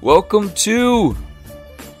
Welcome 0.00 0.50
to 0.50 1.16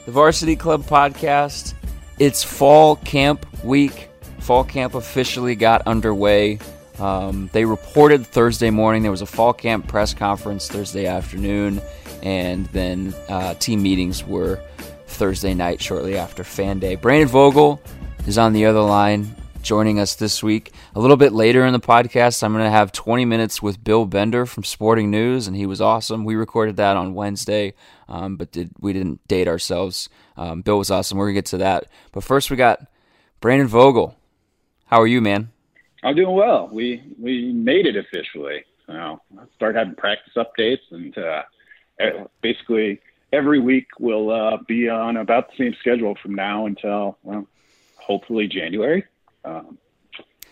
the 0.06 0.12
Varsity 0.12 0.54
Club 0.54 0.84
podcast. 0.84 1.74
It's 2.20 2.44
fall 2.44 2.94
camp 2.94 3.44
week. 3.64 4.08
Fall 4.38 4.62
camp 4.62 4.94
officially 4.94 5.56
got 5.56 5.82
underway. 5.84 6.60
Um, 7.00 7.50
they 7.52 7.64
reported 7.64 8.24
Thursday 8.24 8.70
morning. 8.70 9.02
There 9.02 9.10
was 9.10 9.22
a 9.22 9.26
fall 9.26 9.52
camp 9.52 9.88
press 9.88 10.14
conference 10.14 10.68
Thursday 10.68 11.06
afternoon, 11.06 11.80
and 12.22 12.66
then 12.66 13.14
uh, 13.28 13.54
team 13.54 13.82
meetings 13.82 14.24
were 14.24 14.62
Thursday 15.08 15.52
night 15.52 15.82
shortly 15.82 16.16
after 16.16 16.44
Fan 16.44 16.78
Day. 16.78 16.94
Brandon 16.94 17.26
Vogel 17.26 17.82
is 18.28 18.38
on 18.38 18.52
the 18.52 18.66
other 18.66 18.80
line 18.80 19.34
joining 19.62 19.98
us 19.98 20.14
this 20.14 20.42
week. 20.42 20.72
A 20.94 21.00
little 21.00 21.16
bit 21.16 21.32
later 21.32 21.64
in 21.64 21.72
the 21.72 21.80
podcast, 21.80 22.42
I'm 22.42 22.52
going 22.52 22.64
to 22.64 22.70
have 22.70 22.92
20 22.92 23.24
minutes 23.24 23.62
with 23.62 23.82
Bill 23.82 24.06
Bender 24.06 24.46
from 24.46 24.64
Sporting 24.64 25.10
News, 25.10 25.46
and 25.46 25.56
he 25.56 25.66
was 25.66 25.80
awesome. 25.80 26.24
We 26.24 26.34
recorded 26.34 26.76
that 26.76 26.96
on 26.96 27.14
Wednesday, 27.14 27.74
um, 28.08 28.36
but 28.36 28.52
did, 28.52 28.70
we 28.78 28.92
didn't 28.92 29.26
date 29.28 29.48
ourselves. 29.48 30.08
Um, 30.36 30.62
Bill 30.62 30.78
was 30.78 30.90
awesome. 30.90 31.18
We're 31.18 31.26
going 31.26 31.34
to 31.34 31.38
get 31.38 31.46
to 31.46 31.58
that. 31.58 31.86
But 32.12 32.24
first, 32.24 32.50
we 32.50 32.56
got 32.56 32.86
Brandon 33.40 33.68
Vogel. 33.68 34.16
How 34.86 35.00
are 35.00 35.06
you, 35.06 35.20
man? 35.20 35.50
I'm 36.02 36.14
doing 36.14 36.34
well. 36.34 36.68
We 36.72 37.02
we 37.18 37.52
made 37.52 37.86
it 37.86 37.96
officially. 37.96 38.64
So 38.86 38.92
I 38.92 39.44
started 39.56 39.78
having 39.78 39.96
practice 39.96 40.32
updates, 40.36 40.80
and 40.90 41.16
uh, 41.18 41.42
basically 42.40 43.00
every 43.32 43.60
week 43.60 43.86
we'll 43.98 44.30
uh, 44.30 44.58
be 44.66 44.88
on 44.88 45.16
about 45.16 45.50
the 45.50 45.56
same 45.64 45.74
schedule 45.80 46.16
from 46.22 46.34
now 46.34 46.66
until 46.66 47.18
well, 47.22 47.46
hopefully 47.96 48.46
January. 48.46 49.04
Um, 49.44 49.78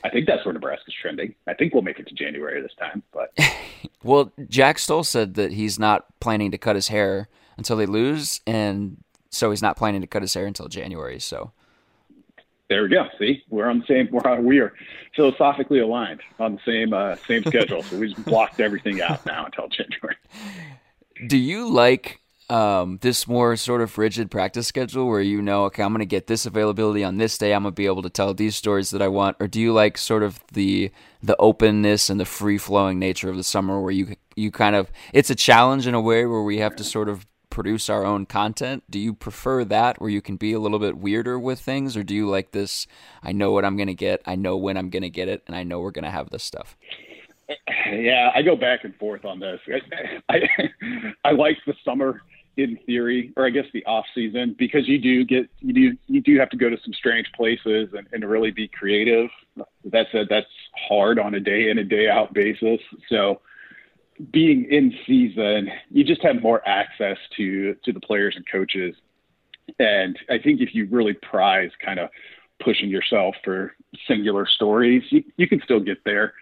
I 0.04 0.10
think 0.10 0.26
that's 0.26 0.44
where 0.44 0.54
Nebraska's 0.54 0.94
trending. 1.00 1.34
I 1.46 1.54
think 1.54 1.74
we'll 1.74 1.82
make 1.82 1.98
it 1.98 2.06
to 2.08 2.14
January 2.14 2.60
this 2.62 2.74
time. 2.78 3.02
But 3.12 3.36
well, 4.02 4.32
Jack 4.48 4.78
Stoll 4.78 5.04
said 5.04 5.34
that 5.34 5.52
he's 5.52 5.78
not 5.78 6.06
planning 6.20 6.50
to 6.52 6.58
cut 6.58 6.76
his 6.76 6.88
hair 6.88 7.28
until 7.56 7.76
they 7.76 7.86
lose, 7.86 8.40
and 8.46 8.98
so 9.30 9.50
he's 9.50 9.62
not 9.62 9.76
planning 9.76 10.00
to 10.02 10.06
cut 10.06 10.22
his 10.22 10.34
hair 10.34 10.46
until 10.46 10.68
January. 10.68 11.18
So 11.18 11.52
there 12.68 12.82
we 12.82 12.88
go. 12.88 13.06
See, 13.18 13.42
we're 13.48 13.68
on 13.68 13.80
the 13.80 13.86
same. 13.86 14.08
We're 14.10 14.28
on, 14.30 14.44
we 14.44 14.58
are 14.58 14.72
philosophically 15.14 15.80
aligned 15.80 16.20
on 16.38 16.56
the 16.56 16.60
same 16.64 16.92
uh, 16.92 17.16
same 17.26 17.44
schedule. 17.44 17.82
so 17.82 17.98
we 17.98 18.12
just 18.12 18.24
blocked 18.24 18.60
everything 18.60 19.00
out 19.00 19.24
now 19.26 19.46
until 19.46 19.68
January. 19.68 20.16
Do 21.26 21.36
you 21.38 21.68
like 21.68 22.20
um, 22.48 22.98
this 23.02 23.26
more 23.26 23.56
sort 23.56 23.80
of 23.80 23.96
rigid 23.98 24.30
practice 24.30 24.68
schedule 24.68 25.08
where 25.08 25.20
you 25.20 25.42
know, 25.42 25.64
okay, 25.64 25.82
I'm 25.82 25.90
going 25.92 26.00
to 26.00 26.06
get 26.06 26.26
this 26.26 26.46
availability 26.46 27.02
on 27.02 27.16
this 27.16 27.36
day. 27.38 27.52
I'm 27.52 27.62
going 27.62 27.72
to 27.72 27.76
be 27.76 27.86
able 27.86 28.02
to 28.02 28.10
tell 28.10 28.34
these 28.34 28.56
stories 28.56 28.90
that 28.90 29.02
I 29.02 29.08
want, 29.08 29.36
or 29.40 29.48
do 29.48 29.60
you 29.60 29.72
like 29.72 29.98
sort 29.98 30.22
of 30.22 30.40
the 30.52 30.90
the 31.22 31.36
openness 31.38 32.08
and 32.08 32.20
the 32.20 32.24
free 32.24 32.58
flowing 32.58 32.98
nature 32.98 33.28
of 33.28 33.36
the 33.36 33.44
summer 33.44 33.80
where 33.80 33.92
you 33.92 34.14
you 34.36 34.50
kind 34.50 34.76
of 34.76 34.90
it's 35.12 35.30
a 35.30 35.34
challenge 35.34 35.86
in 35.86 35.94
a 35.94 36.00
way 36.00 36.24
where 36.26 36.42
we 36.42 36.58
have 36.58 36.76
to 36.76 36.84
sort 36.84 37.08
of 37.08 37.26
produce 37.50 37.88
our 37.88 38.04
own 38.04 38.26
content. 38.26 38.84
Do 38.90 38.98
you 38.98 39.14
prefer 39.14 39.64
that 39.64 40.00
where 40.00 40.10
you 40.10 40.20
can 40.20 40.36
be 40.36 40.52
a 40.52 40.60
little 40.60 40.78
bit 40.78 40.98
weirder 40.98 41.38
with 41.38 41.58
things, 41.58 41.96
or 41.96 42.04
do 42.04 42.14
you 42.14 42.28
like 42.28 42.52
this? 42.52 42.86
I 43.22 43.32
know 43.32 43.50
what 43.50 43.64
I'm 43.64 43.76
going 43.76 43.86
to 43.88 43.94
get. 43.94 44.20
I 44.26 44.36
know 44.36 44.56
when 44.56 44.76
I'm 44.76 44.90
going 44.90 45.02
to 45.02 45.10
get 45.10 45.28
it, 45.28 45.42
and 45.46 45.56
I 45.56 45.62
know 45.62 45.80
we're 45.80 45.90
going 45.90 46.04
to 46.04 46.10
have 46.10 46.30
this 46.30 46.44
stuff. 46.44 46.76
Yeah, 47.86 48.30
I 48.34 48.42
go 48.42 48.56
back 48.56 48.84
and 48.84 48.94
forth 48.96 49.24
on 49.24 49.40
this. 49.40 49.60
I, 50.28 50.34
I, 50.34 50.40
I 51.24 51.32
like 51.32 51.56
the 51.66 51.74
summer 51.84 52.20
in 52.56 52.78
theory, 52.86 53.32
or 53.36 53.46
I 53.46 53.50
guess 53.50 53.66
the 53.72 53.84
off 53.84 54.06
season, 54.14 54.56
because 54.58 54.88
you 54.88 54.98
do 54.98 55.24
get 55.24 55.48
you 55.60 55.72
do 55.72 55.96
you 56.06 56.20
do 56.22 56.38
have 56.38 56.50
to 56.50 56.56
go 56.56 56.70
to 56.70 56.76
some 56.82 56.94
strange 56.94 57.30
places 57.36 57.90
and, 57.96 58.06
and 58.12 58.24
really 58.24 58.50
be 58.50 58.68
creative. 58.68 59.28
That 59.84 60.06
said, 60.12 60.26
that's 60.30 60.46
hard 60.88 61.18
on 61.18 61.34
a 61.34 61.40
day 61.40 61.70
in 61.70 61.78
a 61.78 61.84
day 61.84 62.08
out 62.08 62.32
basis. 62.32 62.80
So 63.08 63.40
being 64.30 64.64
in 64.70 64.94
season, 65.06 65.70
you 65.90 66.04
just 66.04 66.22
have 66.22 66.42
more 66.42 66.66
access 66.66 67.18
to 67.36 67.74
to 67.84 67.92
the 67.92 68.00
players 68.00 68.34
and 68.36 68.44
coaches. 68.50 68.94
And 69.78 70.18
I 70.30 70.38
think 70.38 70.60
if 70.60 70.74
you 70.74 70.86
really 70.90 71.14
prize 71.14 71.70
kind 71.84 71.98
of 71.98 72.08
pushing 72.62 72.88
yourself 72.88 73.34
for 73.44 73.74
singular 74.08 74.46
stories, 74.46 75.02
you, 75.10 75.24
you 75.36 75.48
can 75.48 75.60
still 75.62 75.80
get 75.80 75.98
there. 76.04 76.32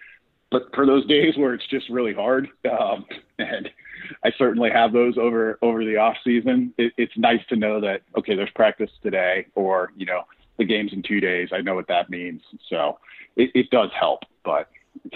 But 0.51 0.73
for 0.73 0.85
those 0.85 1.05
days 1.07 1.35
where 1.35 1.53
it's 1.53 1.67
just 1.67 1.89
really 1.89 2.13
hard, 2.13 2.47
um, 2.71 3.05
and 3.39 3.69
I 4.23 4.31
certainly 4.37 4.69
have 4.69 4.93
those 4.93 5.17
over 5.17 5.57
over 5.61 5.83
the 5.83 5.97
off 5.97 6.17
season. 6.23 6.73
It, 6.77 6.93
it's 6.97 7.17
nice 7.17 7.41
to 7.49 7.55
know 7.55 7.79
that 7.81 8.01
okay, 8.17 8.35
there's 8.35 8.49
practice 8.51 8.91
today, 9.03 9.47
or 9.55 9.91
you 9.95 10.05
know, 10.05 10.23
the 10.57 10.65
game's 10.65 10.93
in 10.93 11.03
two 11.03 11.19
days. 11.19 11.49
I 11.51 11.61
know 11.61 11.75
what 11.75 11.87
that 11.87 12.09
means, 12.09 12.41
so 12.69 12.99
it, 13.35 13.51
it 13.53 13.69
does 13.69 13.89
help. 13.97 14.23
But 14.43 14.69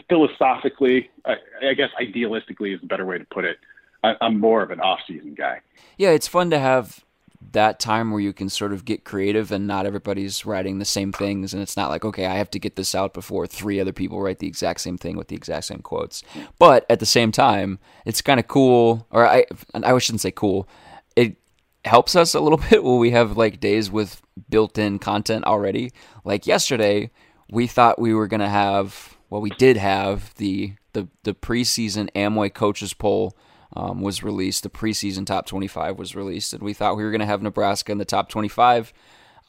philosophically, 0.08 1.10
I, 1.26 1.36
I, 1.62 1.74
guess 1.74 1.90
idealistically 2.02 2.76
is 2.76 2.84
a 2.84 2.86
better 2.86 3.06
way 3.06 3.18
to 3.18 3.26
put 3.26 3.46
it. 3.46 3.58
I, 4.04 4.16
I'm 4.22 4.40
more 4.40 4.62
of 4.62 4.72
an 4.72 4.80
off 4.80 5.00
season 5.08 5.36
guy. 5.36 5.62
Yeah, 5.98 6.10
it's 6.10 6.28
fun 6.28 6.50
to 6.50 6.60
have 6.60 7.04
that 7.42 7.80
time 7.80 8.12
where 8.12 8.20
you 8.20 8.34
can 8.34 8.50
sort 8.50 8.74
of 8.74 8.84
get 8.84 9.06
creative 9.06 9.52
and 9.52 9.66
not 9.66 9.86
everybody's 9.86 10.46
writing 10.46 10.78
the 10.78 10.86
same 10.86 11.12
things 11.12 11.54
and 11.54 11.64
it's 11.64 11.78
not 11.78 11.90
like 11.90 12.04
okay 12.04 12.26
i 12.26 12.36
have 12.36 12.52
to 12.52 12.60
get 12.60 12.76
this 12.76 12.94
out 12.94 13.14
before 13.14 13.48
three 13.48 13.80
other 13.80 13.94
people 13.94 14.22
write 14.22 14.40
the 14.40 14.48
exact 14.48 14.82
same 14.82 14.98
thing 14.98 15.16
with 15.16 15.30
the 15.30 15.36
exact 15.36 15.66
same 15.66 15.80
quotes. 15.80 16.22
But 16.58 16.86
at 16.90 17.00
the 17.00 17.06
same 17.06 17.32
time 17.32 17.80
it's 18.06 18.22
kind 18.22 18.40
of 18.40 18.48
cool 18.48 19.08
or 19.10 19.26
i 19.26 19.46
i 19.74 19.98
shouldn't 19.98 20.22
say 20.22 20.32
cool. 20.32 20.68
It 21.16 21.38
helps 21.86 22.16
us 22.16 22.34
a 22.34 22.40
little 22.40 22.62
bit 22.70 22.84
when 22.84 23.00
we 23.00 23.12
have 23.12 23.38
like 23.38 23.60
days 23.60 23.90
with 23.90 24.22
built-in 24.50 25.00
content 25.00 25.46
already. 25.46 25.92
Like 26.24 26.46
yesterday 26.46 27.12
we 27.50 27.68
thought 27.68 28.00
we 28.00 28.14
were 28.14 28.28
going 28.28 28.42
to 28.42 28.50
have 28.50 29.18
well 29.30 29.42
we 29.42 29.52
did 29.52 29.78
have 29.78 30.34
the 30.36 30.74
the 30.94 31.08
the 31.24 31.34
preseason 31.34 32.12
amway 32.14 32.54
coaches 32.54 32.94
poll 32.94 33.36
um, 33.76 34.02
was 34.02 34.24
released. 34.24 34.64
The 34.64 34.70
preseason 34.70 35.26
top 35.26 35.46
25 35.46 35.98
was 35.98 36.16
released, 36.16 36.54
and 36.54 36.64
we 36.64 36.74
thought 36.74 36.98
we 36.98 37.04
were 37.04 37.12
going 37.12 37.20
to 37.20 37.26
have 37.26 37.42
Nebraska 37.42 37.92
in 37.92 37.98
the 37.98 38.06
top 38.06 38.30
25. 38.30 38.94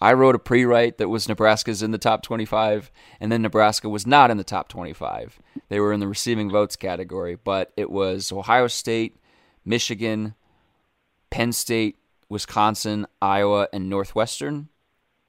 I 0.01 0.13
wrote 0.15 0.35
a 0.35 0.39
pre 0.39 0.65
write 0.65 0.99
that 0.99 1.09
was 1.09 1.29
Nebraska's 1.29 1.83
in 1.83 1.91
the 1.91 1.99
top 1.99 2.23
25, 2.23 2.91
and 3.21 3.31
then 3.31 3.43
Nebraska 3.43 3.89
was 3.89 4.07
not 4.07 4.31
in 4.31 4.39
the 4.39 4.45
top 4.45 4.69
25. 4.69 5.39
They 5.69 5.81
were 5.81 5.93
in 5.93 6.01
the 6.01 6.09
receiving 6.09 6.51
votes 6.51 6.77
category, 6.77 7.37
but 7.37 7.73
it 7.77 7.91
was 7.91 8.33
Ohio 8.33 8.67
State, 8.67 9.17
Michigan, 9.65 10.35
Penn 11.31 11.53
State, 11.53 11.97
Wisconsin, 12.29 13.07
Iowa, 13.21 13.69
and 13.73 13.91
Northwestern 13.91 14.69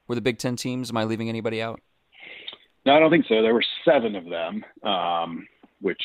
were 0.08 0.14
the 0.14 0.20
Big 0.20 0.38
Ten 0.38 0.56
teams. 0.56 0.90
Am 0.90 0.96
I 0.96 1.04
leaving 1.04 1.28
anybody 1.28 1.60
out? 1.60 1.80
No, 2.86 2.94
I 2.94 2.98
don't 2.98 3.10
think 3.10 3.26
so. 3.28 3.42
There 3.42 3.54
were 3.54 3.64
seven 3.84 4.16
of 4.16 4.24
them. 4.24 4.64
Um, 4.82 5.46
which 5.82 6.02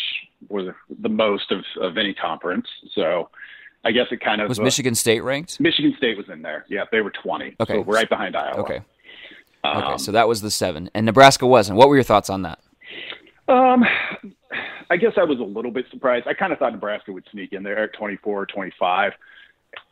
were 0.49 0.63
the, 0.63 0.75
the 1.01 1.09
most 1.09 1.51
of, 1.51 1.63
of 1.81 1.97
any 1.97 2.13
conference. 2.13 2.67
So 2.93 3.29
I 3.85 3.91
guess 3.91 4.07
it 4.11 4.19
kind 4.19 4.41
of 4.41 4.49
was 4.49 4.59
uh, 4.59 4.63
Michigan 4.63 4.95
State 4.95 5.21
ranked. 5.21 5.59
Michigan 5.59 5.93
State 5.97 6.17
was 6.17 6.27
in 6.29 6.41
there. 6.41 6.65
Yeah, 6.67 6.83
they 6.91 7.01
were 7.01 7.11
twenty. 7.11 7.55
Okay, 7.59 7.75
so 7.75 7.83
right 7.83 8.09
behind 8.09 8.35
Iowa. 8.35 8.59
Okay. 8.61 8.81
Um, 9.63 9.83
okay, 9.83 9.97
so 9.97 10.11
that 10.11 10.27
was 10.27 10.41
the 10.41 10.51
seven, 10.51 10.89
and 10.93 11.05
Nebraska 11.05 11.47
wasn't. 11.47 11.77
What 11.77 11.89
were 11.89 11.95
your 11.95 12.03
thoughts 12.03 12.29
on 12.29 12.41
that? 12.43 12.59
Um, 13.47 13.85
I 14.89 14.97
guess 14.97 15.13
I 15.17 15.23
was 15.23 15.39
a 15.39 15.43
little 15.43 15.71
bit 15.71 15.85
surprised. 15.91 16.27
I 16.27 16.33
kind 16.33 16.51
of 16.51 16.59
thought 16.59 16.73
Nebraska 16.73 17.11
would 17.11 17.25
sneak 17.31 17.53
in 17.53 17.63
there 17.63 17.77
at 17.77 17.93
24 17.93 18.41
or 18.41 18.45
25. 18.45 19.13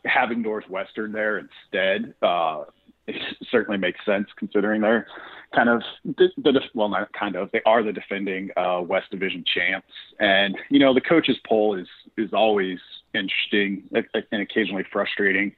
Having 0.05 0.41
Northwestern 0.41 1.11
there 1.11 1.37
instead, 1.37 2.13
uh, 2.21 2.63
it 3.07 3.15
certainly 3.51 3.77
makes 3.77 3.99
sense 4.05 4.27
considering 4.37 4.81
they're 4.81 5.07
kind 5.53 5.69
of 5.69 5.81
the, 6.03 6.29
the 6.37 6.59
well 6.73 6.89
not 6.89 7.11
kind 7.13 7.35
of 7.35 7.51
they 7.51 7.61
are 7.65 7.83
the 7.83 7.93
defending 7.93 8.49
uh, 8.57 8.81
West 8.81 9.11
Division 9.11 9.43
champs, 9.45 9.87
and 10.19 10.57
you 10.69 10.79
know 10.79 10.93
the 10.93 11.01
coaches 11.01 11.37
poll 11.47 11.75
is 11.75 11.87
is 12.17 12.33
always 12.33 12.79
interesting 13.13 13.83
and 13.93 14.41
occasionally 14.41 14.83
frustrating, 14.91 15.53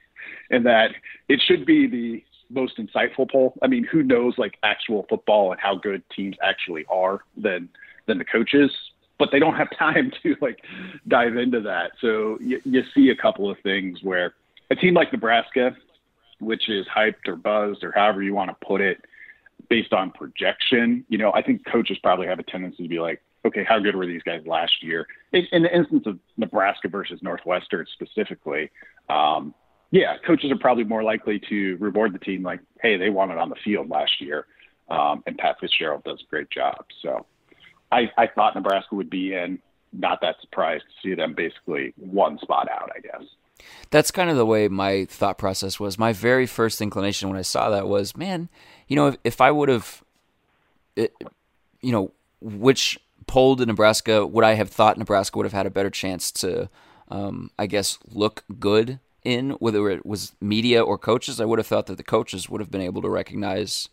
in 0.50 0.62
that 0.64 0.90
it 1.28 1.40
should 1.46 1.64
be 1.64 1.86
the 1.86 2.24
most 2.50 2.78
insightful 2.78 3.30
poll. 3.30 3.54
I 3.62 3.66
mean, 3.66 3.84
who 3.84 4.02
knows 4.02 4.34
like 4.38 4.58
actual 4.62 5.06
football 5.08 5.52
and 5.52 5.60
how 5.60 5.76
good 5.76 6.02
teams 6.14 6.36
actually 6.42 6.84
are 6.90 7.20
than 7.36 7.68
than 8.06 8.18
the 8.18 8.24
coaches, 8.24 8.70
but 9.18 9.30
they 9.32 9.38
don't 9.38 9.54
have 9.54 9.68
time 9.78 10.12
to 10.22 10.36
like 10.40 10.60
dive 11.06 11.36
into 11.36 11.60
that. 11.62 11.92
So 12.00 12.38
you, 12.40 12.60
you 12.64 12.82
see 12.94 13.10
a 13.10 13.16
couple 13.16 13.50
of 13.50 13.58
things 13.62 14.00
where 14.02 14.34
a 14.70 14.76
team 14.76 14.94
like 14.94 15.12
Nebraska, 15.12 15.76
which 16.40 16.68
is 16.68 16.86
hyped 16.86 17.26
or 17.26 17.36
buzzed 17.36 17.84
or 17.84 17.92
however 17.92 18.22
you 18.22 18.34
want 18.34 18.50
to 18.50 18.66
put 18.66 18.80
it, 18.80 19.04
based 19.68 19.92
on 19.92 20.10
projection, 20.10 21.04
you 21.08 21.18
know, 21.18 21.32
I 21.32 21.42
think 21.42 21.64
coaches 21.66 21.98
probably 22.02 22.26
have 22.26 22.38
a 22.38 22.42
tendency 22.44 22.84
to 22.84 22.88
be 22.88 23.00
like, 23.00 23.20
okay, 23.44 23.64
how 23.64 23.78
good 23.78 23.96
were 23.96 24.06
these 24.06 24.22
guys 24.22 24.42
last 24.46 24.82
year? 24.82 25.06
In, 25.32 25.46
in 25.52 25.62
the 25.62 25.74
instance 25.74 26.04
of 26.06 26.18
Nebraska 26.36 26.88
versus 26.88 27.20
Northwestern 27.22 27.86
specifically, 27.92 28.70
um, 29.08 29.54
yeah, 29.90 30.16
coaches 30.26 30.50
are 30.50 30.58
probably 30.58 30.84
more 30.84 31.02
likely 31.02 31.40
to 31.48 31.76
reward 31.78 32.12
the 32.14 32.18
team 32.18 32.42
like, 32.42 32.60
hey, 32.82 32.96
they 32.96 33.10
won 33.10 33.30
it 33.30 33.38
on 33.38 33.48
the 33.48 33.56
field 33.64 33.88
last 33.88 34.20
year, 34.20 34.46
um, 34.88 35.22
and 35.26 35.36
Pat 35.38 35.56
Fitzgerald 35.60 36.04
does 36.04 36.22
a 36.26 36.30
great 36.30 36.50
job. 36.50 36.84
So 37.02 37.26
I, 37.90 38.10
I 38.16 38.26
thought 38.26 38.54
Nebraska 38.54 38.94
would 38.94 39.10
be 39.10 39.34
in. 39.34 39.60
Not 39.92 40.20
that 40.20 40.36
surprised 40.42 40.84
to 40.84 41.08
see 41.08 41.14
them 41.14 41.34
basically 41.34 41.94
one 41.96 42.38
spot 42.38 42.68
out, 42.70 42.90
I 42.94 43.00
guess. 43.00 43.26
That's 43.90 44.10
kind 44.10 44.30
of 44.30 44.36
the 44.36 44.46
way 44.46 44.68
my 44.68 45.06
thought 45.06 45.38
process 45.38 45.80
was. 45.80 45.98
My 45.98 46.12
very 46.12 46.46
first 46.46 46.80
inclination 46.80 47.28
when 47.28 47.38
I 47.38 47.42
saw 47.42 47.70
that 47.70 47.88
was, 47.88 48.16
man, 48.16 48.48
you 48.86 48.96
know, 48.96 49.08
if, 49.08 49.16
if 49.24 49.40
I 49.40 49.50
would 49.50 49.68
have, 49.68 50.02
you 50.96 51.92
know, 51.92 52.12
which 52.40 52.98
poll 53.26 53.56
to 53.56 53.66
Nebraska 53.66 54.26
would 54.26 54.44
I 54.44 54.54
have 54.54 54.70
thought 54.70 54.98
Nebraska 54.98 55.38
would 55.38 55.46
have 55.46 55.52
had 55.52 55.66
a 55.66 55.70
better 55.70 55.90
chance 55.90 56.30
to, 56.32 56.68
um, 57.08 57.50
I 57.58 57.66
guess, 57.66 57.98
look 58.10 58.44
good 58.58 59.00
in, 59.24 59.50
whether 59.52 59.88
it 59.90 60.04
was 60.04 60.32
media 60.40 60.82
or 60.82 60.98
coaches? 60.98 61.40
I 61.40 61.44
would 61.44 61.58
have 61.58 61.66
thought 61.66 61.86
that 61.86 61.96
the 61.96 62.02
coaches 62.02 62.48
would 62.48 62.60
have 62.60 62.70
been 62.70 62.80
able 62.80 63.02
to 63.02 63.08
recognize 63.08 63.88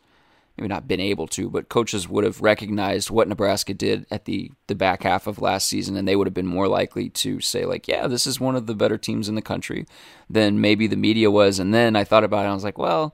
maybe 0.57 0.67
not 0.69 0.87
been 0.87 0.99
able 0.99 1.27
to, 1.27 1.49
but 1.49 1.69
coaches 1.69 2.07
would 2.07 2.23
have 2.23 2.41
recognized 2.41 3.09
what 3.09 3.27
Nebraska 3.27 3.73
did 3.73 4.05
at 4.09 4.25
the 4.25 4.51
the 4.67 4.75
back 4.75 5.03
half 5.03 5.27
of 5.27 5.41
last 5.41 5.67
season, 5.67 5.97
and 5.97 6.07
they 6.07 6.15
would 6.15 6.27
have 6.27 6.33
been 6.33 6.47
more 6.47 6.67
likely 6.67 7.09
to 7.09 7.41
say 7.41 7.65
like, 7.65 7.87
"Yeah, 7.87 8.07
this 8.07 8.25
is 8.25 8.39
one 8.39 8.55
of 8.55 8.65
the 8.65 8.75
better 8.75 8.97
teams 8.97 9.27
in 9.27 9.35
the 9.35 9.41
country," 9.41 9.85
than 10.29 10.61
maybe 10.61 10.87
the 10.87 10.95
media 10.95 11.29
was. 11.29 11.59
And 11.59 11.73
then 11.73 11.95
I 11.95 12.03
thought 12.03 12.23
about 12.23 12.39
it, 12.39 12.43
and 12.43 12.51
I 12.51 12.53
was 12.53 12.63
like, 12.63 12.77
"Well, 12.77 13.13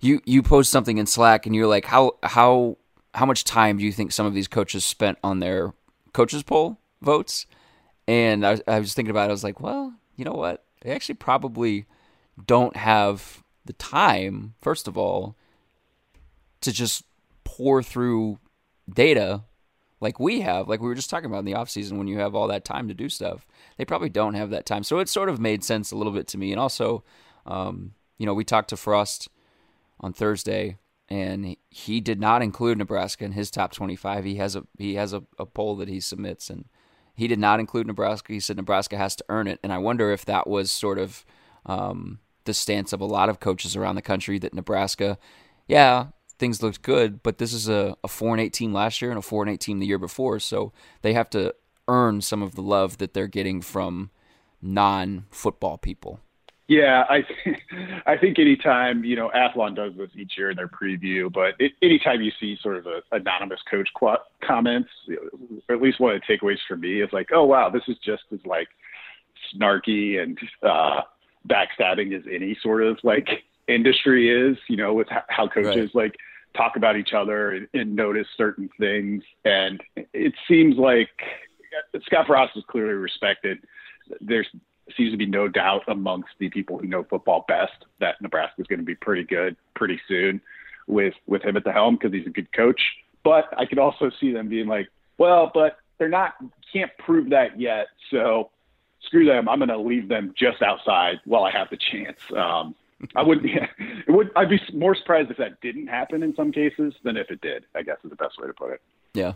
you 0.00 0.20
you 0.24 0.42
post 0.42 0.70
something 0.70 0.98
in 0.98 1.06
Slack, 1.06 1.46
and 1.46 1.54
you're 1.54 1.66
like, 1.66 1.86
how 1.86 2.12
how 2.22 2.78
how 3.14 3.26
much 3.26 3.44
time 3.44 3.78
do 3.78 3.84
you 3.84 3.92
think 3.92 4.12
some 4.12 4.26
of 4.26 4.34
these 4.34 4.48
coaches 4.48 4.84
spent 4.84 5.18
on 5.22 5.40
their 5.40 5.74
coaches 6.12 6.42
poll 6.42 6.78
votes?" 7.02 7.46
And 8.08 8.46
I, 8.46 8.60
I 8.66 8.78
was 8.80 8.94
thinking 8.94 9.10
about 9.10 9.28
it. 9.28 9.30
I 9.30 9.32
was 9.32 9.44
like, 9.44 9.60
"Well, 9.60 9.94
you 10.16 10.24
know 10.24 10.32
what? 10.32 10.64
They 10.80 10.90
actually 10.90 11.16
probably 11.16 11.86
don't 12.46 12.76
have 12.76 13.42
the 13.66 13.74
time. 13.74 14.54
First 14.62 14.88
of 14.88 14.96
all." 14.96 15.36
To 16.66 16.72
just 16.72 17.04
pour 17.44 17.82
through 17.82 18.38
data 18.92 19.42
like 20.00 20.20
we 20.20 20.42
have, 20.42 20.68
like 20.68 20.80
we 20.80 20.88
were 20.88 20.94
just 20.94 21.08
talking 21.08 21.26
about 21.26 21.38
in 21.38 21.44
the 21.46 21.54
off 21.54 21.70
season 21.70 21.96
when 21.96 22.06
you 22.06 22.18
have 22.18 22.34
all 22.34 22.48
that 22.48 22.64
time 22.64 22.86
to 22.88 22.94
do 22.94 23.08
stuff. 23.08 23.46
They 23.78 23.84
probably 23.84 24.10
don't 24.10 24.34
have 24.34 24.50
that 24.50 24.66
time. 24.66 24.82
So 24.82 24.98
it 24.98 25.08
sort 25.08 25.28
of 25.28 25.40
made 25.40 25.64
sense 25.64 25.90
a 25.90 25.96
little 25.96 26.12
bit 26.12 26.28
to 26.28 26.38
me. 26.38 26.52
And 26.52 26.60
also, 26.60 27.02
um, 27.46 27.94
you 28.18 28.26
know, 28.26 28.34
we 28.34 28.44
talked 28.44 28.68
to 28.70 28.76
Frost 28.76 29.28
on 29.98 30.12
Thursday 30.12 30.76
and 31.08 31.56
he 31.70 32.00
did 32.00 32.20
not 32.20 32.42
include 32.42 32.78
Nebraska 32.78 33.24
in 33.24 33.32
his 33.32 33.50
top 33.50 33.72
25. 33.72 34.24
He 34.24 34.36
has 34.36 34.54
a 34.54 34.64
he 34.76 34.96
has 34.96 35.12
a, 35.12 35.22
a 35.38 35.46
poll 35.46 35.76
that 35.76 35.88
he 35.88 36.00
submits 36.00 36.50
and 36.50 36.66
he 37.14 37.26
did 37.26 37.38
not 37.38 37.60
include 37.60 37.86
Nebraska. 37.86 38.32
He 38.32 38.40
said 38.40 38.56
Nebraska 38.56 38.98
has 38.98 39.16
to 39.16 39.24
earn 39.30 39.46
it. 39.46 39.58
And 39.62 39.72
I 39.72 39.78
wonder 39.78 40.12
if 40.12 40.26
that 40.26 40.46
was 40.46 40.70
sort 40.70 40.98
of 40.98 41.24
um, 41.64 42.18
the 42.44 42.52
stance 42.52 42.92
of 42.92 43.00
a 43.00 43.06
lot 43.06 43.30
of 43.30 43.40
coaches 43.40 43.76
around 43.76 43.94
the 43.94 44.02
country 44.02 44.38
that 44.40 44.52
Nebraska, 44.52 45.16
yeah, 45.66 46.08
things 46.38 46.62
looked 46.62 46.82
good, 46.82 47.22
but 47.22 47.38
this 47.38 47.52
is 47.52 47.68
a, 47.68 47.96
a 48.04 48.08
four 48.08 48.32
and 48.32 48.40
eight 48.40 48.52
team 48.52 48.72
last 48.72 49.00
year 49.00 49.10
and 49.10 49.18
a 49.18 49.22
four 49.22 49.42
and 49.42 49.50
eight 49.50 49.60
team 49.60 49.78
the 49.78 49.86
year 49.86 49.98
before, 49.98 50.38
so 50.40 50.72
they 51.02 51.12
have 51.12 51.30
to 51.30 51.54
earn 51.88 52.20
some 52.20 52.42
of 52.42 52.54
the 52.54 52.62
love 52.62 52.98
that 52.98 53.14
they're 53.14 53.26
getting 53.26 53.60
from 53.60 54.10
non 54.60 55.26
football 55.30 55.78
people. 55.78 56.20
Yeah, 56.68 57.04
I 57.08 57.24
I 58.06 58.16
think 58.16 58.38
anytime 58.38 59.04
you 59.04 59.14
know 59.16 59.30
Athlon 59.34 59.76
does 59.76 59.92
this 59.96 60.10
each 60.14 60.32
year 60.36 60.50
in 60.50 60.56
their 60.56 60.68
preview, 60.68 61.32
but 61.32 61.54
it, 61.58 61.72
anytime 61.82 62.20
you 62.22 62.32
see 62.40 62.58
sort 62.60 62.76
of 62.76 62.86
a 62.86 63.02
anonymous 63.12 63.60
coach 63.70 63.88
qu- 63.94 64.16
comments, 64.44 64.90
or 65.68 65.76
at 65.76 65.80
least 65.82 66.00
one 66.00 66.14
of 66.14 66.20
the 66.20 66.36
takeaways 66.36 66.58
for 66.66 66.76
me 66.76 67.02
is 67.02 67.12
like, 67.12 67.28
oh 67.32 67.44
wow, 67.44 67.70
this 67.70 67.84
is 67.86 67.96
just 68.04 68.24
as 68.32 68.40
like 68.44 68.68
snarky 69.54 70.20
and 70.20 70.38
uh, 70.62 71.02
backstabbing 71.48 72.16
as 72.16 72.24
any 72.30 72.58
sort 72.62 72.82
of 72.82 72.98
like 73.04 73.44
industry 73.68 74.30
is, 74.30 74.56
you 74.68 74.76
know, 74.76 74.94
with 74.94 75.08
how 75.28 75.48
coaches 75.48 75.90
right. 75.94 76.04
like 76.04 76.16
talk 76.56 76.76
about 76.76 76.96
each 76.96 77.12
other 77.12 77.50
and, 77.50 77.68
and, 77.74 77.94
notice 77.94 78.26
certain 78.36 78.70
things. 78.80 79.22
And 79.44 79.82
it 80.14 80.32
seems 80.48 80.76
like 80.76 81.10
Scott 82.04 82.26
Frost 82.26 82.56
is 82.56 82.64
clearly 82.68 82.94
respected. 82.94 83.58
There 84.20 84.44
seems 84.96 85.10
to 85.10 85.16
be 85.16 85.26
no 85.26 85.48
doubt 85.48 85.82
amongst 85.88 86.30
the 86.38 86.48
people 86.48 86.78
who 86.78 86.86
know 86.86 87.04
football 87.04 87.44
best 87.48 87.84
that 88.00 88.20
Nebraska 88.22 88.60
is 88.60 88.66
going 88.66 88.78
to 88.78 88.84
be 88.84 88.94
pretty 88.94 89.24
good 89.24 89.56
pretty 89.74 90.00
soon 90.08 90.40
with 90.86 91.14
with 91.26 91.42
him 91.42 91.56
at 91.56 91.64
the 91.64 91.72
helm 91.72 91.96
because 91.96 92.12
he's 92.12 92.26
a 92.26 92.30
good 92.30 92.52
coach. 92.52 92.80
But 93.24 93.52
I 93.58 93.66
could 93.66 93.78
also 93.78 94.10
see 94.20 94.32
them 94.32 94.48
being 94.48 94.68
like, 94.68 94.88
well, 95.18 95.50
but 95.52 95.78
they're 95.98 96.08
not 96.08 96.34
can't 96.72 96.90
prove 96.98 97.30
that 97.30 97.60
yet. 97.60 97.88
So 98.10 98.50
screw 99.02 99.24
them. 99.24 99.48
I'm 99.48 99.58
going 99.58 99.68
to 99.68 99.78
leave 99.78 100.08
them 100.08 100.34
just 100.36 100.62
outside 100.62 101.20
while 101.24 101.44
I 101.44 101.50
have 101.50 101.70
the 101.70 101.76
chance. 101.76 102.20
Um, 102.34 102.74
I 103.14 103.22
wouldn't. 103.22 103.46
Yeah, 103.48 103.66
it 104.06 104.10
would. 104.10 104.30
I'd 104.36 104.48
be 104.48 104.60
more 104.72 104.94
surprised 104.94 105.30
if 105.30 105.36
that 105.36 105.60
didn't 105.60 105.86
happen 105.86 106.22
in 106.22 106.34
some 106.34 106.52
cases 106.52 106.94
than 107.02 107.16
if 107.16 107.30
it 107.30 107.40
did. 107.40 107.64
I 107.74 107.82
guess 107.82 107.98
is 108.04 108.10
the 108.10 108.16
best 108.16 108.40
way 108.40 108.46
to 108.46 108.54
put 108.54 108.72
it. 108.72 108.82
Yeah. 109.14 109.34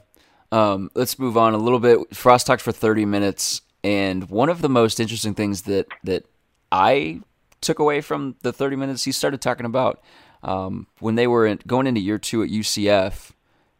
Um, 0.52 0.90
let's 0.94 1.18
move 1.18 1.36
on 1.36 1.54
a 1.54 1.58
little 1.58 1.78
bit. 1.78 2.14
Frost 2.14 2.46
talked 2.46 2.62
for 2.62 2.72
thirty 2.72 3.04
minutes, 3.04 3.62
and 3.84 4.28
one 4.28 4.48
of 4.48 4.62
the 4.62 4.68
most 4.68 5.00
interesting 5.00 5.34
things 5.34 5.62
that 5.62 5.86
that 6.04 6.24
I 6.72 7.20
took 7.60 7.78
away 7.78 8.00
from 8.00 8.36
the 8.42 8.52
thirty 8.52 8.76
minutes 8.76 9.04
he 9.04 9.12
started 9.12 9.40
talking 9.40 9.66
about 9.66 10.02
um, 10.42 10.86
when 10.98 11.14
they 11.14 11.26
were 11.26 11.46
in, 11.46 11.60
going 11.66 11.86
into 11.86 12.00
year 12.00 12.18
two 12.18 12.42
at 12.42 12.50
UCF. 12.50 13.32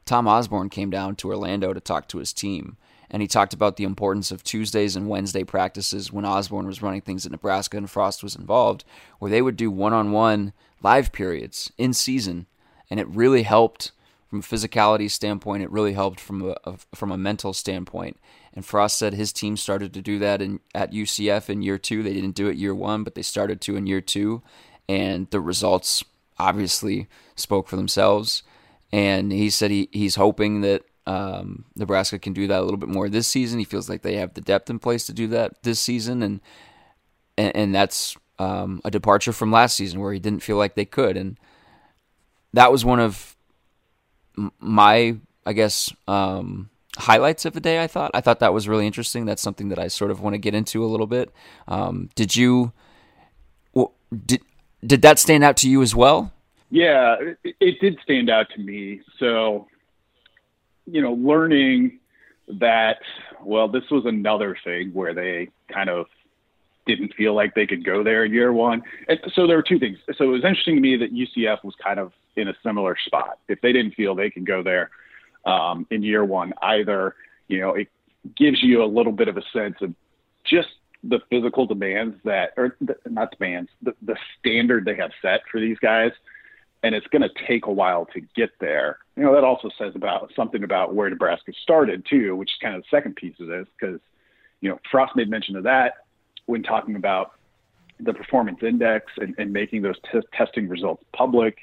Tom 0.07 0.27
Osborne 0.27 0.71
came 0.71 0.91
down 0.91 1.15
to 1.17 1.29
Orlando 1.29 1.73
to 1.73 1.81
talk 1.81 2.09
to 2.09 2.19
his 2.19 2.33
team 2.33 2.77
and 3.11 3.23
he 3.23 3.29
talked 3.29 3.53
about 3.53 3.77
the 3.77 3.85
importance 3.85 4.31
of 4.31 4.45
Tuesdays 4.45 4.97
and 4.97 5.09
Wednesday 5.09 5.45
practices 5.45 6.13
when 6.13 6.25
Osborne 6.25 6.67
was 6.67 6.83
running 6.83 7.01
things 7.01 7.27
at 7.27 7.33
Nebraska 7.33 7.77
and 7.77 7.91
Frost 7.91 8.23
was 8.23 8.37
involved, 8.37 8.85
where 9.19 9.31
they 9.31 9.43
would 9.43 9.57
do 9.57 9.71
one-on-one 9.71 10.53
live 10.83 11.13
periods 11.13 11.73
in 11.77 11.93
season, 11.93 12.47
and 12.89 13.01
it 13.01 13.09
really 13.09 13.43
helped 13.43 13.93
from 14.29 14.39
a 14.39 14.43
physicality 14.43 15.11
standpoint. 15.11 15.63
It 15.63 15.73
really 15.73 15.93
helped 15.93 16.21
from 16.21 16.51
a, 16.51 16.57
a 16.65 16.77
from 16.95 17.11
a 17.11 17.19
mental 17.19 17.53
standpoint. 17.53 18.17
And 18.55 18.65
Frost 18.65 18.99
said 18.99 19.15
his 19.15 19.33
team 19.33 19.57
started 19.57 19.93
to 19.95 20.03
do 20.03 20.19
that 20.21 20.41
in 20.41 20.61
at 20.75 20.93
UCF 20.93 21.51
in 21.51 21.63
year 21.63 21.79
two. 21.79 22.03
They 22.03 22.15
didn't 22.15 22.37
do 22.37 22.49
it 22.49 22.57
year 22.57 22.75
one, 22.75 23.03
but 23.03 23.15
they 23.15 23.23
started 23.23 23.61
to 23.63 23.77
in 23.77 23.87
year 23.87 24.01
two, 24.01 24.43
and 24.89 25.29
the 25.31 25.41
results 25.41 26.05
obviously 26.39 27.09
spoke 27.35 27.69
for 27.69 27.77
themselves. 27.77 28.43
And 28.93 29.31
he 29.31 29.51
said 29.51 29.71
he, 29.71 29.89
he's 29.93 30.17
hoping 30.17 30.63
that 30.63 30.83
um, 31.11 31.65
Nebraska 31.75 32.21
can 32.21 32.33
do 32.33 32.47
that 32.47 32.61
a 32.61 32.63
little 32.63 32.77
bit 32.77 32.89
more 32.89 33.09
this 33.09 33.27
season. 33.27 33.59
He 33.59 33.65
feels 33.65 33.89
like 33.89 34.03
they 34.03 34.17
have 34.17 34.35
the 34.35 34.41
depth 34.41 34.71
in 34.71 34.79
place 34.79 35.07
to 35.07 35.13
do 35.13 35.27
that 35.29 35.63
this 35.65 35.81
season, 35.81 36.23
and 36.23 36.41
and, 37.37 37.57
and 37.57 37.75
that's 37.75 38.17
um, 38.39 38.81
a 38.85 38.91
departure 38.91 39.33
from 39.33 39.51
last 39.51 39.77
season 39.77 40.01
where 40.01 40.13
he 40.13 40.21
didn't 40.21 40.45
feel 40.45 40.57
like 40.57 40.77
they 40.77 40.85
could, 40.85 41.17
and 41.17 41.37
that 42.53 42.71
was 42.71 42.85
one 42.85 43.01
of 43.01 43.35
my, 44.61 45.17
I 45.45 45.53
guess, 45.53 45.93
um, 46.07 46.71
highlights 46.97 47.45
of 47.45 47.55
the 47.55 47.61
day. 47.61 47.83
I 47.83 47.89
thought 47.89 48.13
I 48.15 48.21
thought 48.21 48.39
that 48.39 48.55
was 48.55 48.69
really 48.69 48.87
interesting. 48.87 49.25
That's 49.25 49.43
something 49.43 49.69
that 49.71 49.81
I 49.81 49.89
sort 49.89 50.13
of 50.13 50.21
want 50.21 50.35
to 50.35 50.39
get 50.39 50.55
into 50.55 50.85
a 50.85 50.87
little 50.87 51.09
bit. 51.09 51.33
Um, 51.67 52.09
did 52.15 52.37
you? 52.37 52.73
did 54.27 54.43
did 54.85 55.03
that 55.03 55.19
stand 55.19 55.45
out 55.45 55.57
to 55.59 55.69
you 55.69 55.83
as 55.83 55.95
well? 55.95 56.33
Yeah, 56.71 57.17
it, 57.45 57.57
it 57.61 57.81
did 57.81 57.99
stand 58.03 58.31
out 58.31 58.47
to 58.55 58.61
me. 58.61 59.01
So 59.19 59.67
you 60.91 61.03
know, 61.03 61.13
learning 61.13 61.99
that, 62.59 62.99
well, 63.43 63.69
this 63.69 63.85
was 63.91 64.05
another 64.07 64.57
thing 64.65 64.91
where 64.93 65.15
they 65.15 65.49
kind 65.73 65.89
of 65.89 66.07
didn't 66.87 67.15
feel 67.15 67.35
like 67.35 67.55
they 67.55 67.67
could 67.67 67.85
go 67.85 68.03
there 68.03 68.25
in 68.25 68.33
year 68.33 68.53
one. 68.53 68.83
And 69.09 69.21
so 69.35 69.47
there 69.47 69.57
were 69.57 69.63
two 69.63 69.79
things. 69.79 69.99
So 70.17 70.25
it 70.25 70.29
was 70.29 70.45
interesting 70.45 70.77
to 70.77 70.81
me 70.81 70.97
that 70.97 71.15
UCF 71.15 71.63
was 71.63 71.75
kind 71.83 72.01
of 72.01 72.13
in 72.37 72.49
a 72.49 72.55
similar 72.63 72.97
spot. 73.07 73.39
If 73.49 73.61
they 73.61 73.73
didn't 73.73 73.95
feel 73.95 74.15
they 74.15 74.31
could 74.31 74.47
go 74.47 74.63
there 74.63 74.91
um, 75.45 75.87
in 75.91 76.03
year 76.03 76.25
one 76.25 76.53
either, 76.63 77.15
you 77.49 77.61
know, 77.61 77.75
it 77.75 77.89
gives 78.37 78.63
you 78.63 78.83
a 78.83 78.87
little 78.87 79.13
bit 79.13 79.29
of 79.29 79.37
a 79.37 79.43
sense 79.53 79.77
of 79.81 79.95
just 80.45 80.69
the 81.05 81.21
physical 81.31 81.67
demands 81.67 82.17
that, 82.25 82.53
or 82.57 82.77
the, 82.81 82.97
not 83.09 83.37
demands, 83.39 83.71
the, 83.83 83.95
the 84.03 84.17
standard 84.39 84.85
they 84.85 84.97
have 84.97 85.11
set 85.23 85.41
for 85.51 85.61
these 85.61 85.79
guys 85.79 86.13
and 86.83 86.95
it's 86.95 87.07
going 87.09 87.23
to 87.23 87.31
take 87.47 87.67
a 87.67 87.73
while 87.73 88.07
to 88.07 88.21
get 88.35 88.51
there. 88.61 88.99
You 89.17 89.25
know, 89.25 89.35
that 89.35 89.45
also 89.45 89.69
says 89.79 89.93
about 89.95 90.33
something 90.35 90.65
about 90.65 90.95
where 90.95 91.11
Nebraska 91.11 91.53
started 91.63 92.07
too, 92.09 92.37
which 92.37 92.51
is 92.51 92.59
kind 92.63 92.75
of 92.75 92.83
the 92.83 92.97
second 92.97 93.17
piece 93.17 93.35
of 93.41 93.47
this, 93.47 93.67
because 93.79 94.01
you 94.61 94.69
know 94.69 94.79
Frost 94.91 95.17
made 95.17 95.29
mention 95.29 95.57
of 95.57 95.65
that 95.65 95.95
when 96.47 96.63
talking 96.63 96.97
about 96.97 97.33
the 98.01 98.13
performance 98.13 98.59
index 98.63 99.07
and, 99.19 99.35
and 99.39 99.53
making 99.53 99.83
those 99.83 99.97
t- 100.11 100.21
testing 100.33 100.69
results 100.69 101.05
public 101.15 101.59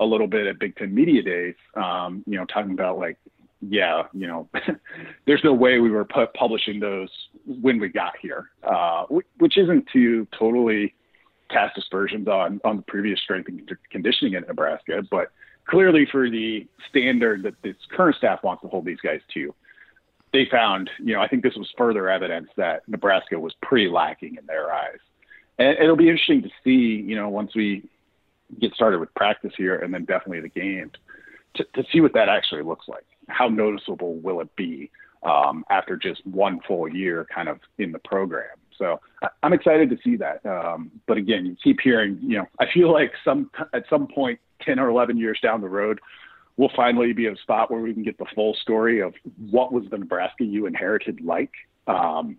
a 0.00 0.04
little 0.04 0.26
bit 0.26 0.46
at 0.46 0.58
Big 0.58 0.76
Ten 0.76 0.94
Media 0.94 1.22
Days. 1.22 1.54
Um, 1.74 2.22
you 2.26 2.36
know, 2.36 2.44
talking 2.44 2.72
about 2.72 2.98
like, 2.98 3.16
yeah, 3.60 4.02
you 4.12 4.26
know, 4.26 4.48
there's 5.26 5.42
no 5.44 5.54
way 5.54 5.78
we 5.78 5.90
were 5.90 6.04
pu- 6.04 6.26
publishing 6.34 6.80
those 6.80 7.08
when 7.46 7.78
we 7.78 7.88
got 7.88 8.14
here, 8.20 8.50
uh, 8.62 9.04
which 9.38 9.56
isn't 9.56 9.86
to 9.92 10.26
totally 10.38 10.94
cast 11.50 11.78
aspersions 11.78 12.28
on 12.28 12.60
on 12.64 12.76
the 12.76 12.82
previous 12.82 13.20
strength 13.20 13.48
and 13.48 13.70
conditioning 13.90 14.34
in 14.34 14.44
Nebraska, 14.46 15.02
but 15.10 15.30
clearly 15.66 16.06
for 16.10 16.30
the 16.30 16.66
standard 16.88 17.42
that 17.42 17.54
this 17.62 17.76
current 17.90 18.16
staff 18.16 18.42
wants 18.42 18.62
to 18.62 18.68
hold 18.68 18.84
these 18.84 19.00
guys 19.00 19.20
to, 19.34 19.54
they 20.32 20.46
found, 20.50 20.90
you 20.98 21.14
know, 21.14 21.20
I 21.20 21.28
think 21.28 21.42
this 21.42 21.54
was 21.56 21.68
further 21.76 22.08
evidence 22.08 22.48
that 22.56 22.82
Nebraska 22.88 23.38
was 23.38 23.54
pretty 23.62 23.88
lacking 23.88 24.36
in 24.36 24.46
their 24.46 24.72
eyes. 24.72 24.98
And 25.58 25.76
it'll 25.78 25.96
be 25.96 26.08
interesting 26.08 26.42
to 26.42 26.50
see, 26.62 27.02
you 27.02 27.16
know, 27.16 27.28
once 27.28 27.54
we 27.54 27.88
get 28.60 28.72
started 28.74 29.00
with 29.00 29.12
practice 29.14 29.52
here 29.56 29.76
and 29.76 29.92
then 29.92 30.04
definitely 30.04 30.40
the 30.40 30.48
games 30.48 30.92
to, 31.54 31.64
to 31.74 31.84
see 31.92 32.00
what 32.00 32.12
that 32.14 32.28
actually 32.28 32.62
looks 32.62 32.86
like. 32.88 33.04
How 33.28 33.48
noticeable 33.48 34.16
will 34.16 34.40
it 34.40 34.54
be 34.56 34.90
um, 35.22 35.64
after 35.70 35.96
just 35.96 36.24
one 36.26 36.60
full 36.66 36.88
year 36.88 37.26
kind 37.34 37.48
of 37.48 37.58
in 37.78 37.90
the 37.90 37.98
program? 38.00 38.56
So 38.78 39.00
I, 39.22 39.28
I'm 39.42 39.52
excited 39.52 39.90
to 39.90 39.98
see 40.04 40.16
that. 40.16 40.44
Um, 40.46 40.90
but 41.06 41.16
again, 41.16 41.46
you 41.46 41.56
keep 41.62 41.80
hearing, 41.80 42.18
you 42.22 42.38
know, 42.38 42.46
I 42.58 42.66
feel 42.72 42.92
like 42.92 43.12
some 43.24 43.50
at 43.72 43.84
some 43.88 44.06
point, 44.06 44.40
10 44.62 44.78
or 44.78 44.88
11 44.88 45.16
years 45.18 45.38
down 45.42 45.60
the 45.60 45.68
road, 45.68 46.00
we'll 46.56 46.70
finally 46.74 47.12
be 47.12 47.26
at 47.26 47.34
a 47.34 47.36
spot 47.36 47.70
where 47.70 47.80
we 47.80 47.92
can 47.92 48.02
get 48.02 48.18
the 48.18 48.26
full 48.34 48.54
story 48.54 49.00
of 49.00 49.14
what 49.50 49.72
was 49.72 49.84
the 49.90 49.98
Nebraska 49.98 50.44
you 50.44 50.66
inherited 50.66 51.20
like. 51.20 51.52
Um, 51.86 52.36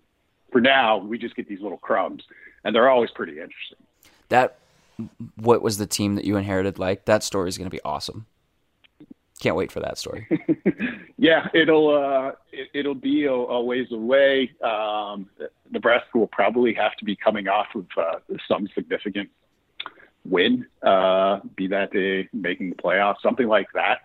for 0.51 0.61
now, 0.61 0.97
we 0.97 1.17
just 1.17 1.35
get 1.35 1.47
these 1.47 1.61
little 1.61 1.77
crumbs, 1.77 2.23
and 2.63 2.75
they're 2.75 2.89
always 2.89 3.11
pretty 3.11 3.33
interesting. 3.33 3.77
That 4.29 4.57
what 5.35 5.61
was 5.61 5.77
the 5.77 5.85
team 5.85 6.15
that 6.15 6.25
you 6.25 6.37
inherited 6.37 6.79
like? 6.79 7.05
That 7.05 7.23
story 7.23 7.49
is 7.49 7.57
going 7.57 7.69
to 7.69 7.75
be 7.75 7.81
awesome. 7.85 8.25
Can't 9.39 9.55
wait 9.55 9.71
for 9.71 9.79
that 9.81 9.97
story. 9.97 10.27
yeah, 11.27 11.47
it'll 11.53 11.89
uh, 11.93 12.31
it, 12.53 12.85
will 12.85 12.95
be 12.95 13.25
a, 13.25 13.33
a, 13.33 13.61
ways 13.61 13.91
away. 13.91 14.49
Um, 14.63 15.29
Nebraska 15.69 16.17
will 16.17 16.27
probably 16.27 16.73
have 16.73 16.95
to 16.95 17.05
be 17.05 17.17
coming 17.17 17.49
off 17.49 17.67
of 17.75 17.85
uh, 17.97 18.19
some 18.47 18.69
significant 18.73 19.29
win, 20.23 20.65
uh, 20.83 21.41
be 21.57 21.67
that 21.67 21.93
a 21.93 22.29
making 22.33 22.69
the 22.69 22.77
playoffs, 22.77 23.17
something 23.21 23.47
like 23.47 23.67
that, 23.73 23.99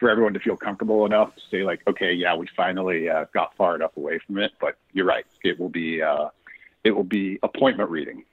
for 0.00 0.10
everyone 0.10 0.34
to 0.34 0.40
feel 0.40 0.56
comfortable 0.56 1.06
enough 1.06 1.32
to 1.36 1.40
say 1.52 1.62
like, 1.62 1.82
okay, 1.86 2.12
yeah, 2.12 2.34
we 2.34 2.48
finally 2.56 3.08
uh, 3.08 3.26
got 3.32 3.56
far 3.56 3.76
enough 3.76 3.96
away 3.96 4.18
from 4.26 4.38
it. 4.38 4.50
But 4.60 4.76
you're 4.92 5.06
right, 5.06 5.24
it 5.44 5.60
will 5.60 5.68
be 5.68 6.02
uh, 6.02 6.30
it 6.82 6.90
will 6.90 7.04
be 7.04 7.38
appointment 7.44 7.90
reading. 7.90 8.24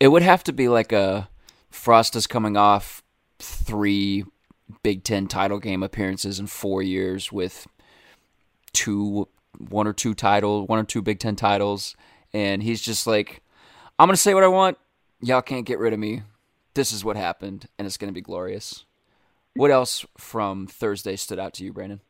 It 0.00 0.08
would 0.08 0.22
have 0.22 0.42
to 0.44 0.52
be 0.54 0.68
like 0.68 0.92
a 0.92 1.28
Frost 1.68 2.16
is 2.16 2.26
coming 2.26 2.56
off 2.56 3.02
three 3.38 4.24
Big 4.82 5.04
Ten 5.04 5.26
title 5.26 5.58
game 5.58 5.82
appearances 5.82 6.40
in 6.40 6.46
four 6.46 6.80
years 6.80 7.30
with 7.30 7.66
two, 8.72 9.28
one 9.58 9.86
or 9.86 9.92
two 9.92 10.14
title, 10.14 10.66
one 10.66 10.78
or 10.78 10.84
two 10.84 11.02
Big 11.02 11.18
Ten 11.18 11.36
titles, 11.36 11.96
and 12.32 12.62
he's 12.62 12.80
just 12.80 13.06
like, 13.06 13.42
I'm 13.98 14.08
gonna 14.08 14.16
say 14.16 14.34
what 14.34 14.44
I 14.44 14.48
want. 14.48 14.78
Y'all 15.20 15.42
can't 15.42 15.66
get 15.66 15.78
rid 15.78 15.92
of 15.92 15.98
me. 15.98 16.22
This 16.74 16.92
is 16.92 17.04
what 17.04 17.16
happened, 17.16 17.68
and 17.78 17.86
it's 17.86 17.96
gonna 17.96 18.12
be 18.12 18.20
glorious. 18.20 18.84
What 19.54 19.70
else 19.70 20.06
from 20.16 20.66
Thursday 20.66 21.16
stood 21.16 21.38
out 21.38 21.54
to 21.54 21.64
you, 21.64 21.72
Brandon? 21.72 22.00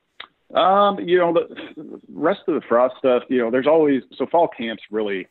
Um, 0.54 1.00
you 1.00 1.19
know, 1.19 1.33
the 1.33 2.00
rest 2.12 2.40
of 2.47 2.54
the 2.54 2.61
Frost 2.69 2.95
stuff. 2.99 3.25
You 3.28 3.38
know, 3.38 3.50
there's 3.50 3.66
always 3.66 4.02
so 4.16 4.26
fall 4.26 4.49
camps 4.49 4.83
really 4.90 5.26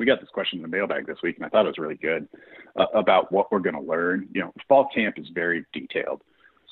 we 0.00 0.06
got 0.06 0.18
this 0.18 0.30
question 0.30 0.58
in 0.58 0.62
the 0.62 0.68
mailbag 0.68 1.06
this 1.06 1.18
week, 1.22 1.36
and 1.36 1.44
I 1.44 1.50
thought 1.50 1.66
it 1.66 1.68
was 1.68 1.78
really 1.78 1.96
good 1.96 2.26
uh, 2.74 2.86
about 2.94 3.30
what 3.30 3.52
we're 3.52 3.60
going 3.60 3.74
to 3.74 3.82
learn. 3.82 4.28
You 4.32 4.40
know, 4.40 4.52
fall 4.66 4.88
camp 4.92 5.18
is 5.18 5.26
very 5.34 5.66
detailed. 5.74 6.22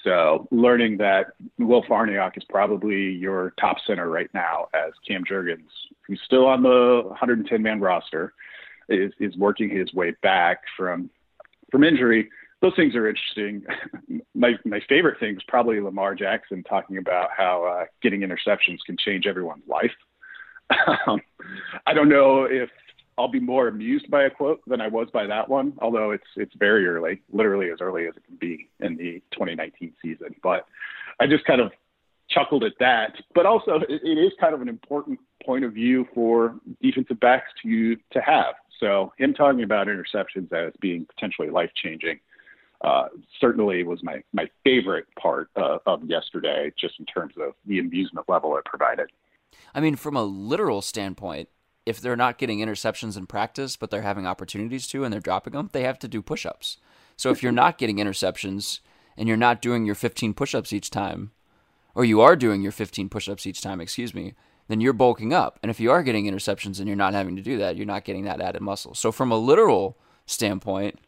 So 0.05 0.47
learning 0.51 0.99
that 0.99 1.29
Will 1.59 1.83
Farniok 1.83 2.37
is 2.37 2.45
probably 2.49 3.11
your 3.13 3.53
top 3.61 3.79
center 3.87 4.09
right 4.09 4.31
now, 4.33 4.69
as 4.75 4.93
Cam 5.07 5.25
Jurgens, 5.25 5.69
who's 6.07 6.21
still 6.25 6.47
on 6.47 6.63
the 6.63 7.03
110 7.07 7.63
man 7.63 7.81
roster, 7.81 8.33
is 8.89 9.13
is 9.19 9.37
working 9.37 9.69
his 9.69 9.93
way 9.93 10.15
back 10.23 10.63
from 10.77 11.11
from 11.71 11.85
injury. 11.85 12.31
Those 12.61 12.75
things 12.77 12.95
are 12.95 13.09
interesting. 13.09 13.65
my 14.35 14.55
my 14.65 14.81
favorite 14.89 15.21
thing 15.21 15.37
is 15.37 15.43
probably 15.49 15.81
Lamar 15.81 16.15
Jackson 16.15 16.63
talking 16.63 16.99
about 16.99 17.31
how 17.37 17.65
uh, 17.65 17.85
getting 18.01 18.21
interceptions 18.21 18.79
can 18.87 18.97
change 18.97 19.27
everyone's 19.27 19.67
life. 19.67 19.93
um, 21.07 21.21
I 21.87 21.95
don't 21.95 22.09
know 22.09 22.45
if 22.45 22.71
I'll 23.19 23.29
be 23.29 23.41
more 23.41 23.69
amused 23.69 24.11
by 24.11 24.25
a 24.25 24.31
quote 24.31 24.61
than 24.67 24.81
I 24.81 24.89
was 24.89 25.09
by 25.13 25.27
that 25.27 25.49
one, 25.49 25.73
although 25.81 26.13
it's 26.13 26.27
it's 26.37 26.55
very 26.57 26.87
early, 26.87 27.21
literally 27.33 27.71
as 27.71 27.79
early 27.81 28.07
as 28.07 28.15
it 28.17 28.25
can 28.25 28.37
be 28.37 28.69
in 28.81 28.97
the 28.97 29.21
2019 29.33 29.93
season. 30.01 30.35
But 30.43 30.67
I 31.21 31.27
just 31.27 31.45
kind 31.45 31.61
of 31.61 31.73
chuckled 32.31 32.63
at 32.63 32.75
that. 32.79 33.15
But 33.35 33.47
also, 33.47 33.81
it, 33.89 34.01
it 34.03 34.19
is 34.19 34.33
kind 34.41 34.55
of 34.55 34.63
an 34.63 34.69
important 34.69 35.19
point 35.45 35.65
of 35.65 35.73
view 35.73 36.07
for 36.15 36.55
defensive 36.81 37.19
backs 37.21 37.51
to 37.63 37.97
to 38.13 38.21
have. 38.21 38.55
So 38.79 39.13
him 39.19 39.35
talking 39.35 39.65
about 39.65 39.89
interceptions 39.89 40.53
as 40.53 40.73
being 40.81 41.05
potentially 41.07 41.51
life 41.51 41.71
changing 41.75 42.21
uh, 42.83 43.09
certainly 43.41 43.83
was 43.83 44.03
my 44.03 44.23
my 44.33 44.49
favorite 44.65 45.07
part 45.21 45.51
uh, 45.57 45.79
of 45.87 46.05
yesterday, 46.05 46.73
just 46.79 46.95
in 47.01 47.07
terms 47.07 47.35
of 47.41 47.55
the 47.67 47.81
amusement 47.81 48.29
level 48.29 48.57
it 48.57 48.65
provided. 48.65 49.11
I 49.75 49.81
mean, 49.81 49.97
from 49.97 50.17
a 50.17 50.23
literal 50.23 50.83
standpoint, 50.83 51.49
if 51.89 52.01
they're 52.01 52.17
not 52.17 52.39
getting 52.39 52.59
interceptions 52.59 53.17
in 53.17 53.27
practice, 53.27 53.77
but 53.77 53.91
they're 53.91 54.03
having 54.03 54.27
opportunities 54.27 54.87
to 54.89 55.05
and 55.05 55.13
they're 55.13 55.21
dropping 55.21 55.55
them, 55.55 55.71
they 55.73 55.83
have 55.85 55.99
to 56.01 56.09
do 56.09 56.21
push 56.21 56.45
ups. 56.45 56.77
So 57.17 57.31
if 57.31 57.43
you're 57.43 57.51
not 57.51 57.79
getting 57.79 57.97
interceptions 57.97 58.81
and 59.17 59.27
you're 59.27 59.37
not 59.39 59.63
doing 59.63 59.87
your 59.87 59.95
15 59.95 60.35
push 60.35 60.55
ups 60.55 60.73
each 60.73 60.91
time, 60.91 61.33
or 61.95 62.05
you 62.05 62.21
are 62.21 62.37
doing 62.37 62.63
your 62.63 62.73
15 62.73 63.09
push 63.09 63.29
ups 63.29 63.47
each 63.47 63.63
time, 63.63 63.81
excuse 63.81 64.15
me, 64.15 64.35
then 64.69 64.81
you're 64.83 64.93
bulking 64.93 65.33
up. 65.33 65.59
And 65.63 65.71
if 65.71 65.81
you 65.81 65.91
are 65.91 66.03
getting 66.03 66.27
interceptions 66.27 66.79
and 66.79 66.87
you're 66.87 66.97
not 66.97 67.15
having 67.15 67.37
to 67.37 67.43
do 67.43 67.57
that, 67.57 67.77
you're 67.77 67.87
not 67.87 68.05
getting 68.05 68.25
that 68.25 68.41
added 68.41 68.61
muscle. 68.61 68.95
So 68.95 69.11
from 69.11 69.33
a 69.33 69.39
literal 69.39 69.97
standpoint, 70.27 70.99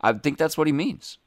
I 0.00 0.12
think 0.12 0.38
that's 0.38 0.58
what 0.58 0.66
he 0.66 0.72
means. 0.72 1.18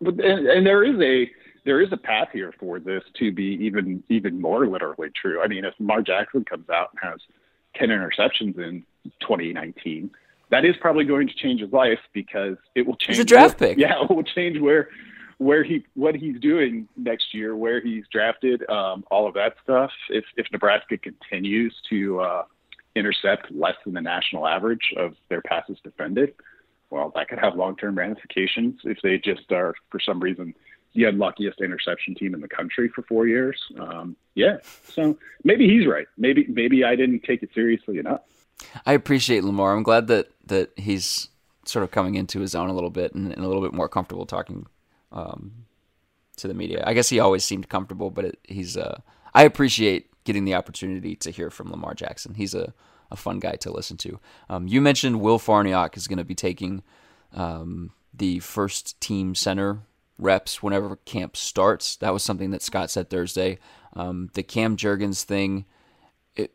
And, 0.00 0.20
and 0.20 0.64
there 0.64 0.84
is 0.84 1.00
a 1.00 1.30
there 1.64 1.82
is 1.82 1.92
a 1.92 1.96
path 1.96 2.28
here 2.32 2.54
for 2.60 2.78
this 2.78 3.02
to 3.18 3.32
be 3.32 3.58
even 3.60 4.02
even 4.08 4.40
more 4.40 4.66
literally 4.68 5.08
true. 5.20 5.42
I 5.42 5.48
mean, 5.48 5.64
if 5.64 5.74
Mar 5.80 6.00
Jackson 6.00 6.44
comes 6.44 6.70
out 6.70 6.90
and 6.92 7.10
has 7.10 7.20
10 7.78 7.88
interceptions 7.88 8.58
in 8.58 8.84
2019, 9.20 10.10
that 10.50 10.64
is 10.64 10.74
probably 10.80 11.04
going 11.04 11.26
to 11.28 11.34
change 11.34 11.60
his 11.60 11.72
life 11.72 11.98
because 12.12 12.56
it 12.74 12.86
will 12.86 12.96
change. 12.96 13.16
He's 13.16 13.24
a 13.24 13.24
draft 13.24 13.60
where, 13.60 13.70
pick. 13.70 13.78
Yeah, 13.80 14.02
it 14.02 14.10
will 14.10 14.22
change 14.22 14.58
where 14.60 14.88
where 15.38 15.62
he 15.62 15.84
what 15.94 16.14
he's 16.14 16.40
doing 16.40 16.88
next 16.96 17.34
year, 17.34 17.54
where 17.56 17.80
he's 17.80 18.04
drafted, 18.10 18.68
um, 18.70 19.04
all 19.10 19.26
of 19.26 19.34
that 19.34 19.54
stuff. 19.62 19.90
If 20.08 20.24
if 20.36 20.46
Nebraska 20.52 20.96
continues 20.96 21.74
to 21.90 22.20
uh, 22.20 22.44
intercept 22.94 23.50
less 23.50 23.74
than 23.84 23.94
the 23.94 24.00
national 24.00 24.46
average 24.46 24.94
of 24.96 25.14
their 25.28 25.42
passes 25.42 25.78
defended, 25.84 26.34
well, 26.90 27.12
that 27.14 27.28
could 27.28 27.38
have 27.38 27.56
long 27.56 27.76
term 27.76 27.98
ramifications 27.98 28.80
if 28.84 28.98
they 29.02 29.18
just 29.18 29.50
are 29.52 29.74
for 29.90 30.00
some 30.00 30.20
reason 30.20 30.54
the 30.96 31.04
unluckiest 31.04 31.60
interception 31.60 32.14
team 32.14 32.34
in 32.34 32.40
the 32.40 32.48
country 32.48 32.88
for 32.88 33.02
four 33.02 33.26
years. 33.26 33.60
Um, 33.78 34.16
yeah, 34.34 34.58
so 34.88 35.16
maybe 35.44 35.68
he's 35.68 35.86
right. 35.86 36.06
Maybe 36.16 36.46
maybe 36.48 36.84
I 36.84 36.96
didn't 36.96 37.22
take 37.22 37.42
it 37.42 37.50
seriously 37.54 37.98
enough. 37.98 38.22
I 38.84 38.94
appreciate 38.94 39.44
Lamar. 39.44 39.74
I'm 39.74 39.82
glad 39.82 40.08
that 40.08 40.30
that 40.46 40.70
he's 40.76 41.28
sort 41.64 41.82
of 41.82 41.90
coming 41.90 42.14
into 42.14 42.40
his 42.40 42.54
own 42.54 42.68
a 42.68 42.74
little 42.74 42.90
bit 42.90 43.14
and, 43.14 43.32
and 43.32 43.44
a 43.44 43.46
little 43.46 43.62
bit 43.62 43.72
more 43.72 43.88
comfortable 43.88 44.26
talking 44.26 44.66
um, 45.12 45.66
to 46.36 46.48
the 46.48 46.54
media. 46.54 46.82
I 46.86 46.94
guess 46.94 47.08
he 47.08 47.20
always 47.20 47.44
seemed 47.44 47.68
comfortable, 47.68 48.10
but 48.10 48.24
it, 48.24 48.38
he's. 48.44 48.76
Uh, 48.76 49.00
I 49.34 49.42
appreciate 49.42 50.10
getting 50.24 50.44
the 50.44 50.54
opportunity 50.54 51.14
to 51.16 51.30
hear 51.30 51.50
from 51.50 51.70
Lamar 51.70 51.94
Jackson. 51.94 52.34
He's 52.34 52.54
a, 52.54 52.72
a 53.10 53.16
fun 53.16 53.38
guy 53.38 53.52
to 53.56 53.70
listen 53.70 53.96
to. 53.98 54.18
Um, 54.48 54.66
you 54.66 54.80
mentioned 54.80 55.20
Will 55.20 55.38
Farniok 55.38 55.96
is 55.96 56.08
going 56.08 56.18
to 56.18 56.24
be 56.24 56.34
taking 56.34 56.82
um, 57.32 57.92
the 58.12 58.40
first 58.40 59.00
team 59.00 59.34
center 59.34 59.82
reps 60.18 60.62
whenever 60.62 60.96
camp 60.96 61.36
starts. 61.36 61.96
That 61.96 62.12
was 62.12 62.22
something 62.22 62.50
that 62.50 62.62
Scott 62.62 62.90
said 62.90 63.10
Thursday. 63.10 63.58
Um, 63.94 64.30
the 64.34 64.42
Cam 64.42 64.76
Jurgens 64.76 65.22
thing, 65.22 65.64
it, 66.34 66.52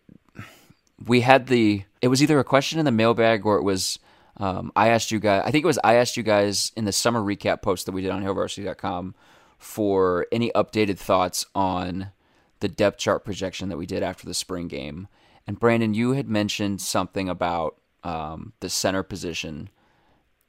we 1.05 1.21
had 1.21 1.47
the, 1.47 1.83
it 2.01 2.07
was 2.07 2.21
either 2.21 2.39
a 2.39 2.43
question 2.43 2.79
in 2.79 2.85
the 2.85 2.91
mailbag 2.91 3.45
or 3.45 3.57
it 3.57 3.63
was, 3.63 3.99
um, 4.37 4.71
I 4.75 4.89
asked 4.89 5.11
you 5.11 5.19
guys, 5.19 5.43
I 5.45 5.51
think 5.51 5.63
it 5.63 5.67
was 5.67 5.79
I 5.83 5.95
asked 5.95 6.17
you 6.17 6.23
guys 6.23 6.71
in 6.75 6.85
the 6.85 6.91
summer 6.91 7.21
recap 7.21 7.61
post 7.61 7.85
that 7.85 7.91
we 7.91 8.01
did 8.01 8.11
on 8.11 8.23
HailVarsity.com 8.23 9.13
for 9.57 10.25
any 10.31 10.51
updated 10.51 10.97
thoughts 10.97 11.45
on 11.53 12.11
the 12.59 12.69
depth 12.69 12.97
chart 12.97 13.25
projection 13.25 13.69
that 13.69 13.77
we 13.77 13.85
did 13.85 14.03
after 14.03 14.25
the 14.25 14.33
spring 14.33 14.67
game. 14.67 15.07
And 15.45 15.59
Brandon, 15.59 15.93
you 15.93 16.13
had 16.13 16.29
mentioned 16.29 16.81
something 16.81 17.27
about 17.27 17.77
um, 18.03 18.53
the 18.61 18.69
center 18.69 19.03
position 19.03 19.69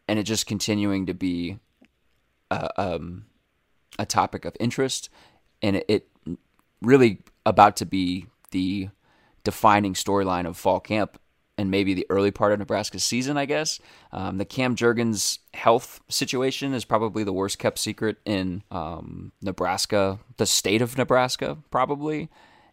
and 0.08 0.18
it 0.18 0.24
just 0.24 0.46
continuing 0.46 1.06
to 1.06 1.14
be 1.14 1.58
um, 2.76 3.26
a 3.98 4.06
topic 4.06 4.44
of 4.44 4.56
interest, 4.60 5.10
and 5.60 5.76
it, 5.76 5.84
it 5.88 6.08
really 6.80 7.22
about 7.46 7.76
to 7.76 7.86
be 7.86 8.26
the 8.50 8.88
defining 9.44 9.94
storyline 9.94 10.46
of 10.46 10.56
fall 10.56 10.80
camp 10.80 11.18
and 11.58 11.70
maybe 11.70 11.94
the 11.94 12.06
early 12.08 12.30
part 12.30 12.52
of 12.52 12.58
Nebraska's 12.58 13.04
season, 13.04 13.36
I 13.36 13.44
guess. 13.44 13.78
Um, 14.10 14.38
the 14.38 14.44
Cam 14.44 14.74
Jurgens 14.74 15.38
health 15.52 16.00
situation 16.08 16.72
is 16.72 16.84
probably 16.84 17.24
the 17.24 17.32
worst 17.32 17.58
kept 17.58 17.78
secret 17.78 18.16
in 18.24 18.62
um, 18.70 19.32
Nebraska, 19.42 20.18
the 20.38 20.46
state 20.46 20.80
of 20.80 20.96
Nebraska, 20.96 21.58
probably. 21.70 22.30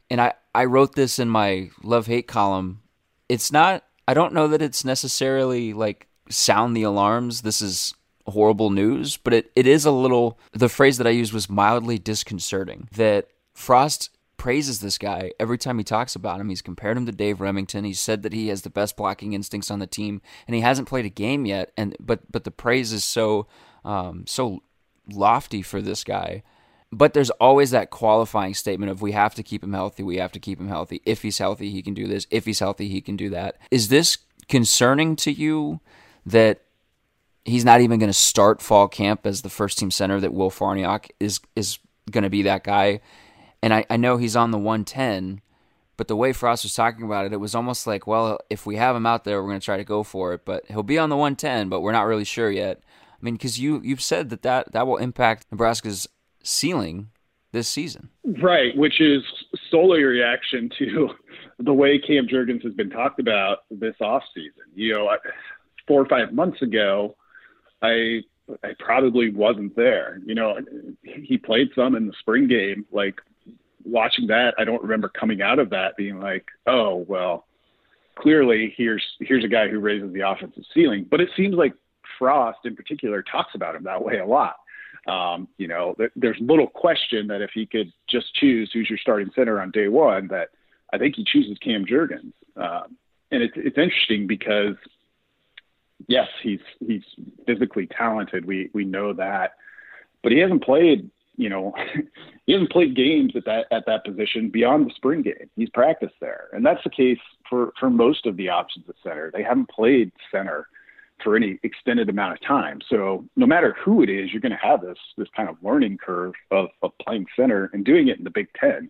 And 0.09 0.21
I, 0.21 0.33
I 0.55 0.65
wrote 0.65 0.95
this 0.95 1.19
in 1.19 1.29
my 1.29 1.69
love 1.83 2.07
hate 2.07 2.27
column. 2.27 2.81
It's 3.27 3.51
not, 3.51 3.83
I 4.07 4.13
don't 4.13 4.33
know 4.33 4.47
that 4.47 4.61
it's 4.61 4.85
necessarily 4.85 5.73
like 5.73 6.07
sound 6.29 6.75
the 6.75 6.83
alarms. 6.83 7.41
This 7.41 7.61
is 7.61 7.93
horrible 8.29 8.69
news, 8.69 9.17
but 9.17 9.33
it, 9.33 9.51
it 9.55 9.67
is 9.67 9.85
a 9.85 9.91
little, 9.91 10.39
the 10.51 10.69
phrase 10.69 10.97
that 10.97 11.07
I 11.07 11.11
used 11.11 11.33
was 11.33 11.49
mildly 11.49 11.97
disconcerting 11.97 12.87
that 12.93 13.27
Frost 13.53 14.09
praises 14.37 14.79
this 14.79 14.97
guy 14.97 15.31
every 15.39 15.57
time 15.57 15.77
he 15.77 15.83
talks 15.83 16.15
about 16.15 16.39
him. 16.39 16.49
He's 16.49 16.63
compared 16.63 16.97
him 16.97 17.05
to 17.05 17.11
Dave 17.11 17.37
Rimington. 17.37 17.85
He 17.85 17.93
said 17.93 18.23
that 18.23 18.33
he 18.33 18.47
has 18.47 18.63
the 18.63 18.69
best 18.71 18.97
blocking 18.97 19.33
instincts 19.33 19.69
on 19.69 19.77
the 19.77 19.85
team, 19.85 20.21
and 20.47 20.55
he 20.55 20.61
hasn't 20.61 20.87
played 20.87 21.05
a 21.05 21.09
game 21.09 21.45
yet. 21.45 21.71
And 21.77 21.95
but 21.99 22.31
but 22.31 22.45
the 22.45 22.51
praise 22.51 22.91
is 22.91 23.03
so 23.03 23.47
um, 23.85 24.23
so 24.25 24.63
lofty 25.11 25.61
for 25.61 25.81
this 25.81 26.03
guy. 26.03 26.41
But 26.91 27.13
there's 27.13 27.29
always 27.31 27.69
that 27.69 27.91
qualifying 27.91 28.55
statement 28.55 28.91
of 28.91 29.01
we 29.01 29.11
have 29.11 29.35
to 29.35 29.43
keep 29.43 29.63
him 29.63 29.73
healthy. 29.73 30.01
We 30.01 30.17
have 30.17 30.31
to 30.31 30.39
keep 30.39 30.59
him 30.59 30.69
healthy. 30.69 31.01
If 31.05 31.21
he's 31.21 31.37
healthy, 31.37 31.69
he 31.69 31.83
can 31.83 31.93
do 31.93 32.07
this. 32.07 32.25
If 32.31 32.45
he's 32.45 32.59
healthy, 32.59 32.87
he 32.87 33.01
can 33.01 33.15
do 33.15 33.29
that. 33.29 33.57
Is 33.69 33.89
this 33.89 34.17
concerning 34.47 35.15
to 35.17 35.31
you 35.31 35.81
that 36.25 36.61
he's 37.49 37.65
not 37.65 37.81
even 37.81 37.99
going 37.99 38.09
to 38.09 38.13
start 38.13 38.61
fall 38.61 38.87
camp 38.87 39.25
as 39.25 39.41
the 39.41 39.49
first 39.49 39.77
team 39.77 39.91
center? 39.91 40.19
That 40.19 40.33
Will 40.33 40.51
Farniok 40.51 41.09
is 41.19 41.39
is 41.55 41.79
going 42.11 42.23
to 42.23 42.29
be 42.29 42.43
that 42.43 42.63
guy? 42.63 43.01
And 43.61 43.73
I, 43.73 43.85
I 43.89 43.97
know 43.97 44.17
he's 44.17 44.35
on 44.35 44.51
the 44.51 44.57
110, 44.57 45.41
but 45.97 46.07
the 46.07 46.15
way 46.15 46.31
Frost 46.31 46.63
was 46.63 46.73
talking 46.73 47.03
about 47.03 47.25
it, 47.25 47.33
it 47.33 47.41
was 47.41 47.55
almost 47.55 47.85
like, 47.85 48.07
well, 48.07 48.39
if 48.49 48.65
we 48.65 48.77
have 48.77 48.95
him 48.95 49.05
out 49.05 49.25
there, 49.25 49.41
we're 49.41 49.49
going 49.49 49.59
to 49.59 49.65
try 49.65 49.75
to 49.75 49.83
go 49.83 50.03
for 50.03 50.33
it. 50.33 50.45
But 50.45 50.65
he'll 50.67 50.83
be 50.83 50.97
on 50.97 51.09
the 51.09 51.17
110, 51.17 51.67
but 51.67 51.81
we're 51.81 51.91
not 51.91 52.03
really 52.03 52.23
sure 52.23 52.49
yet. 52.49 52.81
I 53.11 53.17
mean, 53.21 53.33
because 53.33 53.59
you 53.59 53.81
you've 53.83 54.01
said 54.01 54.29
that, 54.29 54.43
that 54.43 54.71
that 54.71 54.87
will 54.87 54.97
impact 54.97 55.47
Nebraska's 55.51 56.07
ceiling 56.43 57.09
this 57.51 57.67
season. 57.67 58.09
Right, 58.41 58.75
which 58.77 59.01
is 59.01 59.23
solely 59.69 60.01
a 60.03 60.05
reaction 60.05 60.69
to 60.79 61.09
the 61.59 61.73
way 61.73 61.99
Cam 61.99 62.27
Jurgens 62.27 62.63
has 62.63 62.73
been 62.73 62.89
talked 62.89 63.19
about 63.19 63.59
this 63.69 63.95
offseason. 64.01 64.69
You 64.73 64.93
know, 64.93 65.09
four 65.87 66.01
or 66.01 66.05
five 66.05 66.31
months 66.31 66.61
ago, 66.61 67.15
I 67.81 68.21
I 68.63 68.73
probably 68.79 69.31
wasn't 69.31 69.75
there. 69.75 70.19
You 70.25 70.35
know, 70.35 70.57
he 71.03 71.37
played 71.37 71.69
some 71.75 71.95
in 71.95 72.07
the 72.07 72.13
spring 72.19 72.47
game. 72.47 72.85
Like 72.91 73.15
watching 73.83 74.27
that, 74.27 74.53
I 74.57 74.63
don't 74.63 74.81
remember 74.81 75.09
coming 75.09 75.41
out 75.41 75.59
of 75.59 75.69
that 75.71 75.97
being 75.97 76.19
like, 76.19 76.45
oh 76.67 77.05
well, 77.07 77.45
clearly 78.15 78.73
here's 78.75 79.03
here's 79.19 79.45
a 79.45 79.49
guy 79.49 79.67
who 79.67 79.79
raises 79.79 80.13
the 80.13 80.27
offensive 80.27 80.63
ceiling. 80.73 81.05
But 81.09 81.21
it 81.21 81.29
seems 81.35 81.55
like 81.55 81.73
Frost 82.17 82.59
in 82.65 82.75
particular 82.75 83.23
talks 83.23 83.55
about 83.55 83.75
him 83.75 83.83
that 83.83 84.03
way 84.03 84.19
a 84.19 84.25
lot. 84.25 84.55
Um, 85.07 85.47
you 85.57 85.67
know, 85.67 85.95
th- 85.97 86.11
there's 86.15 86.37
little 86.39 86.67
question 86.67 87.27
that 87.27 87.41
if 87.41 87.51
he 87.53 87.65
could 87.65 87.91
just 88.09 88.33
choose 88.35 88.69
who's 88.73 88.89
your 88.89 88.99
starting 88.99 89.31
center 89.35 89.61
on 89.61 89.71
day 89.71 89.87
one, 89.87 90.27
that 90.27 90.49
I 90.93 90.97
think 90.97 91.15
he 91.15 91.23
chooses 91.23 91.57
Cam 91.59 91.85
Jurgens. 91.85 92.33
Um, 92.55 92.97
and 93.31 93.43
it's 93.43 93.53
it's 93.55 93.77
interesting 93.77 94.27
because 94.27 94.75
yes, 96.07 96.27
he's 96.41 96.59
he's 96.85 97.03
physically 97.45 97.87
talented. 97.87 98.45
We 98.45 98.69
we 98.73 98.85
know 98.85 99.13
that, 99.13 99.53
but 100.23 100.31
he 100.31 100.39
hasn't 100.39 100.63
played. 100.63 101.09
You 101.37 101.49
know, 101.49 101.73
he 102.45 102.53
hasn't 102.53 102.71
played 102.71 102.95
games 102.95 103.33
at 103.35 103.45
that 103.45 103.65
at 103.71 103.85
that 103.85 104.05
position 104.05 104.49
beyond 104.49 104.87
the 104.87 104.93
spring 104.95 105.21
game. 105.21 105.49
He's 105.55 105.69
practiced 105.69 106.15
there, 106.19 106.49
and 106.53 106.65
that's 106.65 106.83
the 106.83 106.89
case 106.89 107.19
for 107.49 107.71
for 107.79 107.89
most 107.89 108.25
of 108.25 108.37
the 108.37 108.49
options 108.49 108.85
at 108.89 108.95
center. 109.03 109.31
They 109.33 109.43
haven't 109.43 109.69
played 109.69 110.11
center 110.31 110.67
for 111.23 111.35
any 111.35 111.59
extended 111.63 112.07
amount 112.09 112.33
of 112.33 112.41
time. 112.41 112.79
So 112.89 113.25
no 113.35 113.45
matter 113.45 113.75
who 113.83 114.01
it 114.03 114.09
is, 114.09 114.31
you're 114.31 114.41
going 114.41 114.53
to 114.53 114.57
have 114.57 114.81
this 114.81 114.97
this 115.17 115.27
kind 115.35 115.49
of 115.49 115.57
learning 115.61 115.97
curve 115.97 116.33
of 116.51 116.69
of 116.81 116.91
playing 116.99 117.25
center 117.35 117.69
and 117.73 117.85
doing 117.85 118.07
it 118.07 118.17
in 118.17 118.23
the 118.23 118.29
Big 118.29 118.47
Ten, 118.59 118.89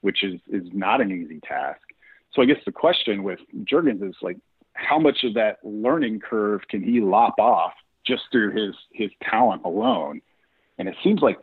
which 0.00 0.22
is 0.22 0.40
is 0.48 0.68
not 0.72 1.00
an 1.00 1.10
easy 1.10 1.40
task. 1.40 1.80
So 2.32 2.42
I 2.42 2.44
guess 2.44 2.58
the 2.64 2.72
question 2.72 3.22
with 3.22 3.40
Jurgens 3.64 4.06
is 4.06 4.14
like, 4.22 4.36
how 4.78 4.98
much 4.98 5.24
of 5.24 5.34
that 5.34 5.58
learning 5.64 6.20
curve 6.20 6.60
can 6.68 6.82
he 6.82 7.00
lop 7.00 7.38
off 7.38 7.72
just 8.06 8.22
through 8.30 8.52
his 8.52 8.74
his 8.92 9.10
talent 9.28 9.62
alone? 9.64 10.20
And 10.78 10.88
it 10.88 10.94
seems 11.02 11.20
like 11.20 11.38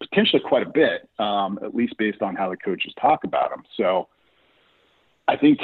potentially 0.00 0.42
quite 0.44 0.66
a 0.66 0.70
bit, 0.70 1.08
um, 1.18 1.58
at 1.62 1.74
least 1.74 1.96
based 1.98 2.22
on 2.22 2.34
how 2.34 2.48
the 2.48 2.56
coaches 2.56 2.92
talk 3.00 3.24
about 3.24 3.52
him. 3.52 3.62
So 3.76 4.08
I 5.26 5.36
think 5.36 5.58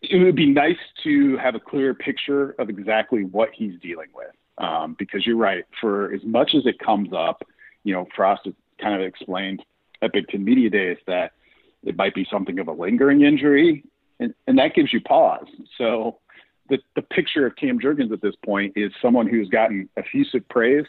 it 0.00 0.16
would 0.24 0.36
be 0.36 0.46
nice 0.46 0.78
to 1.04 1.36
have 1.36 1.54
a 1.54 1.60
clear 1.60 1.92
picture 1.92 2.54
of 2.58 2.70
exactly 2.70 3.24
what 3.24 3.50
he's 3.54 3.78
dealing 3.80 4.08
with. 4.14 4.30
Um, 4.58 4.96
because 4.98 5.24
you're 5.24 5.36
right, 5.36 5.64
for 5.80 6.12
as 6.12 6.20
much 6.24 6.54
as 6.56 6.66
it 6.66 6.78
comes 6.80 7.10
up, 7.12 7.44
you 7.84 7.92
know, 7.92 8.06
Frost 8.16 8.42
has 8.46 8.54
kind 8.80 8.94
of 8.94 9.06
explained 9.06 9.62
at 10.02 10.12
Big 10.12 10.26
Ten 10.28 10.44
Media 10.44 10.70
Days 10.70 10.96
that 11.06 11.32
it 11.84 11.96
might 11.96 12.14
be 12.14 12.26
something 12.30 12.58
of 12.58 12.66
a 12.66 12.72
lingering 12.72 13.22
injury 13.22 13.84
and, 14.20 14.34
and 14.46 14.58
that 14.58 14.74
gives 14.74 14.92
you 14.92 15.00
pause. 15.00 15.46
So 15.76 16.18
the, 16.68 16.78
the 16.96 17.02
picture 17.02 17.46
of 17.46 17.56
Cam 17.56 17.78
Jurgens 17.78 18.12
at 18.12 18.20
this 18.20 18.34
point 18.44 18.72
is 18.76 18.92
someone 19.00 19.26
who's 19.26 19.48
gotten 19.48 19.88
effusive 19.96 20.48
praise, 20.48 20.86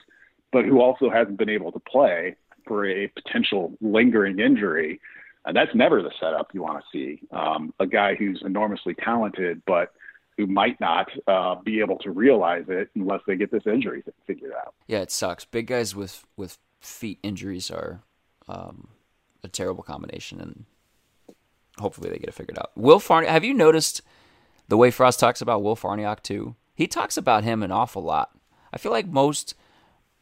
but 0.51 0.65
who 0.65 0.81
also 0.81 1.09
hasn't 1.09 1.37
been 1.37 1.49
able 1.49 1.71
to 1.71 1.79
play 1.79 2.35
for 2.67 2.85
a 2.85 3.07
potential 3.07 3.77
lingering 3.81 4.39
injury. 4.39 4.99
And 5.45 5.55
that's 5.55 5.73
never 5.73 6.01
the 6.01 6.11
setup 6.19 6.49
you 6.53 6.61
want 6.61 6.83
to 6.83 6.85
see. 6.91 7.21
Um, 7.31 7.73
a 7.79 7.87
guy 7.87 8.15
who's 8.15 8.41
enormously 8.45 8.93
talented, 8.93 9.61
but 9.65 9.93
who 10.37 10.47
might 10.47 10.79
not 10.79 11.07
uh, 11.27 11.55
be 11.55 11.79
able 11.81 11.97
to 11.97 12.11
realize 12.11 12.65
it 12.69 12.89
unless 12.95 13.21
they 13.27 13.35
get 13.35 13.51
this 13.51 13.63
injury 13.65 14.03
figured 14.25 14.53
out. 14.53 14.73
Yeah, 14.87 14.99
it 14.99 15.11
sucks. 15.11 15.45
Big 15.45 15.67
guys 15.67 15.95
with 15.95 16.25
with 16.37 16.57
feet 16.79 17.19
injuries 17.23 17.69
are 17.69 18.01
um, 18.47 18.87
a 19.43 19.49
terrible 19.49 19.83
combination, 19.83 20.39
and 20.39 20.65
hopefully 21.79 22.09
they 22.09 22.17
get 22.17 22.29
it 22.29 22.33
figured 22.33 22.59
out. 22.59 22.71
Will 22.75 22.99
Farniok, 22.99 23.27
have 23.27 23.43
you 23.43 23.53
noticed 23.53 24.01
the 24.67 24.77
way 24.77 24.91
Frost 24.91 25.19
talks 25.19 25.41
about 25.41 25.63
Will 25.63 25.75
Farniok 25.75 26.21
too? 26.21 26.55
He 26.75 26.87
talks 26.87 27.17
about 27.17 27.43
him 27.43 27.63
an 27.63 27.71
awful 27.71 28.01
lot. 28.01 28.31
I 28.71 28.77
feel 28.77 28.91
like 28.91 29.07
most 29.07 29.55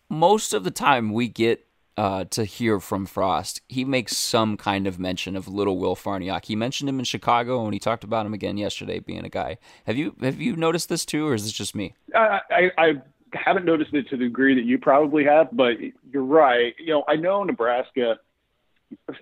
most 0.10 0.54
of 0.54 0.64
the 0.64 0.72
time 0.72 1.12
we 1.12 1.28
get 1.28 1.68
uh, 1.98 2.24
to 2.26 2.46
hear 2.46 2.80
from 2.80 3.06
Frost, 3.06 3.62
he 3.68 3.84
makes 3.84 4.16
some 4.16 4.56
kind 4.56 4.88
of 4.88 5.00
mention 5.00 5.36
of 5.36 5.48
little 5.48 5.78
Will 5.78 5.96
Farniok. 5.96 6.46
He 6.46 6.56
mentioned 6.56 6.88
him 6.88 7.00
in 7.00 7.06
Chicago, 7.06 7.66
and 7.66 7.74
he 7.74 7.80
talked 7.80 8.04
about 8.04 8.26
him 8.26 8.34
again 8.34 8.56
yesterday, 8.56 9.00
being 9.00 9.26
a 9.26 9.30
guy. 9.30 9.58
Have 9.86 9.98
you 9.98 10.16
have 10.22 10.40
you 10.40 10.56
noticed 10.56 10.90
this 10.90 11.06
too, 11.06 11.28
or 11.28 11.34
is 11.34 11.44
this 11.44 11.52
just 11.52 11.76
me? 11.76 11.96
I, 12.16 12.40
I, 12.50 12.72
I 12.78 12.94
haven't 13.34 13.66
noticed 13.66 13.94
it 13.94 14.08
to 14.10 14.18
the 14.18 14.26
degree 14.26 14.56
that 14.56 14.64
you 14.64 14.78
probably 14.78 15.26
have, 15.26 15.50
but 15.52 15.78
you're 16.12 16.24
right. 16.24 16.74
You 16.80 16.94
know, 16.94 17.04
I 17.08 17.16
know 17.16 17.44
Nebraska 17.44 18.20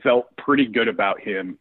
felt 0.04 0.36
pretty 0.38 0.66
good 0.66 0.88
about 0.88 1.20
him 1.20 1.58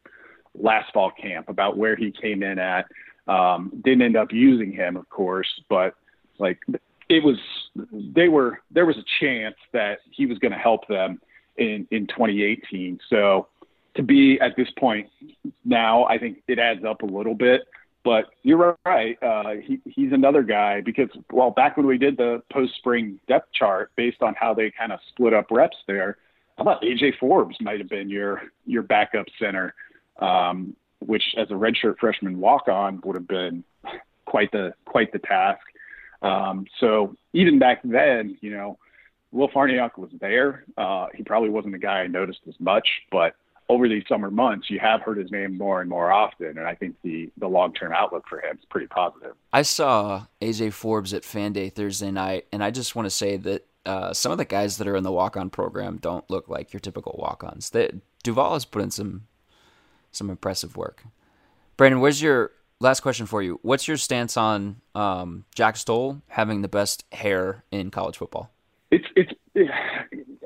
last 0.54 0.92
fall 0.92 1.10
camp 1.10 1.48
about 1.48 1.76
where 1.76 1.96
he 1.96 2.10
came 2.10 2.42
in 2.42 2.58
at. 2.58 2.86
Um, 3.26 3.72
didn't 3.84 4.02
end 4.02 4.16
up 4.16 4.32
using 4.32 4.72
him, 4.72 4.96
of 4.96 5.08
course, 5.08 5.48
but 5.68 5.94
like 6.38 6.58
it 7.08 7.22
was, 7.22 7.38
they 7.92 8.28
were 8.28 8.60
there 8.70 8.86
was 8.86 8.96
a 8.96 9.04
chance 9.20 9.56
that 9.72 9.98
he 10.10 10.26
was 10.26 10.38
going 10.38 10.52
to 10.52 10.58
help 10.58 10.86
them 10.88 11.20
in 11.56 11.86
in 11.90 12.06
2018. 12.06 13.00
So 13.08 13.48
to 13.96 14.02
be 14.02 14.38
at 14.40 14.56
this 14.56 14.68
point 14.78 15.08
now, 15.64 16.04
I 16.04 16.18
think 16.18 16.42
it 16.48 16.58
adds 16.58 16.84
up 16.84 17.02
a 17.02 17.06
little 17.06 17.34
bit. 17.34 17.62
But 18.04 18.26
you're 18.42 18.76
right. 18.84 19.16
Uh, 19.22 19.54
he, 19.62 19.80
he's 19.86 20.12
another 20.12 20.42
guy 20.42 20.82
because, 20.82 21.08
well, 21.32 21.50
back 21.50 21.78
when 21.78 21.86
we 21.86 21.96
did 21.96 22.18
the 22.18 22.42
post 22.52 22.74
spring 22.76 23.18
depth 23.28 23.50
chart 23.54 23.92
based 23.96 24.20
on 24.20 24.34
how 24.38 24.52
they 24.52 24.70
kind 24.70 24.92
of 24.92 25.00
split 25.08 25.32
up 25.32 25.46
reps 25.50 25.78
there, 25.86 26.18
I 26.58 26.64
thought 26.64 26.82
AJ 26.82 27.18
Forbes 27.18 27.56
might 27.62 27.78
have 27.78 27.88
been 27.88 28.10
your 28.10 28.42
your 28.66 28.82
backup 28.82 29.26
center 29.38 29.74
um, 30.18 30.76
which 31.00 31.34
as 31.36 31.50
a 31.50 31.54
redshirt 31.54 31.98
freshman 31.98 32.38
walk 32.38 32.68
on 32.68 33.00
would 33.04 33.16
have 33.16 33.28
been 33.28 33.64
quite 34.24 34.50
the 34.52 34.74
quite 34.84 35.12
the 35.12 35.18
task. 35.18 35.60
Um, 36.22 36.66
so 36.80 37.16
even 37.32 37.58
back 37.58 37.80
then, 37.84 38.38
you 38.40 38.50
know, 38.50 38.78
Will 39.30 39.48
Farniok 39.48 39.98
was 39.98 40.10
there. 40.20 40.64
Uh, 40.76 41.08
he 41.14 41.22
probably 41.22 41.50
wasn't 41.50 41.72
the 41.72 41.78
guy 41.78 42.00
I 42.00 42.06
noticed 42.06 42.40
as 42.48 42.54
much, 42.60 42.88
but 43.10 43.34
over 43.68 43.88
these 43.88 44.04
summer 44.08 44.30
months, 44.30 44.70
you 44.70 44.78
have 44.78 45.00
heard 45.02 45.16
his 45.16 45.30
name 45.30 45.56
more 45.56 45.80
and 45.80 45.88
more 45.88 46.12
often, 46.12 46.58
and 46.58 46.66
I 46.66 46.74
think 46.74 46.96
the 47.02 47.30
the 47.38 47.48
long 47.48 47.72
term 47.72 47.92
outlook 47.92 48.24
for 48.28 48.40
him 48.40 48.56
is 48.58 48.64
pretty 48.70 48.86
positive. 48.86 49.34
I 49.52 49.62
saw 49.62 50.26
AJ 50.40 50.72
Forbes 50.72 51.14
at 51.14 51.24
Fan 51.24 51.52
Day 51.52 51.68
Thursday 51.70 52.10
night, 52.10 52.46
and 52.52 52.62
I 52.62 52.70
just 52.70 52.94
want 52.94 53.06
to 53.06 53.10
say 53.10 53.36
that 53.38 53.66
uh, 53.86 54.12
some 54.12 54.32
of 54.32 54.38
the 54.38 54.44
guys 54.44 54.78
that 54.78 54.86
are 54.86 54.96
in 54.96 55.04
the 55.04 55.12
walk 55.12 55.36
on 55.36 55.50
program 55.50 55.98
don't 55.98 56.28
look 56.30 56.48
like 56.48 56.72
your 56.72 56.80
typical 56.80 57.16
walk 57.18 57.44
ons. 57.44 57.72
Duval 58.22 58.54
has 58.54 58.64
put 58.64 58.82
in 58.82 58.90
some 58.90 59.26
some 60.16 60.30
impressive 60.30 60.76
work. 60.76 61.04
Brandon, 61.76 62.00
where's 62.00 62.22
your 62.22 62.52
last 62.80 63.00
question 63.00 63.26
for 63.26 63.42
you? 63.42 63.58
What's 63.62 63.88
your 63.88 63.96
stance 63.96 64.36
on 64.36 64.80
um, 64.94 65.44
Jack 65.54 65.76
Stoll 65.76 66.22
having 66.28 66.62
the 66.62 66.68
best 66.68 67.04
hair 67.12 67.64
in 67.70 67.90
college 67.90 68.16
football? 68.16 68.50
It's 68.90 69.06
it's. 69.16 69.32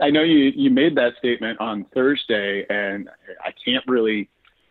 I 0.00 0.10
know 0.10 0.22
you 0.22 0.52
you 0.54 0.70
made 0.70 0.94
that 0.96 1.14
statement 1.18 1.60
on 1.60 1.84
Thursday, 1.92 2.64
and 2.70 3.08
I 3.44 3.52
can't 3.64 3.84
really 3.88 4.28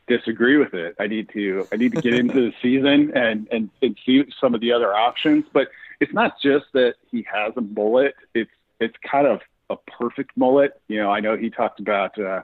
disagree 0.08 0.56
with 0.56 0.74
it. 0.74 0.96
I 1.00 1.08
need 1.08 1.30
to 1.34 1.68
I 1.72 1.76
need 1.76 1.94
to 1.94 2.02
get 2.02 2.14
into 2.20 2.34
the 2.34 2.54
season 2.62 3.12
and, 3.16 3.48
and 3.52 3.70
and 3.82 3.98
see 4.06 4.24
some 4.40 4.56
of 4.56 4.62
the 4.62 4.72
other 4.72 4.96
options. 4.96 5.46
But 5.52 5.68
it's 6.00 6.14
not 6.14 6.40
just 6.42 6.66
that 6.74 6.96
he 7.12 7.26
has 7.32 7.54
a 7.58 7.62
mullet. 7.62 8.16
It's 8.34 8.52
it's 8.80 8.96
kind 9.10 9.28
of 9.28 9.42
a 9.70 9.76
perfect 10.00 10.32
mullet. 10.36 10.80
You 10.88 11.02
know, 11.02 11.12
I 11.12 11.20
know 11.20 11.36
he 11.36 11.50
talked 11.50 11.80
about 11.80 12.18
uh, 12.18 12.44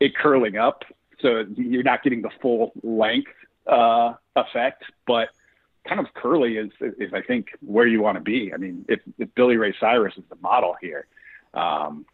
it 0.00 0.16
curling 0.16 0.56
up 0.56 0.84
so 1.22 1.44
you're 1.56 1.82
not 1.82 2.02
getting 2.02 2.22
the 2.22 2.30
full 2.40 2.72
length 2.82 3.30
uh, 3.66 4.14
effect, 4.36 4.84
but 5.06 5.28
kind 5.88 6.00
of 6.00 6.06
curly 6.14 6.56
is, 6.56 6.70
is 6.80 7.12
I 7.12 7.22
think 7.22 7.48
where 7.60 7.86
you 7.86 8.02
want 8.02 8.16
to 8.16 8.22
be. 8.22 8.52
I 8.52 8.56
mean, 8.56 8.84
if, 8.88 9.00
if 9.18 9.34
Billy 9.34 9.56
Ray 9.56 9.74
Cyrus 9.80 10.14
is 10.16 10.24
the 10.28 10.36
model 10.36 10.76
here, 10.80 11.06
um, 11.54 12.06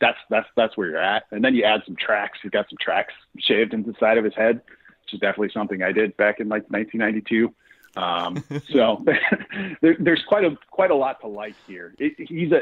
that's 0.00 0.18
that's 0.30 0.46
that's 0.56 0.76
where 0.76 0.88
you're 0.88 1.02
at. 1.02 1.24
And 1.30 1.44
then 1.44 1.54
you 1.54 1.64
add 1.64 1.82
some 1.86 1.96
tracks. 1.96 2.38
He's 2.42 2.50
got 2.50 2.68
some 2.70 2.78
tracks 2.80 3.12
shaved 3.38 3.74
into 3.74 3.92
the 3.92 3.98
side 3.98 4.16
of 4.16 4.24
his 4.24 4.34
head, 4.34 4.56
which 4.56 5.14
is 5.14 5.20
definitely 5.20 5.50
something 5.52 5.82
I 5.82 5.92
did 5.92 6.16
back 6.16 6.40
in 6.40 6.48
like 6.48 6.70
1992. 6.70 7.54
Um, 7.96 8.42
so 8.72 9.04
there, 9.82 9.96
there's 9.98 10.22
quite 10.26 10.44
a 10.44 10.56
quite 10.70 10.90
a 10.90 10.94
lot 10.94 11.20
to 11.20 11.26
like 11.26 11.54
here. 11.66 11.94
It, 11.98 12.14
he's 12.28 12.52
a 12.52 12.60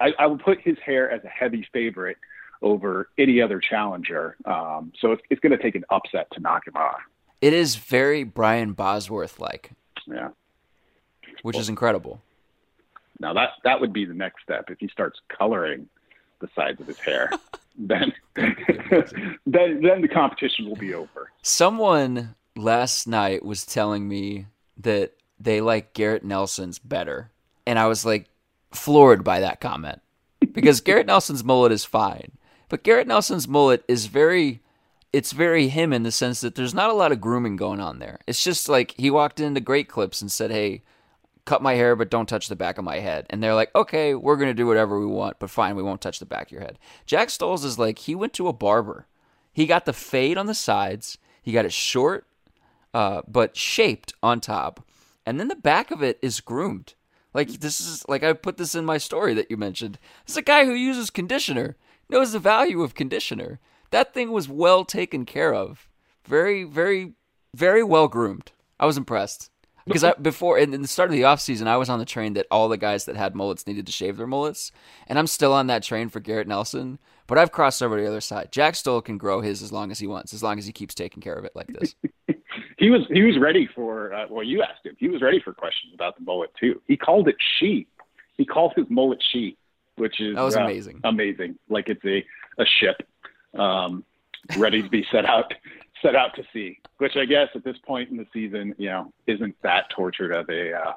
I, 0.00 0.12
I 0.18 0.26
would 0.26 0.40
put 0.40 0.60
his 0.60 0.78
hair 0.84 1.10
as 1.10 1.22
a 1.24 1.28
heavy 1.28 1.66
favorite 1.72 2.16
over 2.62 3.08
any 3.18 3.40
other 3.40 3.60
challenger. 3.60 4.36
Um, 4.44 4.92
so 5.00 5.12
it's, 5.12 5.22
it's 5.30 5.40
going 5.40 5.56
to 5.56 5.62
take 5.62 5.74
an 5.74 5.84
upset 5.90 6.30
to 6.32 6.40
knock 6.40 6.66
him 6.66 6.76
off. 6.76 7.00
It 7.40 7.52
is 7.52 7.76
very 7.76 8.24
Brian 8.24 8.72
Bosworth 8.72 9.40
like. 9.40 9.72
Yeah. 10.06 10.28
Which 11.42 11.54
well, 11.54 11.60
is 11.60 11.68
incredible. 11.68 12.20
Now 13.18 13.34
that 13.34 13.50
that 13.64 13.80
would 13.80 13.92
be 13.92 14.04
the 14.04 14.14
next 14.14 14.42
step 14.42 14.70
if 14.70 14.78
he 14.78 14.88
starts 14.88 15.20
coloring 15.28 15.88
the 16.40 16.48
sides 16.54 16.80
of 16.80 16.86
his 16.86 16.98
hair. 16.98 17.30
then 17.78 18.12
then 18.34 18.62
then 19.46 20.00
the 20.02 20.08
competition 20.12 20.66
will 20.68 20.76
be 20.76 20.94
over. 20.94 21.30
Someone 21.42 22.34
last 22.56 23.06
night 23.06 23.44
was 23.44 23.64
telling 23.64 24.08
me 24.08 24.46
that 24.78 25.14
they 25.38 25.60
like 25.60 25.94
Garrett 25.94 26.24
Nelson's 26.24 26.78
better. 26.78 27.30
And 27.66 27.78
I 27.78 27.86
was 27.86 28.04
like 28.04 28.28
floored 28.72 29.24
by 29.24 29.40
that 29.40 29.60
comment. 29.60 30.00
Because 30.52 30.80
Garrett 30.80 31.06
Nelson's 31.06 31.44
mullet 31.44 31.72
is 31.72 31.84
fine. 31.84 32.32
But 32.70 32.84
Garrett 32.84 33.08
Nelson's 33.08 33.48
mullet 33.48 33.84
is 33.86 34.06
very 34.06 34.62
it's 35.12 35.32
very 35.32 35.68
him 35.68 35.92
in 35.92 36.04
the 36.04 36.12
sense 36.12 36.40
that 36.40 36.54
there's 36.54 36.72
not 36.72 36.88
a 36.88 36.94
lot 36.94 37.10
of 37.10 37.20
grooming 37.20 37.56
going 37.56 37.80
on 37.80 37.98
there. 37.98 38.20
It's 38.28 38.44
just 38.44 38.68
like 38.68 38.94
he 38.96 39.10
walked 39.10 39.40
into 39.40 39.60
Great 39.60 39.88
Clips 39.88 40.22
and 40.22 40.30
said, 40.30 40.52
"Hey, 40.52 40.82
cut 41.44 41.62
my 41.62 41.74
hair, 41.74 41.96
but 41.96 42.10
don't 42.10 42.28
touch 42.28 42.48
the 42.48 42.54
back 42.54 42.78
of 42.78 42.84
my 42.84 43.00
head." 43.00 43.26
And 43.28 43.42
they're 43.42 43.56
like, 43.56 43.74
"Okay, 43.74 44.14
we're 44.14 44.36
gonna 44.36 44.54
do 44.54 44.68
whatever 44.68 45.00
we 45.00 45.06
want, 45.06 45.40
but 45.40 45.50
fine, 45.50 45.74
we 45.74 45.82
won't 45.82 46.00
touch 46.00 46.20
the 46.20 46.26
back 46.26 46.46
of 46.46 46.52
your 46.52 46.60
head." 46.60 46.78
Jack 47.06 47.30
Stoll's 47.30 47.64
is 47.64 47.76
like 47.78 47.98
he 47.98 48.14
went 48.14 48.32
to 48.34 48.46
a 48.46 48.52
barber. 48.52 49.08
He 49.52 49.66
got 49.66 49.84
the 49.84 49.92
fade 49.92 50.38
on 50.38 50.46
the 50.46 50.54
sides. 50.54 51.18
He 51.42 51.50
got 51.50 51.64
it 51.64 51.72
short, 51.72 52.24
uh, 52.94 53.22
but 53.26 53.56
shaped 53.56 54.14
on 54.22 54.40
top, 54.40 54.86
and 55.26 55.40
then 55.40 55.48
the 55.48 55.56
back 55.56 55.90
of 55.90 56.04
it 56.04 56.20
is 56.22 56.40
groomed. 56.40 56.94
Like 57.34 57.48
this 57.48 57.80
is 57.80 58.08
like 58.08 58.22
I 58.22 58.32
put 58.32 58.58
this 58.58 58.76
in 58.76 58.84
my 58.84 58.98
story 58.98 59.34
that 59.34 59.50
you 59.50 59.56
mentioned. 59.56 59.98
It's 60.22 60.36
a 60.36 60.42
guy 60.42 60.66
who 60.66 60.74
uses 60.74 61.10
conditioner, 61.10 61.76
knows 62.10 62.32
the 62.32 62.38
value 62.38 62.82
of 62.82 62.94
conditioner 62.94 63.60
that 63.90 64.14
thing 64.14 64.32
was 64.32 64.48
well 64.48 64.84
taken 64.84 65.24
care 65.24 65.52
of. 65.52 65.88
Very, 66.24 66.64
very, 66.64 67.14
very 67.54 67.82
well 67.82 68.08
groomed. 68.08 68.52
I 68.78 68.86
was 68.86 68.96
impressed. 68.96 69.50
Because 69.86 70.04
I, 70.04 70.12
before, 70.12 70.58
in, 70.58 70.72
in 70.74 70.82
the 70.82 70.88
start 70.88 71.08
of 71.08 71.14
the 71.14 71.24
off 71.24 71.40
season, 71.40 71.66
I 71.66 71.76
was 71.76 71.88
on 71.88 71.98
the 71.98 72.04
train 72.04 72.34
that 72.34 72.46
all 72.50 72.68
the 72.68 72.76
guys 72.76 73.06
that 73.06 73.16
had 73.16 73.34
mullets 73.34 73.66
needed 73.66 73.86
to 73.86 73.92
shave 73.92 74.18
their 74.18 74.26
mullets, 74.26 74.70
and 75.08 75.18
I'm 75.18 75.26
still 75.26 75.52
on 75.52 75.66
that 75.66 75.82
train 75.82 76.10
for 76.10 76.20
Garrett 76.20 76.46
Nelson. 76.46 76.98
But 77.26 77.38
I've 77.38 77.50
crossed 77.50 77.82
over 77.82 77.96
to 77.96 78.02
the 78.02 78.08
other 78.08 78.20
side. 78.20 78.52
Jack 78.52 78.76
Stoll 78.76 79.00
can 79.00 79.16
grow 79.16 79.40
his 79.40 79.62
as 79.62 79.72
long 79.72 79.90
as 79.90 79.98
he 79.98 80.06
wants, 80.06 80.34
as 80.34 80.42
long 80.42 80.58
as 80.58 80.66
he 80.66 80.72
keeps 80.72 80.94
taking 80.94 81.22
care 81.22 81.34
of 81.34 81.44
it 81.44 81.52
like 81.56 81.68
this. 81.68 81.94
he 82.78 82.90
was 82.90 83.00
he 83.10 83.22
was 83.22 83.38
ready 83.38 83.68
for 83.74 84.12
uh, 84.12 84.26
well, 84.28 84.44
you 84.44 84.62
asked 84.62 84.84
him. 84.84 84.96
He 84.98 85.08
was 85.08 85.22
ready 85.22 85.40
for 85.40 85.54
questions 85.54 85.94
about 85.94 86.16
the 86.16 86.24
mullet 86.24 86.50
too. 86.60 86.80
He 86.86 86.96
called 86.96 87.26
it 87.26 87.36
she. 87.58 87.86
He 88.36 88.44
called 88.44 88.72
his 88.76 88.86
mullet 88.90 89.22
she, 89.32 89.56
which 90.00 90.20
is 90.20 90.34
that 90.34 90.42
was 90.42 90.56
uh, 90.56 90.62
amazing. 90.62 91.00
Amazing, 91.04 91.58
like 91.68 91.88
it's 91.88 92.04
a 92.04 92.24
a 92.60 92.66
ship 92.80 92.96
um, 93.58 94.04
ready 94.56 94.82
to 94.82 94.88
be 94.88 95.06
set 95.12 95.24
out 95.24 95.52
set 96.02 96.16
out 96.16 96.34
to 96.36 96.42
sea. 96.52 96.78
Which 96.98 97.16
I 97.16 97.24
guess 97.24 97.48
at 97.54 97.64
this 97.64 97.76
point 97.86 98.10
in 98.10 98.16
the 98.16 98.26
season, 98.32 98.74
you 98.78 98.88
know, 98.88 99.12
isn't 99.26 99.54
that 99.62 99.90
tortured 99.90 100.32
of 100.32 100.48
a 100.48 100.74
uh, 100.74 100.92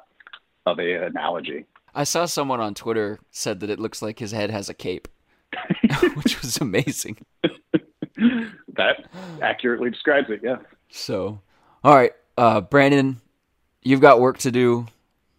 of 0.66 0.78
a 0.78 1.06
analogy. 1.06 1.66
I 1.94 2.04
saw 2.04 2.26
someone 2.26 2.60
on 2.60 2.74
Twitter 2.74 3.20
said 3.30 3.60
that 3.60 3.70
it 3.70 3.78
looks 3.78 4.02
like 4.02 4.18
his 4.18 4.32
head 4.32 4.50
has 4.50 4.68
a 4.68 4.74
cape, 4.74 5.08
which 6.14 6.40
was 6.40 6.56
amazing. 6.58 7.18
that 8.76 9.04
accurately 9.42 9.90
describes 9.90 10.28
it. 10.30 10.40
Yeah. 10.42 10.56
So, 10.90 11.40
all 11.82 11.94
right, 11.94 12.12
uh, 12.36 12.60
Brandon, 12.62 13.20
you've 13.82 14.00
got 14.00 14.20
work 14.20 14.38
to 14.38 14.50
do. 14.50 14.86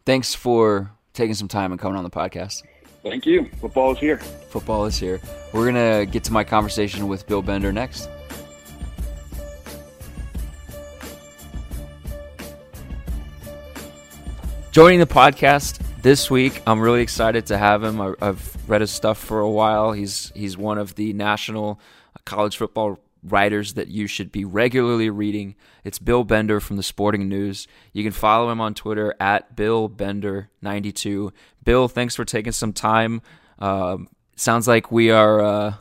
Thanks 0.06 0.36
for 0.36 0.92
taking 1.14 1.34
some 1.34 1.48
time 1.48 1.72
and 1.72 1.82
coming 1.82 1.98
on 1.98 2.04
the 2.04 2.10
podcast. 2.10 2.64
Thank 3.06 3.28
you. 3.28 3.48
Football 3.62 3.92
is 3.92 4.00
here. 4.00 4.18
Football 4.18 4.86
is 4.86 4.98
here. 4.98 5.22
We're 5.54 5.72
going 5.72 6.06
to 6.06 6.12
get 6.12 6.24
to 6.24 6.34
my 6.34 6.44
conversation 6.44 7.08
with 7.08 7.28
Bill 7.28 7.44
Bender 7.44 7.72
next. 7.72 8.10
Joining 14.72 15.00
the 15.00 15.06
podcast 15.06 15.80
this 16.02 16.32
week, 16.32 16.64
I'm 16.66 16.80
really 16.80 17.02
excited 17.02 17.46
to 17.46 17.60
have 17.60 17.84
him. 17.84 18.02
I've 18.02 18.58
read 18.68 18.82
his 18.82 18.90
stuff 18.90 19.20
for 19.20 19.40
a 19.40 19.50
while. 19.50 19.92
He's 19.92 20.32
he's 20.36 20.58
one 20.58 20.80
of 20.80 20.96
the 20.96 21.14
national 21.14 21.80
college 22.26 22.58
football 22.58 23.00
writers 23.26 23.74
that 23.74 23.88
you 23.88 24.08
should 24.08 24.32
be 24.32 24.46
regularly 24.46 25.10
reading. 25.10 25.56
It's 25.84 26.00
Bill 26.00 26.24
Bender 26.24 26.60
from 26.60 26.78
the 26.78 26.84
Sporting 26.84 27.28
News. 27.28 27.68
You 27.94 28.04
can 28.04 28.12
follow 28.12 28.52
him 28.52 28.62
on 28.62 28.74
Twitter 28.74 29.16
at 29.20 29.56
Bill 29.56 29.90
Bender92. 29.90 31.32
Bill, 31.64 31.88
thanks 31.88 32.16
for 32.16 32.26
taking 32.26 32.52
some 32.52 32.74
time. 32.74 33.22
Uh, 33.60 33.98
sounds 34.36 34.68
like 34.68 34.92
we 34.92 35.12
are 35.12 35.42
uh, 35.42 35.74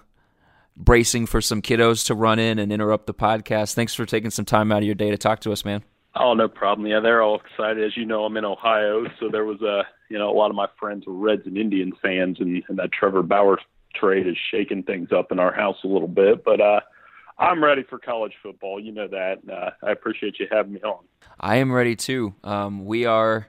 bracing 0.77 1.27
for 1.27 1.41
some 1.41 1.63
kiddos 1.63 2.07
to 2.07 2.15
run 2.15 2.39
in 2.39 2.59
and 2.59 2.73
interrupt 2.73 3.07
the 3.07 3.15
podcast. 3.15 3.75
Thanks 3.75 3.95
for 3.95 4.07
taking 4.07 4.31
some 4.31 4.45
time 4.45 4.73
out 4.73 4.79
of 4.79 4.85
your 4.85 4.95
day 4.95 5.11
to 5.11 5.19
talk 5.19 5.41
to 5.41 5.53
us, 5.53 5.65
man. 5.65 5.85
Oh, 6.17 6.35
no 6.35 6.49
problem. 6.49 6.87
Yeah, 6.87 7.01
they're 7.01 7.23
all 7.23 7.41
excited. 7.41 7.85
As 7.85 7.97
you 7.97 8.07
know, 8.07 8.25
I'm 8.25 8.37
in 8.37 8.45
Ohio, 8.45 9.05
so 9.19 9.29
there 9.31 9.45
was 9.45 9.61
a 9.63 9.83
you 10.09 10.19
know 10.19 10.31
a 10.31 10.37
lot 10.37 10.51
of 10.51 10.57
my 10.57 10.69
friends 10.79 11.07
were 11.07 11.15
Reds 11.15 11.43
and 11.45 11.57
Indians 11.59 11.95
fans, 12.01 12.37
and, 12.39 12.63
and 12.69 12.79
that 12.79 12.93
Trevor 12.93 13.23
Bauer 13.23 13.59
trade 13.95 14.27
has 14.27 14.37
shaken 14.51 14.85
things 14.85 15.11
up 15.13 15.33
in 15.33 15.41
our 15.41 15.53
house 15.53 15.77
a 15.83 15.89
little 15.89 16.09
bit. 16.09 16.45
But 16.45 16.61
uh, 16.61 16.81
I'm 17.39 17.63
ready 17.63 17.83
for 17.83 17.99
college 17.99 18.33
football. 18.43 18.79
You 18.79 18.93
know 18.93 19.09
that. 19.09 19.39
Uh, 19.51 19.71
I 19.83 19.91
appreciate 19.91 20.39
you 20.39 20.47
having 20.51 20.75
me 20.75 20.81
on. 20.83 21.05
I 21.39 21.57
am 21.57 21.73
ready 21.73 21.97
too. 21.97 22.35
Um, 22.45 22.87
we 22.87 23.07
are 23.07 23.49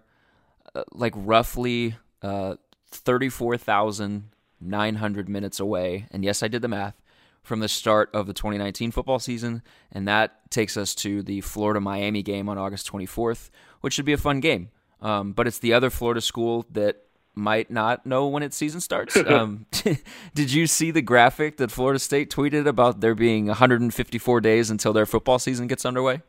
uh, 0.74 0.84
like 0.91 1.13
roughly 1.15 1.95
uh, 2.21 2.56
34,900 2.91 5.30
minutes 5.30 5.60
away. 5.60 6.08
And 6.12 6.24
yes, 6.24 6.41
I 6.41 6.48
did 6.48 6.63
the 6.63 6.67
math 6.67 7.00
from 7.43 7.60
the 7.60 7.67
start 7.67 8.10
of 8.13 8.26
the 8.26 8.34
2019 8.34 8.89
football 8.91 9.19
season. 9.19 9.62
And 9.91 10.08
that 10.08 10.50
takes 10.50 10.78
us 10.78 10.95
to 10.95 11.21
the 11.21 11.41
Florida 11.41 11.80
Miami 11.80 12.24
game 12.24 12.50
on 12.50 12.58
August 12.58 12.91
24th, 12.91 13.52
which 13.82 13.93
should 13.93 14.06
be 14.06 14.13
a 14.13 14.17
fun 14.17 14.39
game. 14.39 14.69
Um, 15.02 15.34
but 15.34 15.45
it's 15.45 15.60
the 15.60 15.74
other 15.74 15.91
Florida 15.91 16.21
school 16.21 16.65
that 16.71 17.05
might 17.36 17.69
not 17.69 18.06
know 18.06 18.28
when 18.28 18.43
its 18.43 18.56
season 18.56 18.82
starts. 18.82 19.17
Um, 19.26 19.65
did 20.36 20.54
you 20.54 20.67
see 20.67 20.91
the 20.91 21.02
graphic 21.02 21.58
that 21.58 21.71
Florida 21.71 22.00
State 22.00 22.30
tweeted 22.30 22.67
about 22.67 23.02
there 23.02 23.15
being 23.15 23.48
154 23.48 24.39
days 24.39 24.69
until 24.69 24.93
their 24.93 25.06
football 25.06 25.39
season 25.39 25.67
gets 25.67 25.84
underway? 25.84 26.21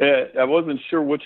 Uh, 0.00 0.38
I 0.38 0.44
wasn't 0.44 0.80
sure 0.88 1.02
which 1.02 1.22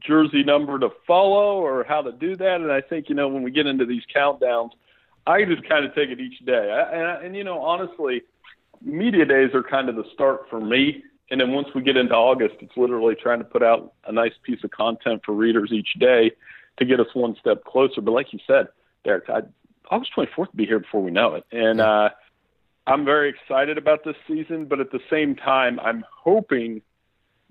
jersey 0.00 0.42
number 0.42 0.78
to 0.80 0.90
follow 1.06 1.60
or 1.60 1.84
how 1.84 2.02
to 2.02 2.12
do 2.12 2.36
that, 2.36 2.60
and 2.60 2.72
I 2.72 2.80
think 2.80 3.08
you 3.08 3.14
know 3.14 3.28
when 3.28 3.42
we 3.42 3.52
get 3.52 3.66
into 3.66 3.86
these 3.86 4.02
countdowns, 4.14 4.70
I 5.26 5.44
just 5.44 5.66
kind 5.68 5.84
of 5.84 5.94
take 5.94 6.10
it 6.10 6.20
each 6.20 6.44
day. 6.44 6.70
I, 6.70 6.92
and, 6.92 7.26
and 7.26 7.36
you 7.36 7.44
know, 7.44 7.60
honestly, 7.62 8.22
media 8.82 9.24
days 9.24 9.50
are 9.54 9.62
kind 9.62 9.88
of 9.88 9.96
the 9.96 10.04
start 10.12 10.42
for 10.50 10.60
me. 10.60 11.02
And 11.30 11.40
then 11.40 11.52
once 11.52 11.68
we 11.74 11.82
get 11.82 11.96
into 11.96 12.14
August, 12.14 12.56
it's 12.60 12.76
literally 12.76 13.16
trying 13.20 13.38
to 13.38 13.44
put 13.44 13.62
out 13.62 13.94
a 14.06 14.12
nice 14.12 14.34
piece 14.42 14.62
of 14.62 14.70
content 14.70 15.22
for 15.24 15.32
readers 15.32 15.70
each 15.72 15.94
day 15.98 16.32
to 16.78 16.84
get 16.84 17.00
us 17.00 17.06
one 17.14 17.36
step 17.40 17.64
closer. 17.64 18.00
But 18.00 18.12
like 18.12 18.32
you 18.32 18.38
said, 18.46 18.68
Derek, 19.04 19.28
I, 19.28 19.42
August 19.90 20.12
24th 20.16 20.36
will 20.36 20.48
be 20.54 20.66
here 20.66 20.80
before 20.80 21.02
we 21.02 21.10
know 21.10 21.34
it. 21.34 21.44
And 21.52 21.80
uh, 21.80 22.10
I'm 22.86 23.04
very 23.04 23.30
excited 23.30 23.78
about 23.78 24.04
this 24.04 24.16
season, 24.28 24.66
but 24.66 24.80
at 24.80 24.90
the 24.90 25.00
same 25.10 25.34
time, 25.36 25.80
I'm 25.80 26.04
hoping 26.10 26.82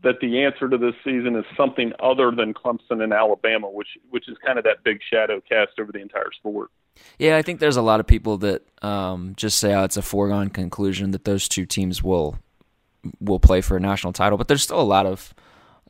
that 0.03 0.19
the 0.21 0.43
answer 0.43 0.69
to 0.69 0.77
this 0.77 0.93
season 1.03 1.35
is 1.35 1.45
something 1.57 1.91
other 1.99 2.31
than 2.31 2.53
Clemson 2.53 3.03
and 3.03 3.13
Alabama, 3.13 3.69
which 3.69 3.97
which 4.09 4.27
is 4.29 4.38
kind 4.45 4.57
of 4.57 4.63
that 4.65 4.83
big 4.83 4.99
shadow 5.09 5.41
cast 5.41 5.79
over 5.79 5.91
the 5.91 5.99
entire 5.99 6.31
sport. 6.38 6.69
Yeah, 7.17 7.38
I 7.38 7.41
think 7.41 7.59
there's 7.59 7.77
a 7.77 7.81
lot 7.81 7.99
of 7.99 8.07
people 8.07 8.38
that 8.38 8.63
um, 8.83 9.33
just 9.35 9.57
say, 9.57 9.73
"Oh, 9.73 9.83
it's 9.83 9.97
a 9.97 10.01
foregone 10.01 10.49
conclusion 10.49 11.11
that 11.11 11.25
those 11.25 11.47
two 11.47 11.65
teams 11.65 12.03
will 12.03 12.38
will 13.19 13.39
play 13.39 13.61
for 13.61 13.77
a 13.77 13.79
national 13.79 14.13
title," 14.13 14.38
but 14.38 14.47
there's 14.47 14.63
still 14.63 14.79
a 14.79 14.83
lot 14.83 15.05
of 15.05 15.33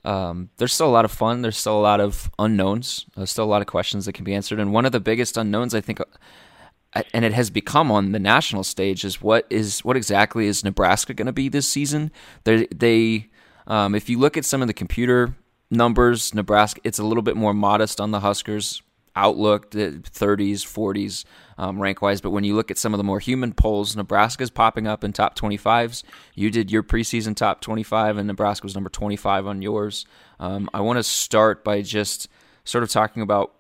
um, 0.06 0.50
there's 0.58 0.72
still 0.72 0.88
a 0.88 0.92
lot 0.92 1.04
of 1.04 1.12
fun. 1.12 1.42
There's 1.42 1.58
still 1.58 1.80
a 1.80 1.82
lot 1.82 2.00
of 2.00 2.30
unknowns. 2.38 3.06
There's 3.16 3.32
still 3.32 3.44
a 3.44 3.48
lot 3.48 3.62
of 3.62 3.68
questions 3.68 4.06
that 4.06 4.14
can 4.14 4.24
be 4.24 4.36
answered. 4.36 4.60
And 4.60 4.72
one 4.72 4.86
of 4.86 4.92
the 4.92 5.00
biggest 5.00 5.36
unknowns, 5.36 5.74
I 5.74 5.82
think, 5.82 6.00
uh, 6.00 7.04
and 7.12 7.26
it 7.26 7.34
has 7.34 7.50
become 7.50 7.92
on 7.92 8.12
the 8.12 8.20
national 8.20 8.64
stage, 8.64 9.04
is 9.04 9.22
what 9.22 9.48
is 9.50 9.84
what 9.84 9.98
exactly 9.98 10.46
is 10.46 10.64
Nebraska 10.64 11.14
going 11.16 11.26
to 11.26 11.34
be 11.34 11.50
this 11.50 11.68
season? 11.68 12.12
They, 12.44 12.68
they 12.68 13.30
um, 13.66 13.96
if 13.96 14.08
you 14.08 14.20
look 14.20 14.38
at 14.38 14.46
some 14.46 14.62
of 14.62 14.68
the 14.68 14.74
computer 14.74 15.34
numbers, 15.72 16.36
Nebraska, 16.36 16.82
it's 16.84 17.00
a 17.00 17.04
little 17.04 17.24
bit 17.24 17.36
more 17.36 17.54
modest 17.54 18.00
on 18.00 18.12
the 18.12 18.20
Huskers 18.20 18.84
outlook, 19.16 19.72
the 19.72 20.02
30s, 20.04 20.60
40s 20.62 21.26
um, 21.58 21.80
rank 21.80 22.02
wise. 22.02 22.22
But 22.22 22.32
when 22.32 22.44
you 22.44 22.56
look 22.56 22.72
at 22.72 22.78
some 22.78 22.94
of 22.94 22.98
the 22.98 23.04
more 23.04 23.20
human 23.20 23.54
polls, 23.54 23.96
Nebraska's 23.96 24.50
popping 24.50 24.88
up 24.88 25.04
in 25.04 25.14
top 25.14 25.38
25s. 25.38 26.04
You 26.34 26.52
did 26.52 26.72
your 26.72 26.84
preseason 26.84 27.36
top 27.36 27.62
25, 27.62 28.18
and 28.18 28.28
Nebraska 28.28 28.66
was 28.66 28.76
number 28.76 28.90
25 28.90 29.48
on 29.48 29.62
yours. 29.62 30.06
Um, 30.40 30.70
I 30.74 30.82
want 30.82 30.98
to 30.98 31.04
start 31.04 31.64
by 31.64 31.82
just 31.82 32.28
sort 32.64 32.84
of 32.84 32.90
talking 32.90 33.22
about 33.22 33.54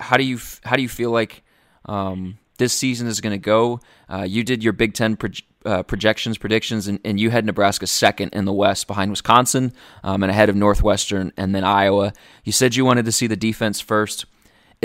how 0.00 0.16
do 0.16 0.24
you 0.24 0.38
how 0.64 0.76
do 0.76 0.82
you 0.82 0.88
feel 0.88 1.10
like 1.10 1.42
um, 1.86 2.38
this 2.58 2.72
season 2.72 3.06
is 3.06 3.20
going 3.20 3.32
to 3.32 3.38
go. 3.38 3.80
Uh, 4.08 4.22
you 4.22 4.44
did 4.44 4.62
your 4.62 4.72
Big 4.72 4.94
Ten 4.94 5.16
pro- 5.16 5.30
uh, 5.64 5.82
projections, 5.82 6.38
predictions, 6.38 6.86
and, 6.86 7.00
and, 7.04 7.18
you 7.18 7.30
had 7.30 7.44
Nebraska 7.46 7.86
second 7.86 8.34
in 8.34 8.44
the 8.44 8.52
West 8.52 8.86
behind 8.86 9.10
Wisconsin 9.10 9.72
um, 10.02 10.22
and 10.22 10.30
ahead 10.30 10.50
of 10.50 10.56
Northwestern 10.56 11.32
and 11.38 11.54
then 11.54 11.64
Iowa. 11.64 12.12
You 12.44 12.52
said 12.52 12.76
you 12.76 12.84
wanted 12.84 13.06
to 13.06 13.12
see 13.12 13.26
the 13.26 13.36
defense 13.36 13.80
first. 13.80 14.26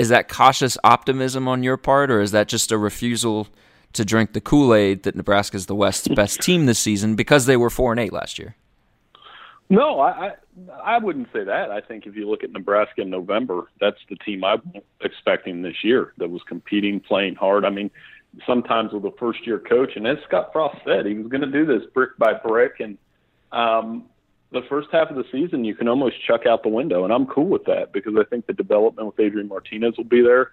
Is 0.00 0.08
that 0.08 0.30
cautious 0.30 0.78
optimism 0.82 1.46
on 1.46 1.62
your 1.62 1.76
part, 1.76 2.10
or 2.10 2.22
is 2.22 2.30
that 2.30 2.48
just 2.48 2.72
a 2.72 2.78
refusal 2.78 3.48
to 3.92 4.02
drink 4.02 4.32
the 4.32 4.40
Kool 4.40 4.72
Aid 4.72 5.02
that 5.02 5.14
Nebraska 5.14 5.58
is 5.58 5.66
the 5.66 5.74
West's 5.74 6.08
best 6.08 6.40
team 6.40 6.64
this 6.64 6.78
season 6.78 7.16
because 7.16 7.44
they 7.44 7.58
were 7.58 7.68
four 7.68 7.92
and 7.92 8.00
eight 8.00 8.10
last 8.10 8.38
year? 8.38 8.56
No, 9.68 10.00
I, 10.00 10.10
I 10.10 10.32
I 10.82 10.98
wouldn't 10.98 11.28
say 11.34 11.44
that. 11.44 11.70
I 11.70 11.82
think 11.82 12.06
if 12.06 12.16
you 12.16 12.30
look 12.30 12.42
at 12.42 12.50
Nebraska 12.50 13.02
in 13.02 13.10
November, 13.10 13.68
that's 13.78 13.98
the 14.08 14.16
team 14.16 14.42
I'm 14.42 14.62
expecting 15.02 15.60
this 15.60 15.84
year 15.84 16.14
that 16.16 16.30
was 16.30 16.40
competing, 16.48 17.00
playing 17.00 17.34
hard. 17.34 17.66
I 17.66 17.70
mean, 17.70 17.90
sometimes 18.46 18.94
with 18.94 19.04
a 19.04 19.12
first 19.18 19.46
year 19.46 19.58
coach, 19.58 19.96
and 19.96 20.06
as 20.06 20.16
Scott 20.26 20.48
Frost 20.50 20.78
said, 20.82 21.04
he 21.04 21.12
was 21.12 21.26
going 21.26 21.42
to 21.42 21.50
do 21.50 21.66
this 21.66 21.82
brick 21.92 22.16
by 22.16 22.32
brick, 22.32 22.80
and 22.80 22.96
um, 23.52 24.06
the 24.52 24.62
first 24.68 24.88
half 24.92 25.10
of 25.10 25.16
the 25.16 25.24
season 25.30 25.64
you 25.64 25.74
can 25.74 25.88
almost 25.88 26.16
chuck 26.26 26.46
out 26.46 26.62
the 26.62 26.68
window, 26.68 27.04
and 27.04 27.12
I'm 27.12 27.26
cool 27.26 27.46
with 27.46 27.64
that 27.64 27.92
because 27.92 28.14
I 28.18 28.24
think 28.24 28.46
the 28.46 28.52
development 28.52 29.06
with 29.06 29.20
Adrian 29.20 29.48
Martinez 29.48 29.96
will 29.96 30.04
be 30.04 30.22
there. 30.22 30.50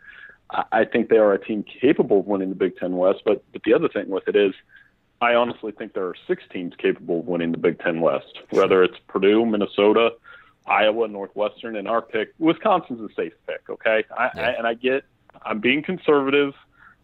I 0.72 0.86
think 0.86 1.10
they 1.10 1.18
are 1.18 1.34
a 1.34 1.44
team 1.44 1.66
capable 1.82 2.22
of 2.22 2.26
winning 2.26 2.50
the 2.50 2.56
Big 2.56 2.78
Ten 2.78 2.96
West, 2.96 3.20
but 3.26 3.44
but 3.52 3.64
the 3.64 3.74
other 3.74 3.90
thing 3.90 4.10
with 4.10 4.28
it 4.28 4.36
is 4.36 4.54
I 5.20 5.34
honestly 5.34 5.72
think 5.72 5.94
there 5.94 6.06
are 6.06 6.16
six 6.28 6.44
teams 6.52 6.74
capable 6.78 7.20
of 7.20 7.26
winning 7.26 7.52
the 7.52 7.58
Big 7.58 7.80
Ten 7.80 8.02
West, 8.02 8.40
whether 8.52 8.84
it's 8.84 8.96
Purdue, 9.08 9.46
Minnesota, 9.46 10.12
Iowa, 10.68 11.08
Northwestern, 11.08 11.76
and 11.76 11.88
our 11.88 12.02
pick. 12.02 12.34
Wisconsin's 12.40 13.02
a 13.02 13.14
safe 13.14 13.34
pick, 13.48 13.70
okay? 13.70 14.06
I, 14.18 14.30
yeah. 14.36 14.42
I, 14.42 14.50
and 14.52 14.68
I 14.68 14.74
get 14.76 15.04
I'm 15.46 15.60
being 15.60 15.84
conservative 15.84 16.54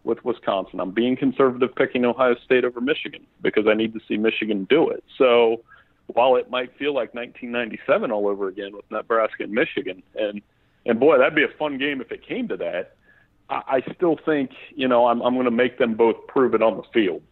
with 0.04 0.24
Wisconsin. 0.24 0.80
I'm 0.80 0.92
being 0.92 1.16
conservative 1.16 1.74
picking 1.74 2.04
Ohio 2.04 2.36
State 2.44 2.64
over 2.64 2.80
Michigan 2.80 3.26
because 3.42 3.66
I 3.66 3.74
need 3.74 3.94
to 3.94 4.00
see 4.06 4.16
Michigan 4.16 4.64
do 4.70 4.88
it. 4.88 5.02
So 5.18 5.62
while 6.06 6.36
it 6.36 6.50
might 6.50 6.76
feel 6.76 6.94
like 6.94 7.14
1997 7.14 8.10
all 8.10 8.28
over 8.28 8.48
again 8.48 8.74
with 8.74 8.84
Nebraska 8.90 9.44
and 9.44 9.52
Michigan, 9.52 10.02
and 10.14 10.42
and 10.86 11.00
boy, 11.00 11.18
that'd 11.18 11.34
be 11.34 11.44
a 11.44 11.58
fun 11.58 11.78
game 11.78 12.00
if 12.00 12.12
it 12.12 12.26
came 12.26 12.48
to 12.48 12.56
that. 12.58 12.96
I, 13.48 13.62
I 13.86 13.94
still 13.94 14.18
think 14.24 14.50
you 14.74 14.88
know 14.88 15.06
I'm 15.06 15.20
I'm 15.22 15.34
going 15.34 15.46
to 15.46 15.50
make 15.50 15.78
them 15.78 15.94
both 15.94 16.26
prove 16.26 16.54
it 16.54 16.62
on 16.62 16.76
the 16.76 16.84
field. 16.92 17.22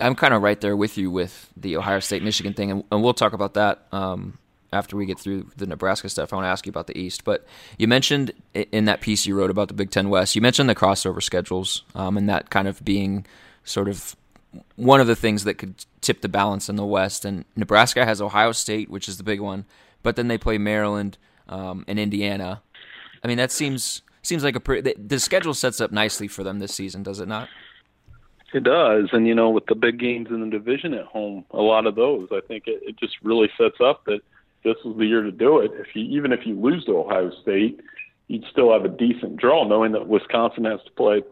I'm 0.00 0.14
kind 0.14 0.34
of 0.34 0.42
right 0.42 0.60
there 0.60 0.76
with 0.76 0.98
you 0.98 1.10
with 1.10 1.50
the 1.56 1.76
Ohio 1.76 2.00
State 2.00 2.22
Michigan 2.22 2.52
thing, 2.52 2.70
and, 2.70 2.84
and 2.90 3.02
we'll 3.02 3.14
talk 3.14 3.32
about 3.32 3.54
that 3.54 3.86
um, 3.92 4.38
after 4.72 4.96
we 4.96 5.06
get 5.06 5.18
through 5.18 5.50
the 5.56 5.66
Nebraska 5.66 6.08
stuff. 6.08 6.32
I 6.32 6.36
want 6.36 6.44
to 6.44 6.50
ask 6.50 6.66
you 6.66 6.70
about 6.70 6.86
the 6.86 6.98
East, 6.98 7.24
but 7.24 7.46
you 7.78 7.88
mentioned 7.88 8.32
in 8.54 8.84
that 8.84 9.00
piece 9.00 9.26
you 9.26 9.34
wrote 9.34 9.50
about 9.50 9.68
the 9.68 9.74
Big 9.74 9.90
Ten 9.90 10.10
West, 10.10 10.36
you 10.36 10.42
mentioned 10.42 10.68
the 10.68 10.74
crossover 10.74 11.22
schedules 11.22 11.84
um, 11.94 12.16
and 12.16 12.28
that 12.28 12.50
kind 12.50 12.68
of 12.68 12.84
being 12.84 13.26
sort 13.64 13.88
of 13.88 14.16
one 14.76 15.00
of 15.00 15.06
the 15.06 15.16
things 15.16 15.44
that 15.44 15.54
could 15.54 15.84
tip 16.00 16.20
the 16.20 16.28
balance 16.28 16.68
in 16.68 16.76
the 16.76 16.86
West. 16.86 17.24
And 17.24 17.44
Nebraska 17.56 18.04
has 18.04 18.20
Ohio 18.20 18.52
State, 18.52 18.90
which 18.90 19.08
is 19.08 19.16
the 19.16 19.24
big 19.24 19.40
one, 19.40 19.64
but 20.02 20.16
then 20.16 20.28
they 20.28 20.38
play 20.38 20.58
Maryland 20.58 21.18
um, 21.48 21.84
and 21.88 21.98
Indiana. 21.98 22.62
I 23.22 23.28
mean, 23.28 23.38
that 23.38 23.50
seems 23.50 24.02
seems 24.22 24.44
like 24.44 24.56
a 24.56 24.60
pretty. 24.60 24.94
The, 24.94 25.18
schedule 25.18 25.54
sets 25.54 25.80
up 25.80 25.90
nicely 25.90 26.28
for 26.28 26.44
them 26.44 26.58
this 26.58 26.74
season, 26.74 27.02
does 27.02 27.20
it 27.20 27.28
not? 27.28 27.48
It 28.54 28.64
does, 28.64 29.10
and 29.12 29.26
you 29.26 29.34
know, 29.34 29.50
with 29.50 29.66
the 29.66 29.74
big 29.74 29.98
games 29.98 30.28
in 30.30 30.40
the 30.40 30.48
division 30.48 30.94
at 30.94 31.04
home, 31.04 31.44
a 31.50 31.60
lot 31.60 31.86
of 31.86 31.96
those, 31.96 32.28
I 32.32 32.40
think 32.46 32.64
it, 32.66 32.80
it 32.82 32.98
just 32.98 33.16
really 33.22 33.50
sets 33.58 33.76
up 33.84 34.04
that 34.06 34.20
this 34.64 34.76
is 34.84 34.96
the 34.96 35.04
year 35.04 35.22
to 35.22 35.30
do 35.30 35.58
it. 35.58 35.70
If 35.74 35.94
you 35.94 36.04
even 36.04 36.32
if 36.32 36.46
you 36.46 36.58
lose 36.58 36.84
to 36.86 36.96
Ohio 36.96 37.30
State, 37.42 37.80
you'd 38.28 38.44
still 38.50 38.72
have 38.72 38.84
a 38.84 38.88
decent 38.88 39.36
draw, 39.36 39.66
knowing 39.66 39.92
that 39.92 40.08
Wisconsin 40.08 40.64
has 40.64 40.80
to 40.84 40.90
play 40.92 41.22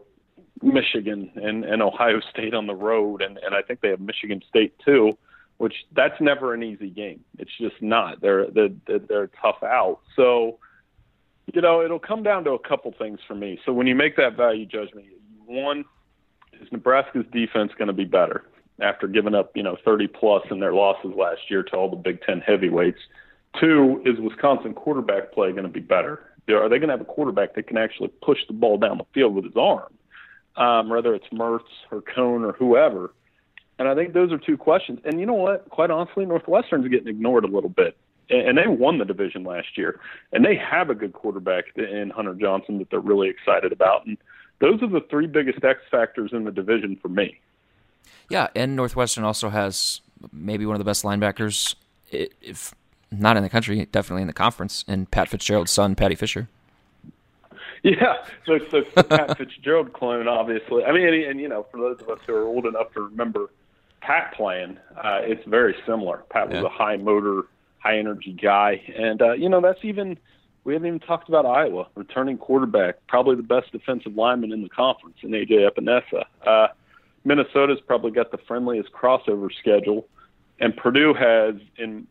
Michigan 0.61 1.31
and, 1.35 1.63
and 1.65 1.81
Ohio 1.81 2.19
State 2.31 2.53
on 2.53 2.67
the 2.67 2.75
road, 2.75 3.21
and, 3.21 3.37
and 3.37 3.53
I 3.53 3.61
think 3.61 3.81
they 3.81 3.89
have 3.89 3.99
Michigan 3.99 4.41
State 4.49 4.73
too, 4.83 5.17
which 5.57 5.73
that's 5.95 6.19
never 6.19 6.53
an 6.53 6.63
easy 6.63 6.89
game. 6.89 7.23
It's 7.37 7.51
just 7.59 7.81
not. 7.81 8.21
They're 8.21 8.47
they're 8.49 8.99
they're 8.99 9.29
tough 9.41 9.63
out. 9.63 9.99
So, 10.15 10.59
you 11.53 11.61
know, 11.61 11.83
it'll 11.83 11.99
come 11.99 12.23
down 12.23 12.43
to 12.45 12.51
a 12.51 12.59
couple 12.59 12.93
things 12.97 13.19
for 13.27 13.35
me. 13.35 13.59
So 13.65 13.73
when 13.73 13.87
you 13.87 13.95
make 13.95 14.15
that 14.17 14.35
value 14.37 14.65
judgment, 14.65 15.07
one 15.45 15.85
is 16.61 16.67
Nebraska's 16.71 17.25
defense 17.31 17.71
going 17.77 17.87
to 17.87 17.93
be 17.93 18.05
better 18.05 18.43
after 18.79 19.07
giving 19.07 19.33
up, 19.33 19.51
you 19.55 19.63
know, 19.63 19.77
30 19.83 20.07
plus 20.07 20.43
in 20.51 20.59
their 20.59 20.73
losses 20.73 21.11
last 21.17 21.41
year 21.49 21.63
to 21.63 21.75
all 21.75 21.89
the 21.89 21.95
Big 21.95 22.21
Ten 22.21 22.41
heavyweights? 22.41 22.99
Two, 23.59 24.01
is 24.05 24.19
Wisconsin 24.19 24.73
quarterback 24.73 25.31
play 25.31 25.51
going 25.51 25.63
to 25.63 25.69
be 25.69 25.79
better? 25.79 26.23
Are 26.49 26.69
they 26.69 26.77
going 26.77 26.89
to 26.89 26.93
have 26.93 27.01
a 27.01 27.05
quarterback 27.05 27.55
that 27.55 27.67
can 27.67 27.77
actually 27.77 28.09
push 28.21 28.37
the 28.47 28.53
ball 28.53 28.77
down 28.77 28.99
the 28.99 29.05
field 29.13 29.35
with 29.35 29.45
his 29.45 29.55
arm, 29.57 29.93
um, 30.57 30.89
whether 30.89 31.13
it's 31.13 31.27
Mertz 31.27 31.61
or 31.91 32.01
Coan 32.01 32.43
or 32.43 32.53
whoever? 32.53 33.13
And 33.79 33.87
I 33.87 33.95
think 33.95 34.13
those 34.13 34.31
are 34.31 34.37
two 34.37 34.57
questions. 34.57 34.99
And 35.05 35.19
you 35.19 35.25
know 35.25 35.33
what? 35.33 35.69
Quite 35.69 35.91
honestly, 35.91 36.25
Northwestern's 36.25 36.87
getting 36.87 37.07
ignored 37.07 37.43
a 37.43 37.47
little 37.47 37.69
bit. 37.69 37.95
And 38.29 38.57
they 38.57 38.67
won 38.67 38.97
the 38.97 39.05
division 39.05 39.43
last 39.43 39.77
year. 39.77 39.99
And 40.33 40.43
they 40.43 40.55
have 40.55 40.89
a 40.89 40.95
good 40.95 41.13
quarterback 41.13 41.65
in 41.77 42.09
Hunter 42.09 42.33
Johnson 42.33 42.79
that 42.79 42.89
they're 42.89 42.99
really 42.99 43.29
excited 43.29 43.71
about. 43.71 44.05
And 44.05 44.17
those 44.59 44.81
are 44.81 44.87
the 44.87 45.05
three 45.09 45.27
biggest 45.27 45.63
X 45.63 45.79
factors 45.89 46.31
in 46.33 46.43
the 46.43 46.51
division 46.51 46.97
for 47.01 47.07
me. 47.07 47.39
Yeah, 48.29 48.47
and 48.55 48.75
Northwestern 48.75 49.23
also 49.23 49.49
has 49.49 50.01
maybe 50.33 50.65
one 50.65 50.75
of 50.75 50.79
the 50.79 50.85
best 50.85 51.03
linebackers, 51.03 51.75
if 52.11 52.73
not 53.11 53.37
in 53.37 53.43
the 53.43 53.49
country, 53.49 53.85
definitely 53.85 54.21
in 54.23 54.27
the 54.27 54.33
conference, 54.33 54.83
and 54.87 55.09
Pat 55.09 55.29
Fitzgerald's 55.29 55.71
son, 55.71 55.95
Paddy 55.95 56.15
Fisher. 56.15 56.49
Yeah, 57.83 58.15
the, 58.45 58.59
the, 58.71 58.85
the 58.95 59.03
Pat 59.03 59.37
Fitzgerald 59.37 59.93
clone, 59.93 60.27
obviously. 60.27 60.83
I 60.83 60.91
mean, 60.91 61.07
and, 61.07 61.23
and, 61.23 61.39
you 61.39 61.47
know, 61.47 61.65
for 61.71 61.79
those 61.79 62.01
of 62.01 62.09
us 62.09 62.19
who 62.25 62.33
are 62.33 62.43
old 62.43 62.65
enough 62.65 62.91
to 62.93 63.01
remember 63.01 63.49
Pat 64.01 64.33
playing, 64.35 64.77
uh, 64.95 65.19
it's 65.21 65.45
very 65.47 65.75
similar. 65.85 66.23
Pat 66.29 66.49
was 66.49 66.63
a 66.63 66.69
high 66.69 66.97
motor, 66.97 67.43
high 67.79 67.97
energy 67.97 68.33
guy, 68.33 68.81
and 68.95 69.21
uh, 69.21 69.33
you 69.33 69.49
know 69.49 69.61
that's 69.61 69.83
even 69.83 70.17
we 70.63 70.73
haven't 70.73 70.87
even 70.87 70.99
talked 70.99 71.29
about 71.29 71.45
Iowa, 71.45 71.87
returning 71.95 72.37
quarterback, 72.37 72.95
probably 73.07 73.35
the 73.35 73.43
best 73.43 73.71
defensive 73.71 74.15
lineman 74.15 74.51
in 74.51 74.63
the 74.63 74.69
conference 74.69 75.17
in 75.21 75.31
AJ 75.31 75.69
Epenesa. 75.69 76.25
Uh, 76.45 76.67
Minnesota's 77.23 77.79
probably 77.85 78.11
got 78.11 78.31
the 78.31 78.37
friendliest 78.37 78.91
crossover 78.91 79.49
schedule, 79.59 80.07
and 80.59 80.75
Purdue 80.75 81.13
has 81.13 81.55
in 81.77 82.07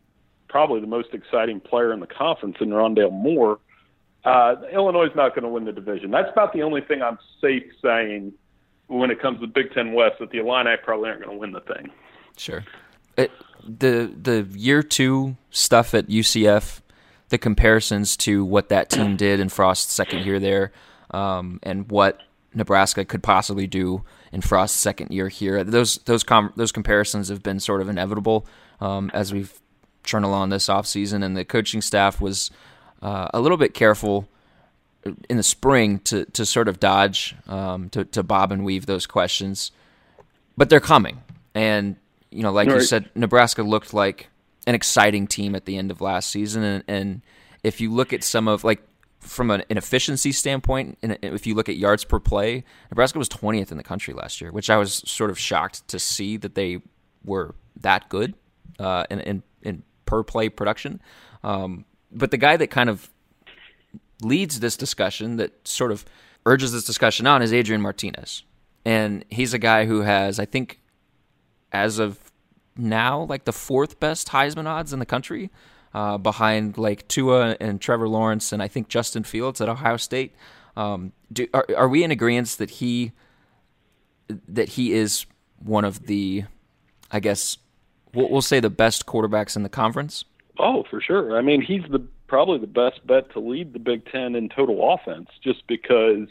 probably 0.47 0.79
the 0.79 0.87
most 0.87 1.09
exciting 1.13 1.59
player 1.59 1.93
in 1.93 1.99
the 1.99 2.07
conference 2.07 2.57
in 2.59 2.69
Rondale 2.69 3.11
Moore. 3.11 3.59
Uh, 4.27 4.55
Illinois 4.73 5.05
is 5.05 5.15
not 5.15 5.33
going 5.33 5.43
to 5.43 5.49
win 5.49 5.65
the 5.65 5.71
division. 5.71 6.11
That's 6.11 6.31
about 6.31 6.53
the 6.53 6.63
only 6.63 6.81
thing 6.81 7.01
I'm 7.01 7.17
safe 7.41 7.63
saying 7.81 8.33
when 8.87 9.09
it 9.11 9.21
comes 9.21 9.39
to 9.39 9.47
Big 9.47 9.73
Ten 9.73 9.93
West 9.93 10.15
that 10.19 10.31
the 10.31 10.39
Illini 10.39 10.75
probably 10.83 11.09
aren't 11.09 11.23
going 11.23 11.35
to 11.35 11.39
win 11.39 11.51
the 11.51 11.61
thing. 11.61 11.89
Sure. 12.35 12.65
It, 13.17 13.31
the 13.63 14.13
the 14.21 14.47
year 14.51 14.83
two 14.83 15.37
stuff 15.49 15.93
at 15.93 16.07
UCF 16.07 16.81
the 17.29 17.37
comparisons 17.37 18.15
to 18.17 18.45
what 18.45 18.69
that 18.69 18.89
team 18.89 19.15
did 19.17 19.39
in 19.39 19.49
Frost's 19.49 19.93
second 19.93 20.25
year 20.25 20.39
there, 20.39 20.71
um, 21.11 21.59
and 21.63 21.89
what 21.89 22.21
Nebraska 22.53 23.05
could 23.05 23.23
possibly 23.23 23.67
do 23.67 24.03
in 24.31 24.41
Frost's 24.41 24.77
second 24.77 25.11
year 25.11 25.29
here. 25.29 25.63
Those 25.63 25.97
those 25.99 26.23
com- 26.23 26.53
those 26.55 26.71
comparisons 26.71 27.29
have 27.29 27.43
been 27.43 27.59
sort 27.59 27.81
of 27.81 27.89
inevitable 27.89 28.45
um, 28.79 29.11
as 29.13 29.33
we've 29.33 29.59
churned 30.03 30.25
along 30.25 30.49
this 30.49 30.67
offseason, 30.67 31.23
and 31.23 31.35
the 31.35 31.45
coaching 31.45 31.81
staff 31.81 32.21
was 32.21 32.49
uh, 33.01 33.29
a 33.33 33.39
little 33.39 33.57
bit 33.57 33.73
careful 33.73 34.27
in 35.29 35.37
the 35.37 35.43
spring 35.43 35.99
to 35.99 36.25
to 36.25 36.45
sort 36.45 36.67
of 36.67 36.79
dodge 36.79 37.35
um, 37.47 37.89
to 37.89 38.05
to 38.05 38.23
bob 38.23 38.51
and 38.51 38.65
weave 38.65 38.85
those 38.85 39.05
questions, 39.05 39.71
but 40.55 40.69
they're 40.69 40.79
coming, 40.79 41.21
and 41.55 41.95
you 42.31 42.43
know, 42.43 42.51
like 42.51 42.67
right. 42.67 42.75
you 42.75 42.81
said, 42.81 43.09
Nebraska 43.15 43.63
looked 43.63 43.93
like 43.93 44.29
an 44.65 44.75
exciting 44.75 45.27
team 45.27 45.55
at 45.55 45.65
the 45.65 45.77
end 45.77 45.91
of 45.91 46.01
last 46.01 46.29
season. 46.29 46.63
And, 46.63 46.83
and 46.87 47.21
if 47.63 47.79
you 47.81 47.91
look 47.91 48.13
at 48.13 48.23
some 48.23 48.47
of 48.47 48.63
like 48.63 48.81
from 49.19 49.49
an, 49.49 49.63
efficiency 49.69 50.31
standpoint, 50.31 50.97
and 51.01 51.17
if 51.21 51.47
you 51.47 51.55
look 51.55 51.69
at 51.69 51.77
yards 51.77 52.03
per 52.03 52.19
play, 52.19 52.63
Nebraska 52.91 53.17
was 53.17 53.29
20th 53.29 53.71
in 53.71 53.77
the 53.77 53.83
country 53.83 54.13
last 54.13 54.41
year, 54.41 54.51
which 54.51 54.69
I 54.69 54.77
was 54.77 54.95
sort 55.05 55.29
of 55.29 55.39
shocked 55.39 55.87
to 55.87 55.99
see 55.99 56.37
that 56.37 56.55
they 56.55 56.81
were 57.23 57.55
that 57.79 58.09
good 58.09 58.35
uh, 58.79 59.05
in, 59.09 59.19
in, 59.21 59.43
in 59.61 59.83
per 60.05 60.21
play 60.23 60.49
production. 60.49 61.01
Um, 61.43 61.85
but 62.11 62.31
the 62.31 62.37
guy 62.37 62.57
that 62.57 62.67
kind 62.67 62.89
of 62.89 63.09
leads 64.21 64.59
this 64.59 64.77
discussion, 64.77 65.37
that 65.37 65.67
sort 65.67 65.91
of 65.91 66.05
urges 66.45 66.71
this 66.71 66.85
discussion 66.85 67.27
on, 67.27 67.41
is 67.41 67.53
Adrian 67.53 67.81
Martinez. 67.81 68.43
And 68.85 69.25
he's 69.29 69.53
a 69.53 69.59
guy 69.59 69.85
who 69.85 70.01
has, 70.01 70.39
I 70.39 70.45
think, 70.45 70.79
as 71.71 71.99
of 71.99 72.19
now 72.77 73.23
like 73.23 73.45
the 73.45 73.53
fourth 73.53 73.99
best 73.99 74.29
Heisman 74.29 74.65
odds 74.65 74.93
in 74.93 74.99
the 74.99 75.05
country, 75.05 75.51
uh, 75.93 76.17
behind 76.17 76.77
like 76.77 77.07
Tua 77.07 77.57
and 77.59 77.81
Trevor 77.81 78.07
Lawrence 78.07 78.51
and 78.51 78.61
I 78.61 78.67
think 78.67 78.87
Justin 78.87 79.23
Fields 79.23 79.59
at 79.61 79.69
Ohio 79.69 79.97
State. 79.97 80.35
Um, 80.75 81.11
do, 81.33 81.47
are, 81.53 81.65
are 81.75 81.89
we 81.89 82.03
in 82.03 82.11
agreement 82.11 82.49
that 82.59 82.69
he 82.69 83.13
that 84.47 84.69
he 84.69 84.93
is 84.93 85.25
one 85.59 85.85
of 85.85 86.05
the, 86.07 86.43
I 87.11 87.19
guess, 87.19 87.57
we'll, 88.13 88.29
we'll 88.29 88.41
say 88.41 88.59
the 88.59 88.69
best 88.69 89.05
quarterbacks 89.05 89.55
in 89.55 89.63
the 89.63 89.69
conference? 89.69 90.25
Oh, 90.59 90.83
for 90.89 91.01
sure. 91.01 91.37
I 91.37 91.41
mean, 91.41 91.61
he's 91.61 91.83
the 91.89 92.05
probably 92.27 92.59
the 92.59 92.67
best 92.67 93.05
bet 93.05 93.31
to 93.33 93.39
lead 93.39 93.73
the 93.73 93.79
Big 93.79 94.05
Ten 94.11 94.35
in 94.35 94.49
total 94.49 94.93
offense, 94.93 95.29
just 95.43 95.65
because 95.67 96.27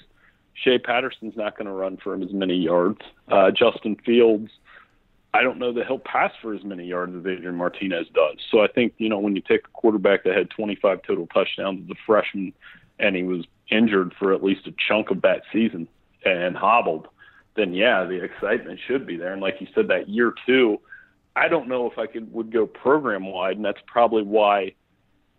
Shea 0.55 0.79
Patterson's 0.79 1.37
not 1.37 1.57
going 1.57 1.67
to 1.67 1.73
run 1.73 1.97
for 1.97 2.15
as 2.15 2.33
many 2.33 2.57
yards. 2.57 3.01
Uh, 3.29 3.51
Justin 3.51 3.97
Fields, 4.05 4.51
I 5.35 5.43
don't 5.43 5.59
know 5.59 5.73
that 5.73 5.87
he'll 5.87 5.99
pass 5.99 6.33
for 6.41 6.55
as 6.55 6.65
many 6.65 6.87
yards 6.87 7.15
as 7.15 7.27
Adrian 7.27 7.57
Martinez 7.57 8.07
does. 8.15 8.39
So 8.51 8.61
I 8.61 8.69
think, 8.69 8.95
you 8.99 9.09
know, 9.09 9.19
when 9.19 9.37
you 9.37 9.43
take 9.43 9.67
a 9.67 9.71
quarterback 9.73 10.25
that 10.25 10.37
had 10.37 10.51
25 10.51 11.03
total 11.03 11.27
touchdowns 11.27 11.85
as 11.85 11.91
a 11.91 11.99
freshman 12.07 12.53
and 12.99 13.15
he 13.15 13.23
was 13.23 13.45
injured 13.71 14.15
for 14.19 14.33
at 14.33 14.43
least 14.43 14.67
a 14.67 14.75
chunk 14.89 15.11
of 15.11 15.23
that 15.23 15.43
season 15.53 15.89
and 16.25 16.57
hobbled, 16.57 17.09
then 17.55 17.75
yeah, 17.75 18.05
the 18.05 18.23
excitement 18.23 18.81
should 18.87 19.07
be 19.07 19.17
there. 19.17 19.33
And 19.33 19.43
like 19.43 19.61
you 19.61 19.67
said, 19.75 19.89
that 19.89 20.09
year 20.09 20.33
two, 20.47 20.81
I 21.37 21.49
don't 21.49 21.69
know 21.69 21.89
if 21.89 21.99
I 21.99 22.07
could 22.07 22.33
would 22.33 22.51
go 22.51 22.67
program 22.67 23.27
wide, 23.27 23.57
and 23.57 23.65
that's 23.65 23.81
probably 23.87 24.23
why 24.23 24.73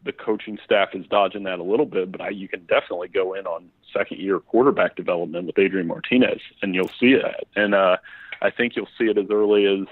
the 0.06 0.14
coaching 0.14 0.60
staff 0.64 0.90
is 0.94 1.06
dodging 1.08 1.44
that 1.44 1.58
a 1.58 1.64
little 1.64 1.88
bit. 1.88 2.12
But 2.12 2.22
I, 2.22 2.30
you 2.30 2.48
can 2.48 2.62
definitely 2.68 3.08
go 3.08 3.34
in 3.34 3.48
on 3.48 3.70
second 3.92 4.20
year 4.20 4.40
quarterback 4.40 4.96
development 4.96 5.48
with 5.48 5.58
Adrian 5.58 5.88
Martinez, 5.88 6.40
and 6.62 6.76
you'll 6.76 6.92
see 7.00 7.16
that. 7.16 7.46
And 7.56 7.74
uh, 7.74 7.98
I 8.42 8.52
think 8.52 8.76
you'll 8.76 8.88
see 8.98 9.06
it 9.06 9.18
as 9.18 9.26
early 9.32 9.66
as 9.66 9.88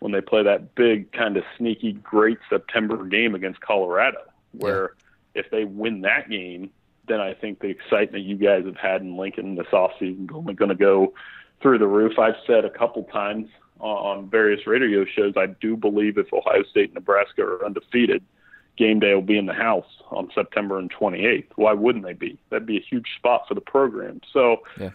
when 0.00 0.12
they 0.12 0.20
play 0.20 0.42
that 0.42 0.74
big 0.74 1.10
kind 1.12 1.38
of 1.38 1.44
sneaky 1.56 1.94
great 1.94 2.38
September 2.50 3.06
game 3.06 3.34
against 3.34 3.60
Colorado, 3.62 4.18
where 4.52 4.92
yeah. 5.34 5.42
if 5.42 5.50
they 5.50 5.64
win 5.64 6.02
that 6.02 6.28
game, 6.28 6.70
then 7.08 7.20
I 7.20 7.32
think 7.32 7.60
the 7.60 7.68
excitement 7.68 8.24
you 8.24 8.36
guys 8.36 8.66
have 8.66 8.76
had 8.76 9.00
in 9.00 9.16
Lincoln 9.16 9.54
this 9.54 9.68
offseason 9.72 10.24
is 10.24 10.34
only 10.34 10.52
going 10.52 10.68
to 10.68 10.74
go 10.74 11.14
through 11.62 11.78
the 11.78 11.86
roof. 11.86 12.18
I've 12.18 12.34
said 12.46 12.66
a 12.66 12.70
couple 12.70 13.04
times 13.04 13.48
on 13.80 14.28
various 14.30 14.66
radio 14.66 15.04
shows, 15.04 15.34
I 15.36 15.46
do 15.46 15.76
believe 15.76 16.18
if 16.18 16.32
Ohio 16.32 16.62
State 16.64 16.86
and 16.86 16.94
Nebraska 16.94 17.42
are 17.42 17.64
undefeated, 17.64 18.22
game 18.76 19.00
day 19.00 19.14
will 19.14 19.22
be 19.22 19.38
in 19.38 19.46
the 19.46 19.54
house 19.54 19.86
on 20.10 20.30
September 20.34 20.78
and 20.78 20.92
28th. 20.92 21.48
Why 21.56 21.72
wouldn't 21.72 22.04
they 22.04 22.12
be? 22.12 22.38
That'd 22.50 22.66
be 22.66 22.76
a 22.76 22.84
huge 22.88 23.06
spot 23.16 23.42
for 23.48 23.54
the 23.54 23.60
program. 23.60 24.20
So, 24.32 24.58
yeah. 24.78 24.90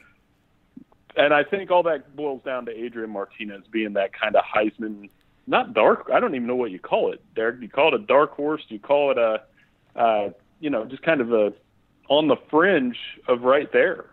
and 1.16 1.34
I 1.34 1.44
think 1.44 1.72
all 1.72 1.84
that 1.84 2.16
boils 2.16 2.42
down 2.44 2.66
to 2.66 2.72
Adrian 2.72 3.10
Martinez 3.10 3.64
being 3.72 3.94
that 3.94 4.12
kind 4.14 4.36
of 4.36 4.44
Heisman, 4.44 5.10
not 5.48 5.74
dark. 5.74 6.10
I 6.14 6.20
don't 6.20 6.36
even 6.36 6.48
know 6.48 6.56
what 6.56 6.72
you 6.72 6.80
call 6.80 7.12
it, 7.12 7.22
Derek. 7.36 7.58
Do 7.58 7.64
you 7.64 7.72
call 7.72 7.94
it 7.94 8.02
a 8.02 8.06
dark 8.06 8.32
horse? 8.36 8.62
Do 8.68 8.76
you 8.76 8.80
call 8.80 9.12
it 9.12 9.18
a, 9.18 9.42
uh, 10.00 10.30
you 10.60 10.70
know, 10.70 10.86
just 10.86 11.04
kind 11.04 11.22
of 11.22 11.34
a 11.34 11.54
on 12.08 12.28
the 12.28 12.38
fringe 12.50 12.98
of 13.28 13.44
right 13.44 13.72
there? 13.72 14.06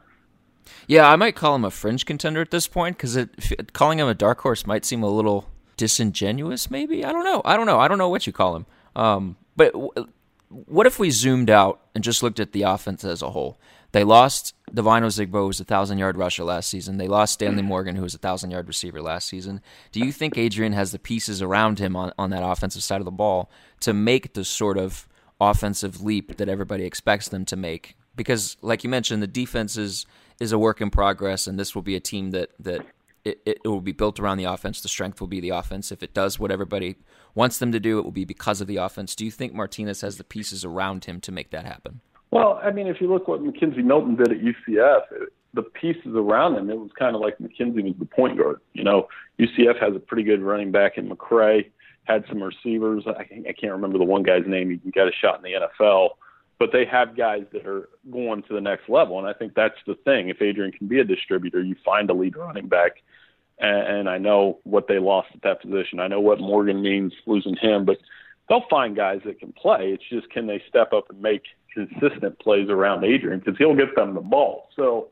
Yeah, 0.86 1.08
I 1.08 1.16
might 1.16 1.36
call 1.36 1.54
him 1.54 1.64
a 1.64 1.70
fringe 1.70 2.06
contender 2.06 2.40
at 2.40 2.50
this 2.50 2.68
point 2.68 2.96
because 2.96 3.18
calling 3.72 3.98
him 3.98 4.08
a 4.08 4.14
dark 4.14 4.40
horse 4.40 4.66
might 4.66 4.84
seem 4.84 5.02
a 5.02 5.10
little 5.10 5.48
disingenuous. 5.76 6.70
Maybe 6.70 7.04
I 7.04 7.12
don't 7.12 7.24
know. 7.24 7.42
I 7.44 7.56
don't 7.56 7.66
know. 7.66 7.78
I 7.78 7.88
don't 7.88 7.98
know 7.98 8.08
what 8.08 8.26
you 8.26 8.32
call 8.32 8.56
him. 8.56 8.66
Um, 8.96 9.36
but 9.56 9.72
w- 9.72 10.08
what 10.48 10.86
if 10.86 10.98
we 10.98 11.10
zoomed 11.10 11.50
out 11.50 11.80
and 11.94 12.02
just 12.02 12.22
looked 12.22 12.40
at 12.40 12.52
the 12.52 12.62
offense 12.62 13.04
as 13.04 13.22
a 13.22 13.30
whole? 13.30 13.58
They 13.92 14.04
lost 14.04 14.54
Devine 14.72 15.02
Ozigbo, 15.02 15.32
who 15.32 15.46
was 15.46 15.60
a 15.60 15.64
thousand 15.64 15.98
yard 15.98 16.18
rusher 16.18 16.44
last 16.44 16.68
season. 16.68 16.98
They 16.98 17.08
lost 17.08 17.34
Stanley 17.34 17.62
Morgan, 17.62 17.96
who 17.96 18.02
was 18.02 18.14
a 18.14 18.18
thousand 18.18 18.50
yard 18.50 18.68
receiver 18.68 19.00
last 19.00 19.28
season. 19.28 19.62
Do 19.92 20.00
you 20.00 20.12
think 20.12 20.36
Adrian 20.36 20.74
has 20.74 20.92
the 20.92 20.98
pieces 20.98 21.40
around 21.40 21.78
him 21.78 21.96
on, 21.96 22.12
on 22.18 22.30
that 22.30 22.42
offensive 22.42 22.82
side 22.82 23.00
of 23.00 23.06
the 23.06 23.10
ball 23.10 23.50
to 23.80 23.94
make 23.94 24.34
the 24.34 24.44
sort 24.44 24.76
of 24.76 25.08
offensive 25.40 26.02
leap 26.02 26.36
that 26.36 26.50
everybody 26.50 26.84
expects 26.84 27.28
them 27.28 27.46
to 27.46 27.56
make? 27.56 27.96
Because, 28.14 28.56
like 28.60 28.84
you 28.84 28.90
mentioned, 28.90 29.22
the 29.22 29.26
defense 29.26 29.78
is 29.78 30.04
is 30.40 30.52
a 30.52 30.58
work 30.58 30.80
in 30.80 30.90
progress, 30.90 31.46
and 31.46 31.58
this 31.58 31.74
will 31.74 31.82
be 31.82 31.96
a 31.96 32.00
team 32.00 32.30
that 32.30 32.50
that 32.60 32.86
it, 33.24 33.40
it, 33.44 33.58
will 33.64 33.80
be 33.80 33.92
built 33.92 34.18
around 34.20 34.38
the 34.38 34.44
offense. 34.44 34.80
The 34.80 34.88
strength 34.88 35.20
will 35.20 35.28
be 35.28 35.40
the 35.40 35.50
offense. 35.50 35.92
If 35.92 36.02
it 36.02 36.14
does 36.14 36.38
what 36.38 36.50
everybody 36.50 36.96
wants 37.34 37.58
them 37.58 37.72
to 37.72 37.80
do, 37.80 37.98
it 37.98 38.04
will 38.04 38.12
be 38.12 38.24
because 38.24 38.60
of 38.60 38.66
the 38.66 38.76
offense. 38.76 39.14
Do 39.14 39.24
you 39.24 39.30
think 39.30 39.52
Martinez 39.52 40.00
has 40.00 40.16
the 40.16 40.24
pieces 40.24 40.64
around 40.64 41.04
him 41.04 41.20
to 41.22 41.32
make 41.32 41.50
that 41.50 41.66
happen? 41.66 42.00
Well, 42.30 42.60
I 42.62 42.70
mean, 42.70 42.86
if 42.86 43.00
you 43.00 43.12
look 43.12 43.28
what 43.28 43.42
McKenzie 43.42 43.84
Milton 43.84 44.16
did 44.16 44.32
at 44.32 44.38
UCF, 44.38 45.00
it, 45.10 45.32
the 45.54 45.62
pieces 45.62 46.14
around 46.14 46.56
him, 46.56 46.70
it 46.70 46.78
was 46.78 46.90
kind 46.98 47.14
of 47.14 47.20
like 47.20 47.38
McKenzie 47.38 47.82
was 47.82 47.94
the 47.98 48.06
point 48.06 48.38
guard. 48.38 48.60
You 48.72 48.84
know, 48.84 49.08
UCF 49.38 49.80
has 49.80 49.94
a 49.94 50.00
pretty 50.00 50.22
good 50.22 50.42
running 50.42 50.70
back 50.70 50.96
in 50.96 51.08
McCrae, 51.08 51.70
had 52.04 52.24
some 52.28 52.42
receivers. 52.42 53.04
I, 53.06 53.22
I 53.22 53.52
can't 53.52 53.72
remember 53.72 53.98
the 53.98 54.04
one 54.04 54.22
guy's 54.22 54.46
name. 54.46 54.80
He 54.82 54.90
got 54.90 55.08
a 55.08 55.12
shot 55.12 55.36
in 55.36 55.42
the 55.42 55.68
NFL 55.82 56.10
but 56.58 56.70
they 56.72 56.84
have 56.84 57.16
guys 57.16 57.44
that 57.52 57.66
are 57.66 57.88
going 58.10 58.42
to 58.42 58.54
the 58.54 58.60
next 58.60 58.88
level. 58.88 59.18
And 59.18 59.28
I 59.28 59.32
think 59.32 59.54
that's 59.54 59.78
the 59.86 59.94
thing. 60.04 60.28
If 60.28 60.42
Adrian 60.42 60.72
can 60.72 60.88
be 60.88 60.98
a 60.98 61.04
distributor, 61.04 61.62
you 61.62 61.76
find 61.84 62.10
a 62.10 62.14
lead 62.14 62.36
running 62.36 62.68
back. 62.68 63.02
And, 63.60 63.98
and 63.98 64.08
I 64.08 64.18
know 64.18 64.58
what 64.64 64.88
they 64.88 64.98
lost 64.98 65.28
at 65.34 65.42
that 65.42 65.62
position. 65.62 66.00
I 66.00 66.08
know 66.08 66.20
what 66.20 66.40
Morgan 66.40 66.82
means 66.82 67.12
losing 67.26 67.56
him, 67.56 67.84
but 67.84 67.98
they'll 68.48 68.66
find 68.68 68.96
guys 68.96 69.20
that 69.24 69.38
can 69.38 69.52
play. 69.52 69.92
It's 69.92 70.08
just 70.10 70.30
can 70.30 70.46
they 70.46 70.62
step 70.68 70.92
up 70.92 71.10
and 71.10 71.20
make 71.20 71.42
consistent 71.72 72.38
plays 72.40 72.68
around 72.68 73.04
Adrian 73.04 73.38
because 73.38 73.56
he'll 73.56 73.76
get 73.76 73.94
them 73.94 74.14
the 74.14 74.20
ball. 74.20 74.68
So 74.74 75.08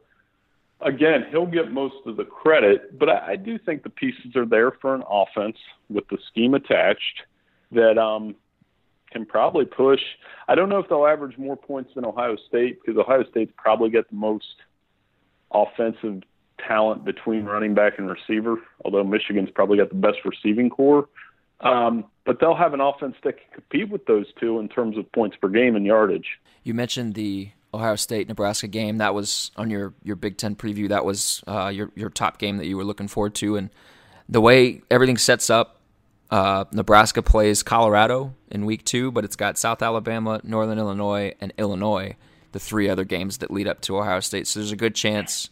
again, 0.80 1.26
he'll 1.30 1.46
get 1.46 1.70
most 1.70 1.94
of 2.06 2.16
the 2.16 2.24
credit, 2.24 2.98
but 2.98 3.08
I, 3.08 3.32
I 3.32 3.36
do 3.36 3.58
think 3.58 3.82
the 3.82 3.90
pieces 3.90 4.34
are 4.34 4.46
there 4.46 4.72
for 4.72 4.94
an 4.94 5.02
offense 5.08 5.56
with 5.88 6.08
the 6.08 6.18
scheme 6.28 6.54
attached 6.54 7.22
that 7.72 7.98
um, 7.98 8.34
can 9.16 9.26
probably 9.26 9.64
push. 9.64 10.00
I 10.48 10.54
don't 10.54 10.68
know 10.68 10.78
if 10.78 10.88
they'll 10.88 11.06
average 11.06 11.38
more 11.38 11.56
points 11.56 11.92
than 11.94 12.04
Ohio 12.04 12.36
State 12.48 12.78
because 12.80 12.98
Ohio 12.98 13.24
State's 13.30 13.52
probably 13.56 13.90
got 13.90 14.08
the 14.10 14.16
most 14.16 14.44
offensive 15.52 16.22
talent 16.66 17.04
between 17.04 17.44
running 17.44 17.74
back 17.74 17.94
and 17.98 18.08
receiver, 18.08 18.56
although 18.84 19.04
Michigan's 19.04 19.50
probably 19.50 19.78
got 19.78 19.88
the 19.88 19.96
best 19.96 20.18
receiving 20.24 20.70
corps. 20.70 21.08
Um, 21.60 22.04
but 22.24 22.38
they'll 22.40 22.56
have 22.56 22.74
an 22.74 22.80
offense 22.80 23.16
that 23.24 23.38
can 23.38 23.46
compete 23.54 23.88
with 23.88 24.04
those 24.06 24.26
two 24.38 24.58
in 24.58 24.68
terms 24.68 24.98
of 24.98 25.10
points 25.12 25.36
per 25.40 25.48
game 25.48 25.74
and 25.74 25.86
yardage. 25.86 26.26
You 26.64 26.74
mentioned 26.74 27.14
the 27.14 27.50
Ohio 27.72 27.96
State 27.96 28.28
Nebraska 28.28 28.68
game. 28.68 28.98
That 28.98 29.14
was 29.14 29.50
on 29.56 29.70
your, 29.70 29.94
your 30.02 30.16
Big 30.16 30.36
Ten 30.36 30.54
preview. 30.54 30.88
That 30.88 31.04
was 31.04 31.42
uh, 31.46 31.68
your 31.68 31.90
your 31.94 32.10
top 32.10 32.38
game 32.38 32.58
that 32.58 32.66
you 32.66 32.76
were 32.76 32.84
looking 32.84 33.08
forward 33.08 33.34
to, 33.36 33.56
and 33.56 33.70
the 34.28 34.40
way 34.40 34.82
everything 34.90 35.16
sets 35.16 35.48
up 35.48 35.75
uh, 36.30 36.64
Nebraska 36.72 37.22
plays 37.22 37.62
Colorado 37.62 38.34
in 38.50 38.64
week 38.64 38.84
two, 38.84 39.10
but 39.12 39.24
it's 39.24 39.36
got 39.36 39.58
South 39.58 39.82
Alabama, 39.82 40.40
Northern 40.42 40.78
Illinois, 40.78 41.34
and 41.40 41.52
Illinois, 41.56 42.16
the 42.52 42.58
three 42.58 42.88
other 42.88 43.04
games 43.04 43.38
that 43.38 43.50
lead 43.50 43.68
up 43.68 43.80
to 43.82 43.98
Ohio 43.98 44.20
State. 44.20 44.46
So 44.46 44.60
there's 44.60 44.72
a 44.72 44.76
good 44.76 44.94
chance, 44.94 45.50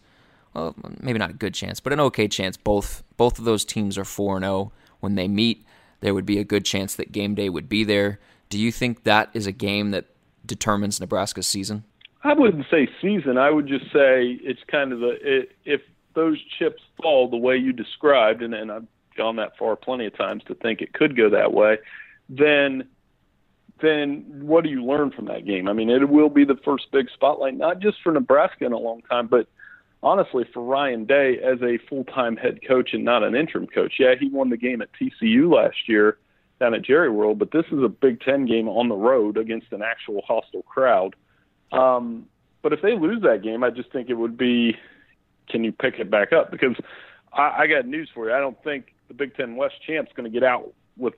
well, 0.52 0.74
maybe 1.00 1.18
not 1.18 1.30
a 1.30 1.34
good 1.34 1.54
chance, 1.54 1.80
but 1.80 1.92
an 1.92 2.00
okay 2.00 2.28
chance. 2.28 2.56
Both 2.56 3.02
both 3.16 3.38
of 3.38 3.44
those 3.44 3.64
teams 3.64 3.96
are 3.96 4.04
four 4.04 4.36
and 4.36 4.44
zero 4.44 4.54
oh. 4.54 4.72
when 5.00 5.14
they 5.14 5.28
meet. 5.28 5.64
There 6.00 6.14
would 6.14 6.26
be 6.26 6.38
a 6.38 6.44
good 6.44 6.64
chance 6.64 6.94
that 6.96 7.12
game 7.12 7.34
day 7.34 7.48
would 7.48 7.68
be 7.68 7.84
there. 7.84 8.18
Do 8.50 8.58
you 8.58 8.72
think 8.72 9.04
that 9.04 9.30
is 9.32 9.46
a 9.46 9.52
game 9.52 9.92
that 9.92 10.06
determines 10.44 11.00
Nebraska's 11.00 11.46
season? 11.46 11.84
I 12.22 12.32
wouldn't 12.34 12.66
say 12.70 12.88
season. 13.00 13.38
I 13.38 13.50
would 13.50 13.66
just 13.66 13.86
say 13.86 14.38
it's 14.42 14.60
kind 14.68 14.92
of 14.92 15.00
the 15.00 15.16
it, 15.22 15.52
if 15.64 15.82
those 16.14 16.38
chips 16.58 16.82
fall 17.00 17.28
the 17.28 17.36
way 17.36 17.56
you 17.56 17.72
described, 17.72 18.42
and, 18.42 18.54
and 18.54 18.70
I'm 18.70 18.88
gone 19.16 19.36
that 19.36 19.56
far 19.58 19.76
plenty 19.76 20.06
of 20.06 20.16
times 20.16 20.42
to 20.48 20.54
think 20.54 20.80
it 20.80 20.92
could 20.92 21.16
go 21.16 21.30
that 21.30 21.52
way, 21.52 21.78
then 22.28 22.88
then 23.80 24.24
what 24.42 24.62
do 24.62 24.70
you 24.70 24.84
learn 24.84 25.10
from 25.10 25.26
that 25.26 25.44
game? 25.44 25.68
I 25.68 25.72
mean, 25.72 25.90
it 25.90 26.08
will 26.08 26.28
be 26.28 26.44
the 26.44 26.56
first 26.64 26.86
big 26.92 27.08
spotlight, 27.12 27.56
not 27.56 27.80
just 27.80 27.98
for 28.02 28.12
Nebraska 28.12 28.64
in 28.64 28.72
a 28.72 28.78
long 28.78 29.02
time, 29.02 29.26
but 29.26 29.48
honestly 30.02 30.44
for 30.52 30.62
Ryan 30.62 31.06
Day 31.06 31.38
as 31.38 31.60
a 31.62 31.78
full 31.88 32.04
time 32.04 32.36
head 32.36 32.60
coach 32.66 32.90
and 32.92 33.04
not 33.04 33.24
an 33.24 33.34
interim 33.34 33.66
coach. 33.66 33.94
Yeah, 33.98 34.14
he 34.18 34.28
won 34.28 34.50
the 34.50 34.56
game 34.56 34.80
at 34.82 34.90
TCU 34.92 35.52
last 35.52 35.88
year 35.88 36.18
down 36.60 36.74
at 36.74 36.82
Jerry 36.82 37.10
World, 37.10 37.38
but 37.38 37.50
this 37.50 37.64
is 37.72 37.82
a 37.82 37.88
Big 37.88 38.20
Ten 38.20 38.46
game 38.46 38.68
on 38.68 38.88
the 38.88 38.94
road 38.94 39.36
against 39.36 39.72
an 39.72 39.82
actual 39.82 40.22
hostile 40.26 40.62
crowd. 40.62 41.16
Um, 41.72 42.26
but 42.62 42.72
if 42.72 42.80
they 42.80 42.96
lose 42.96 43.22
that 43.22 43.42
game, 43.42 43.64
I 43.64 43.70
just 43.70 43.90
think 43.90 44.08
it 44.08 44.14
would 44.14 44.38
be 44.38 44.76
can 45.48 45.64
you 45.64 45.72
pick 45.72 45.98
it 45.98 46.10
back 46.10 46.32
up? 46.32 46.50
Because 46.50 46.76
I, 47.32 47.62
I 47.62 47.66
got 47.66 47.86
news 47.86 48.08
for 48.14 48.28
you. 48.28 48.34
I 48.34 48.38
don't 48.38 48.62
think 48.62 48.93
the 49.08 49.14
Big 49.14 49.34
Ten 49.36 49.56
West 49.56 49.76
champ's 49.86 50.12
going 50.14 50.30
to 50.30 50.40
get 50.40 50.46
out 50.46 50.72
with 50.96 51.14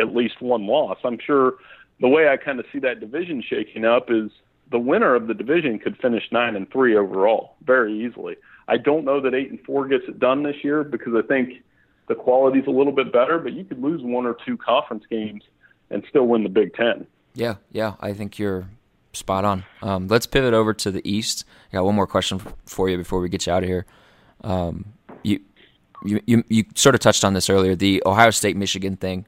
at 0.00 0.14
least 0.14 0.40
one 0.40 0.66
loss. 0.66 0.98
I'm 1.04 1.18
sure 1.24 1.54
the 2.00 2.08
way 2.08 2.28
I 2.28 2.36
kind 2.36 2.58
of 2.58 2.66
see 2.72 2.78
that 2.80 3.00
division 3.00 3.42
shaking 3.46 3.84
up 3.84 4.10
is 4.10 4.30
the 4.70 4.78
winner 4.78 5.14
of 5.14 5.26
the 5.26 5.34
division 5.34 5.78
could 5.78 5.96
finish 5.98 6.24
nine 6.30 6.56
and 6.56 6.70
three 6.70 6.96
overall 6.96 7.56
very 7.64 8.04
easily. 8.04 8.36
I 8.68 8.76
don't 8.76 9.04
know 9.04 9.20
that 9.20 9.34
eight 9.34 9.50
and 9.50 9.60
four 9.60 9.88
gets 9.88 10.04
it 10.08 10.18
done 10.18 10.42
this 10.42 10.56
year 10.62 10.84
because 10.84 11.12
I 11.16 11.26
think 11.26 11.62
the 12.08 12.14
quality's 12.14 12.66
a 12.66 12.70
little 12.70 12.92
bit 12.92 13.12
better, 13.12 13.38
but 13.38 13.52
you 13.52 13.64
could 13.64 13.82
lose 13.82 14.02
one 14.02 14.26
or 14.26 14.36
two 14.46 14.56
conference 14.56 15.04
games 15.10 15.42
and 15.90 16.04
still 16.08 16.26
win 16.26 16.42
the 16.42 16.48
Big 16.48 16.74
Ten. 16.74 17.06
Yeah, 17.34 17.56
yeah, 17.70 17.94
I 18.00 18.12
think 18.12 18.38
you're 18.38 18.68
spot 19.12 19.44
on. 19.44 19.64
Um, 19.82 20.08
let's 20.08 20.26
pivot 20.26 20.54
over 20.54 20.72
to 20.74 20.90
the 20.90 21.08
East. 21.08 21.44
I 21.72 21.76
got 21.76 21.84
one 21.84 21.94
more 21.94 22.06
question 22.06 22.40
for 22.64 22.88
you 22.88 22.96
before 22.96 23.20
we 23.20 23.28
get 23.28 23.46
you 23.46 23.52
out 23.52 23.62
of 23.62 23.68
here. 23.68 23.86
Um, 24.42 24.92
you 25.22 25.40
you, 26.04 26.20
you, 26.26 26.44
you 26.48 26.64
sort 26.74 26.94
of 26.94 27.00
touched 27.00 27.24
on 27.24 27.34
this 27.34 27.50
earlier 27.50 27.74
the 27.74 28.02
Ohio 28.06 28.30
State 28.30 28.56
Michigan 28.56 28.96
thing. 28.96 29.26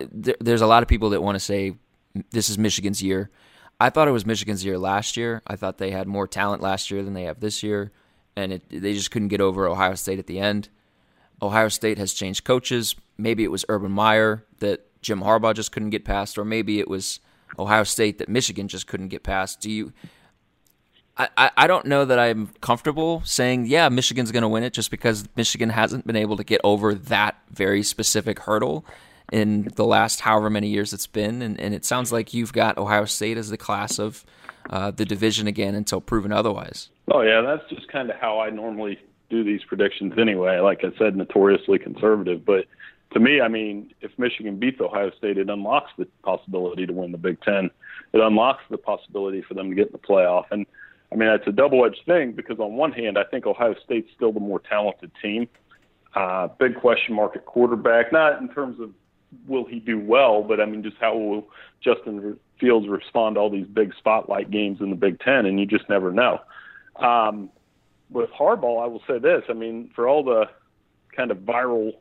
There, 0.00 0.36
there's 0.40 0.60
a 0.60 0.66
lot 0.66 0.82
of 0.82 0.88
people 0.88 1.10
that 1.10 1.22
want 1.22 1.36
to 1.36 1.40
say 1.40 1.76
this 2.30 2.50
is 2.50 2.58
Michigan's 2.58 3.02
year. 3.02 3.30
I 3.78 3.90
thought 3.90 4.08
it 4.08 4.12
was 4.12 4.24
Michigan's 4.24 4.64
year 4.64 4.78
last 4.78 5.16
year. 5.16 5.42
I 5.46 5.56
thought 5.56 5.78
they 5.78 5.90
had 5.90 6.06
more 6.08 6.26
talent 6.26 6.62
last 6.62 6.90
year 6.90 7.02
than 7.02 7.12
they 7.12 7.24
have 7.24 7.40
this 7.40 7.62
year, 7.62 7.92
and 8.34 8.54
it, 8.54 8.62
they 8.70 8.94
just 8.94 9.10
couldn't 9.10 9.28
get 9.28 9.40
over 9.40 9.68
Ohio 9.68 9.94
State 9.94 10.18
at 10.18 10.26
the 10.26 10.38
end. 10.38 10.68
Ohio 11.42 11.68
State 11.68 11.98
has 11.98 12.14
changed 12.14 12.44
coaches. 12.44 12.94
Maybe 13.18 13.44
it 13.44 13.50
was 13.50 13.64
Urban 13.68 13.92
Meyer 13.92 14.44
that 14.60 14.86
Jim 15.02 15.20
Harbaugh 15.20 15.54
just 15.54 15.72
couldn't 15.72 15.90
get 15.90 16.04
past, 16.04 16.38
or 16.38 16.44
maybe 16.44 16.80
it 16.80 16.88
was 16.88 17.20
Ohio 17.58 17.84
State 17.84 18.18
that 18.18 18.28
Michigan 18.28 18.68
just 18.68 18.86
couldn't 18.86 19.08
get 19.08 19.22
past. 19.22 19.60
Do 19.60 19.70
you 19.70 19.92
I, 21.18 21.50
I 21.56 21.66
don't 21.66 21.86
know 21.86 22.04
that 22.04 22.18
I'm 22.18 22.48
comfortable 22.60 23.22
saying, 23.24 23.66
yeah, 23.66 23.88
Michigan's 23.88 24.32
going 24.32 24.42
to 24.42 24.48
win 24.48 24.62
it 24.62 24.74
just 24.74 24.90
because 24.90 25.26
Michigan 25.34 25.70
hasn't 25.70 26.06
been 26.06 26.16
able 26.16 26.36
to 26.36 26.44
get 26.44 26.60
over 26.62 26.94
that 26.94 27.36
very 27.50 27.82
specific 27.82 28.40
hurdle 28.40 28.84
in 29.32 29.70
the 29.76 29.84
last 29.84 30.20
however 30.20 30.50
many 30.50 30.68
years 30.68 30.92
it's 30.92 31.06
been. 31.06 31.40
And, 31.40 31.58
and 31.58 31.74
it 31.74 31.84
sounds 31.84 32.12
like 32.12 32.34
you've 32.34 32.52
got 32.52 32.76
Ohio 32.76 33.06
State 33.06 33.38
as 33.38 33.48
the 33.48 33.56
class 33.56 33.98
of 33.98 34.26
uh, 34.68 34.90
the 34.90 35.06
division 35.06 35.46
again 35.46 35.74
until 35.74 36.02
proven 36.02 36.32
otherwise. 36.32 36.90
Oh, 37.10 37.22
yeah, 37.22 37.40
that's 37.40 37.68
just 37.70 37.88
kind 37.88 38.10
of 38.10 38.16
how 38.16 38.40
I 38.40 38.50
normally 38.50 38.98
do 39.30 39.42
these 39.42 39.62
predictions 39.64 40.14
anyway. 40.18 40.58
Like 40.58 40.84
I 40.84 40.96
said, 40.98 41.16
notoriously 41.16 41.78
conservative. 41.78 42.44
But 42.44 42.66
to 43.12 43.20
me, 43.20 43.40
I 43.40 43.48
mean, 43.48 43.94
if 44.02 44.10
Michigan 44.18 44.58
beats 44.58 44.80
Ohio 44.80 45.10
State, 45.16 45.38
it 45.38 45.48
unlocks 45.48 45.92
the 45.96 46.06
possibility 46.22 46.86
to 46.86 46.92
win 46.92 47.12
the 47.12 47.18
Big 47.18 47.40
Ten. 47.40 47.70
It 48.12 48.20
unlocks 48.20 48.64
the 48.70 48.78
possibility 48.78 49.42
for 49.42 49.54
them 49.54 49.70
to 49.70 49.74
get 49.74 49.86
in 49.86 49.92
the 49.92 49.98
playoff. 49.98 50.44
And 50.50 50.66
I 51.16 51.18
mean, 51.18 51.30
it's 51.30 51.46
a 51.46 51.52
double-edged 51.52 52.02
thing 52.04 52.32
because 52.32 52.58
on 52.60 52.74
one 52.74 52.92
hand, 52.92 53.16
I 53.16 53.24
think 53.24 53.46
Ohio 53.46 53.74
State's 53.82 54.10
still 54.14 54.32
the 54.32 54.40
more 54.40 54.60
talented 54.60 55.10
team. 55.22 55.48
Uh, 56.14 56.48
big 56.58 56.76
question 56.76 57.14
mark 57.14 57.34
at 57.36 57.46
quarterback, 57.46 58.12
not 58.12 58.38
in 58.38 58.50
terms 58.50 58.78
of 58.78 58.90
will 59.48 59.64
he 59.64 59.80
do 59.80 59.98
well, 59.98 60.42
but 60.42 60.60
I 60.60 60.66
mean 60.66 60.82
just 60.82 60.96
how 61.00 61.16
will 61.16 61.48
Justin 61.82 62.38
Fields 62.60 62.86
respond 62.86 63.36
to 63.36 63.40
all 63.40 63.48
these 63.48 63.66
big 63.66 63.94
spotlight 63.96 64.50
games 64.50 64.80
in 64.80 64.90
the 64.90 64.96
Big 64.96 65.18
Ten, 65.20 65.46
and 65.46 65.58
you 65.58 65.64
just 65.64 65.88
never 65.88 66.12
know. 66.12 66.38
Um, 66.96 67.48
with 68.10 68.28
Harbaugh, 68.30 68.84
I 68.84 68.86
will 68.86 69.02
say 69.06 69.18
this: 69.18 69.42
I 69.48 69.54
mean, 69.54 69.90
for 69.94 70.06
all 70.06 70.22
the 70.22 70.44
kind 71.14 71.30
of 71.30 71.38
viral 71.38 71.92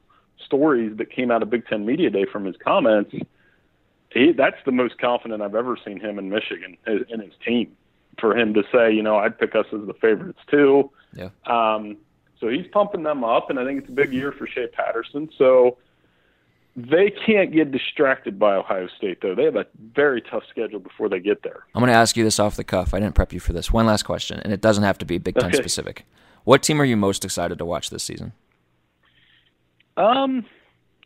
stories 0.46 0.98
that 0.98 1.10
came 1.10 1.32
out 1.32 1.42
of 1.42 1.50
Big 1.50 1.66
Ten 1.68 1.86
media 1.86 2.10
day 2.10 2.26
from 2.30 2.44
his 2.44 2.56
comments, 2.62 3.16
he, 4.12 4.34
that's 4.34 4.58
the 4.66 4.74
most 4.74 4.98
confident 4.98 5.42
I've 5.42 5.56
ever 5.56 5.78
seen 5.86 6.02
him 6.02 6.20
in 6.20 6.30
Michigan 6.30 6.78
in 6.86 7.22
his 7.22 7.34
team 7.46 7.76
for 8.20 8.38
him 8.38 8.54
to 8.54 8.64
say, 8.74 8.92
you 8.94 9.04
know, 9.04 9.18
I'd 9.18 9.38
pick 9.38 9.56
us 9.56 9.66
as 9.74 9.86
the 9.88 9.94
favorites 9.94 10.40
too. 10.50 10.92
Yeah. 11.14 11.30
Um, 11.46 11.98
so 12.40 12.50
he's 12.50 12.68
pumping 12.68 13.04
them 13.04 13.24
up, 13.24 13.50
and 13.50 13.60
I 13.60 13.66
think 13.66 13.80
it's 13.82 13.90
a 13.90 13.94
big 13.94 14.12
year 14.14 14.32
for 14.32 14.46
Shea 14.48 14.68
Patterson. 14.68 15.30
So 15.38 15.78
they 16.76 17.10
can't 17.26 17.54
get 17.54 17.72
distracted 17.72 18.38
by 18.38 18.56
Ohio 18.56 18.88
State, 18.98 19.20
though. 19.22 19.34
They 19.34 19.46
have 19.46 19.56
a 19.56 19.66
very 19.94 20.22
tough 20.22 20.44
schedule 20.50 20.80
before 20.80 21.08
they 21.08 21.20
get 21.20 21.44
there. 21.44 21.64
I'm 21.74 21.80
going 21.80 21.92
to 21.92 21.98
ask 21.98 22.18
you 22.18 22.24
this 22.26 22.38
off 22.40 22.58
the 22.58 22.66
cuff. 22.66 22.94
I 22.94 23.00
didn't 23.00 23.16
prep 23.16 23.32
you 23.32 23.40
for 23.40 23.54
this. 23.54 23.72
One 23.72 23.86
last 23.86 24.04
question, 24.04 24.40
and 24.44 24.52
it 24.52 24.60
doesn't 24.60 24.84
have 24.84 24.98
to 24.98 25.06
be 25.06 25.18
Big 25.18 25.36
Ten 25.36 25.46
Okay. 25.46 25.58
specific. 25.58 26.06
What 26.44 26.62
team 26.62 26.82
are 26.82 26.86
you 26.86 26.98
most 26.98 27.24
excited 27.24 27.58
to 27.60 27.66
watch 27.66 27.90
this 27.90 28.04
season? 28.04 28.34
Um, 29.98 30.46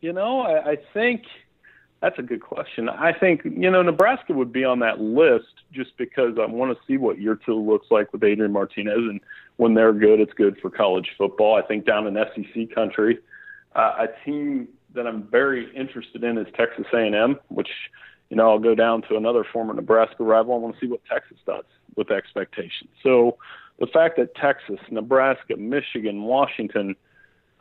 you 0.01 0.11
know, 0.13 0.41
I, 0.41 0.71
I 0.71 0.75
think 0.93 1.23
that's 2.01 2.17
a 2.17 2.21
good 2.21 2.41
question. 2.41 2.87
I 2.87 3.11
think 3.11 3.41
you 3.43 3.69
know 3.69 3.81
Nebraska 3.81 4.33
would 4.33 4.53
be 4.53 4.63
on 4.63 4.79
that 4.79 5.01
list 5.01 5.53
just 5.71 5.97
because 5.97 6.37
I 6.39 6.45
want 6.45 6.75
to 6.75 6.83
see 6.85 6.97
what 6.97 7.19
year 7.19 7.37
two 7.45 7.55
looks 7.55 7.87
like 7.91 8.11
with 8.13 8.23
Adrian 8.23 8.53
Martinez, 8.53 8.97
and 8.97 9.19
when 9.57 9.73
they're 9.73 9.93
good, 9.93 10.19
it's 10.19 10.33
good 10.33 10.57
for 10.61 10.69
college 10.69 11.09
football. 11.17 11.55
I 11.55 11.61
think 11.61 11.85
down 11.85 12.07
in 12.07 12.15
SEC 12.15 12.73
country, 12.73 13.19
uh, 13.75 14.05
a 14.07 14.25
team 14.25 14.69
that 14.95 15.05
I'm 15.05 15.23
very 15.23 15.73
interested 15.75 16.23
in 16.23 16.37
is 16.37 16.47
Texas 16.55 16.85
A&M, 16.93 17.37
which 17.49 17.69
you 18.29 18.37
know 18.37 18.49
I'll 18.49 18.59
go 18.59 18.75
down 18.75 19.01
to 19.03 19.17
another 19.17 19.43
former 19.51 19.73
Nebraska 19.73 20.23
rival. 20.23 20.53
I 20.55 20.57
want 20.57 20.75
to 20.75 20.81
see 20.81 20.89
what 20.89 21.01
Texas 21.05 21.37
does 21.45 21.65
with 21.95 22.11
expectations. 22.11 22.89
So 23.03 23.37
the 23.79 23.87
fact 23.87 24.17
that 24.17 24.35
Texas, 24.35 24.79
Nebraska, 24.89 25.57
Michigan, 25.57 26.23
Washington, 26.23 26.95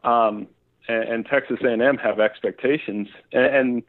um, 0.04 0.46
and, 0.88 1.02
and 1.04 1.26
Texas 1.26 1.58
A&M 1.64 1.96
have 1.98 2.20
expectations, 2.20 3.08
and, 3.32 3.44
and 3.44 3.82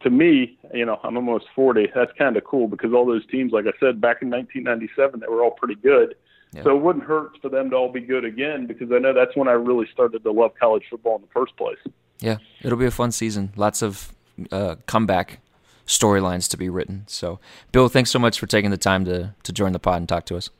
to 0.00 0.10
me, 0.10 0.58
you 0.74 0.84
know, 0.84 1.00
I'm 1.02 1.16
almost 1.16 1.46
40. 1.54 1.88
That's 1.94 2.12
kind 2.18 2.36
of 2.36 2.44
cool 2.44 2.68
because 2.68 2.92
all 2.92 3.06
those 3.06 3.26
teams, 3.26 3.52
like 3.52 3.66
I 3.66 3.72
said, 3.80 4.00
back 4.00 4.22
in 4.22 4.30
1997, 4.30 5.20
they 5.20 5.26
were 5.26 5.42
all 5.42 5.52
pretty 5.52 5.74
good. 5.76 6.14
Yeah. 6.52 6.62
So 6.62 6.76
it 6.76 6.82
wouldn't 6.82 7.04
hurt 7.04 7.32
for 7.42 7.48
them 7.48 7.70
to 7.70 7.76
all 7.76 7.92
be 7.92 8.00
good 8.00 8.24
again 8.24 8.66
because 8.66 8.90
I 8.92 8.98
know 8.98 9.12
that's 9.12 9.36
when 9.36 9.48
I 9.48 9.52
really 9.52 9.86
started 9.92 10.22
to 10.22 10.30
love 10.30 10.52
college 10.58 10.84
football 10.88 11.16
in 11.16 11.22
the 11.22 11.28
first 11.34 11.56
place. 11.56 11.78
Yeah, 12.20 12.38
it'll 12.62 12.78
be 12.78 12.86
a 12.86 12.90
fun 12.90 13.12
season. 13.12 13.52
Lots 13.56 13.82
of 13.82 14.14
uh, 14.50 14.76
comeback 14.86 15.40
storylines 15.86 16.48
to 16.50 16.56
be 16.56 16.68
written. 16.68 17.04
So, 17.06 17.40
Bill, 17.72 17.88
thanks 17.88 18.10
so 18.10 18.18
much 18.18 18.38
for 18.38 18.46
taking 18.46 18.70
the 18.70 18.78
time 18.78 19.04
to 19.04 19.34
to 19.42 19.52
join 19.52 19.72
the 19.72 19.78
pod 19.78 19.98
and 19.98 20.08
talk 20.08 20.24
to 20.26 20.36
us. 20.36 20.50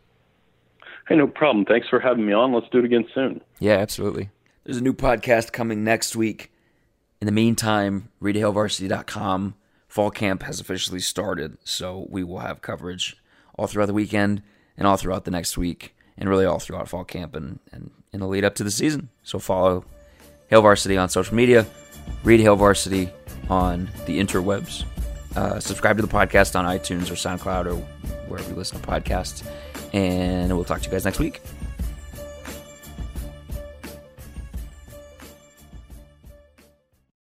Hey, 1.09 1.17
no 1.17 1.29
problem. 1.29 1.65
Thanks 1.65 1.89
for 1.89 2.01
having 2.01 2.27
me 2.27 2.33
on. 2.33 2.53
Let's 2.53 2.69
do 2.71 2.81
it 2.81 2.85
again 2.85 3.07
soon. 3.15 3.41
Yeah, 3.61 3.75
absolutely. 3.75 4.31
There's 4.65 4.79
a 4.79 4.83
new 4.83 4.93
podcast 4.93 5.53
coming 5.53 5.85
next 5.85 6.17
week. 6.17 6.51
In 7.21 7.27
the 7.27 7.33
meantime, 7.33 8.11
readhailvarsity.com 8.23 9.55
fall 9.89 10.11
camp 10.11 10.43
has 10.43 10.61
officially 10.61 11.01
started, 11.01 11.57
so 11.65 12.07
we 12.11 12.23
will 12.23 12.41
have 12.41 12.61
coverage 12.61 13.17
all 13.59 13.67
throughout 13.67 13.87
the 13.87 13.95
weekend 13.95 14.43
and 14.77 14.87
all 14.87 14.97
throughout 14.97 15.25
the 15.25 15.31
next 15.31 15.57
week, 15.57 15.97
and 16.19 16.29
really 16.29 16.45
all 16.45 16.59
throughout 16.59 16.89
fall 16.89 17.05
camp 17.05 17.35
and, 17.35 17.59
and 17.73 17.91
in 18.13 18.21
the 18.21 18.27
lead 18.27 18.45
up 18.45 18.55
to 18.57 18.65
the 18.65 18.71
season. 18.71 19.09
So 19.23 19.39
follow 19.39 19.85
Hail 20.49 20.61
Varsity 20.61 20.99
on 20.99 21.09
social 21.09 21.35
media, 21.35 21.67
read 22.23 22.41
Hail 22.41 22.57
Varsity 22.57 23.09
on 23.49 23.89
the 24.05 24.21
interwebs, 24.21 24.85
uh, 25.35 25.59
subscribe 25.59 25.97
to 25.97 26.03
the 26.03 26.09
podcast 26.09 26.59
on 26.59 26.67
iTunes 26.67 27.11
or 27.11 27.15
SoundCloud 27.15 27.67
or 27.67 27.77
wherever 28.29 28.49
you 28.51 28.57
listen 28.57 28.79
to 28.81 28.87
podcasts, 28.87 29.47
and 29.95 30.55
we'll 30.55 30.65
talk 30.65 30.81
to 30.81 30.87
you 30.87 30.93
guys 30.93 31.07
next 31.07 31.19
week. 31.19 31.41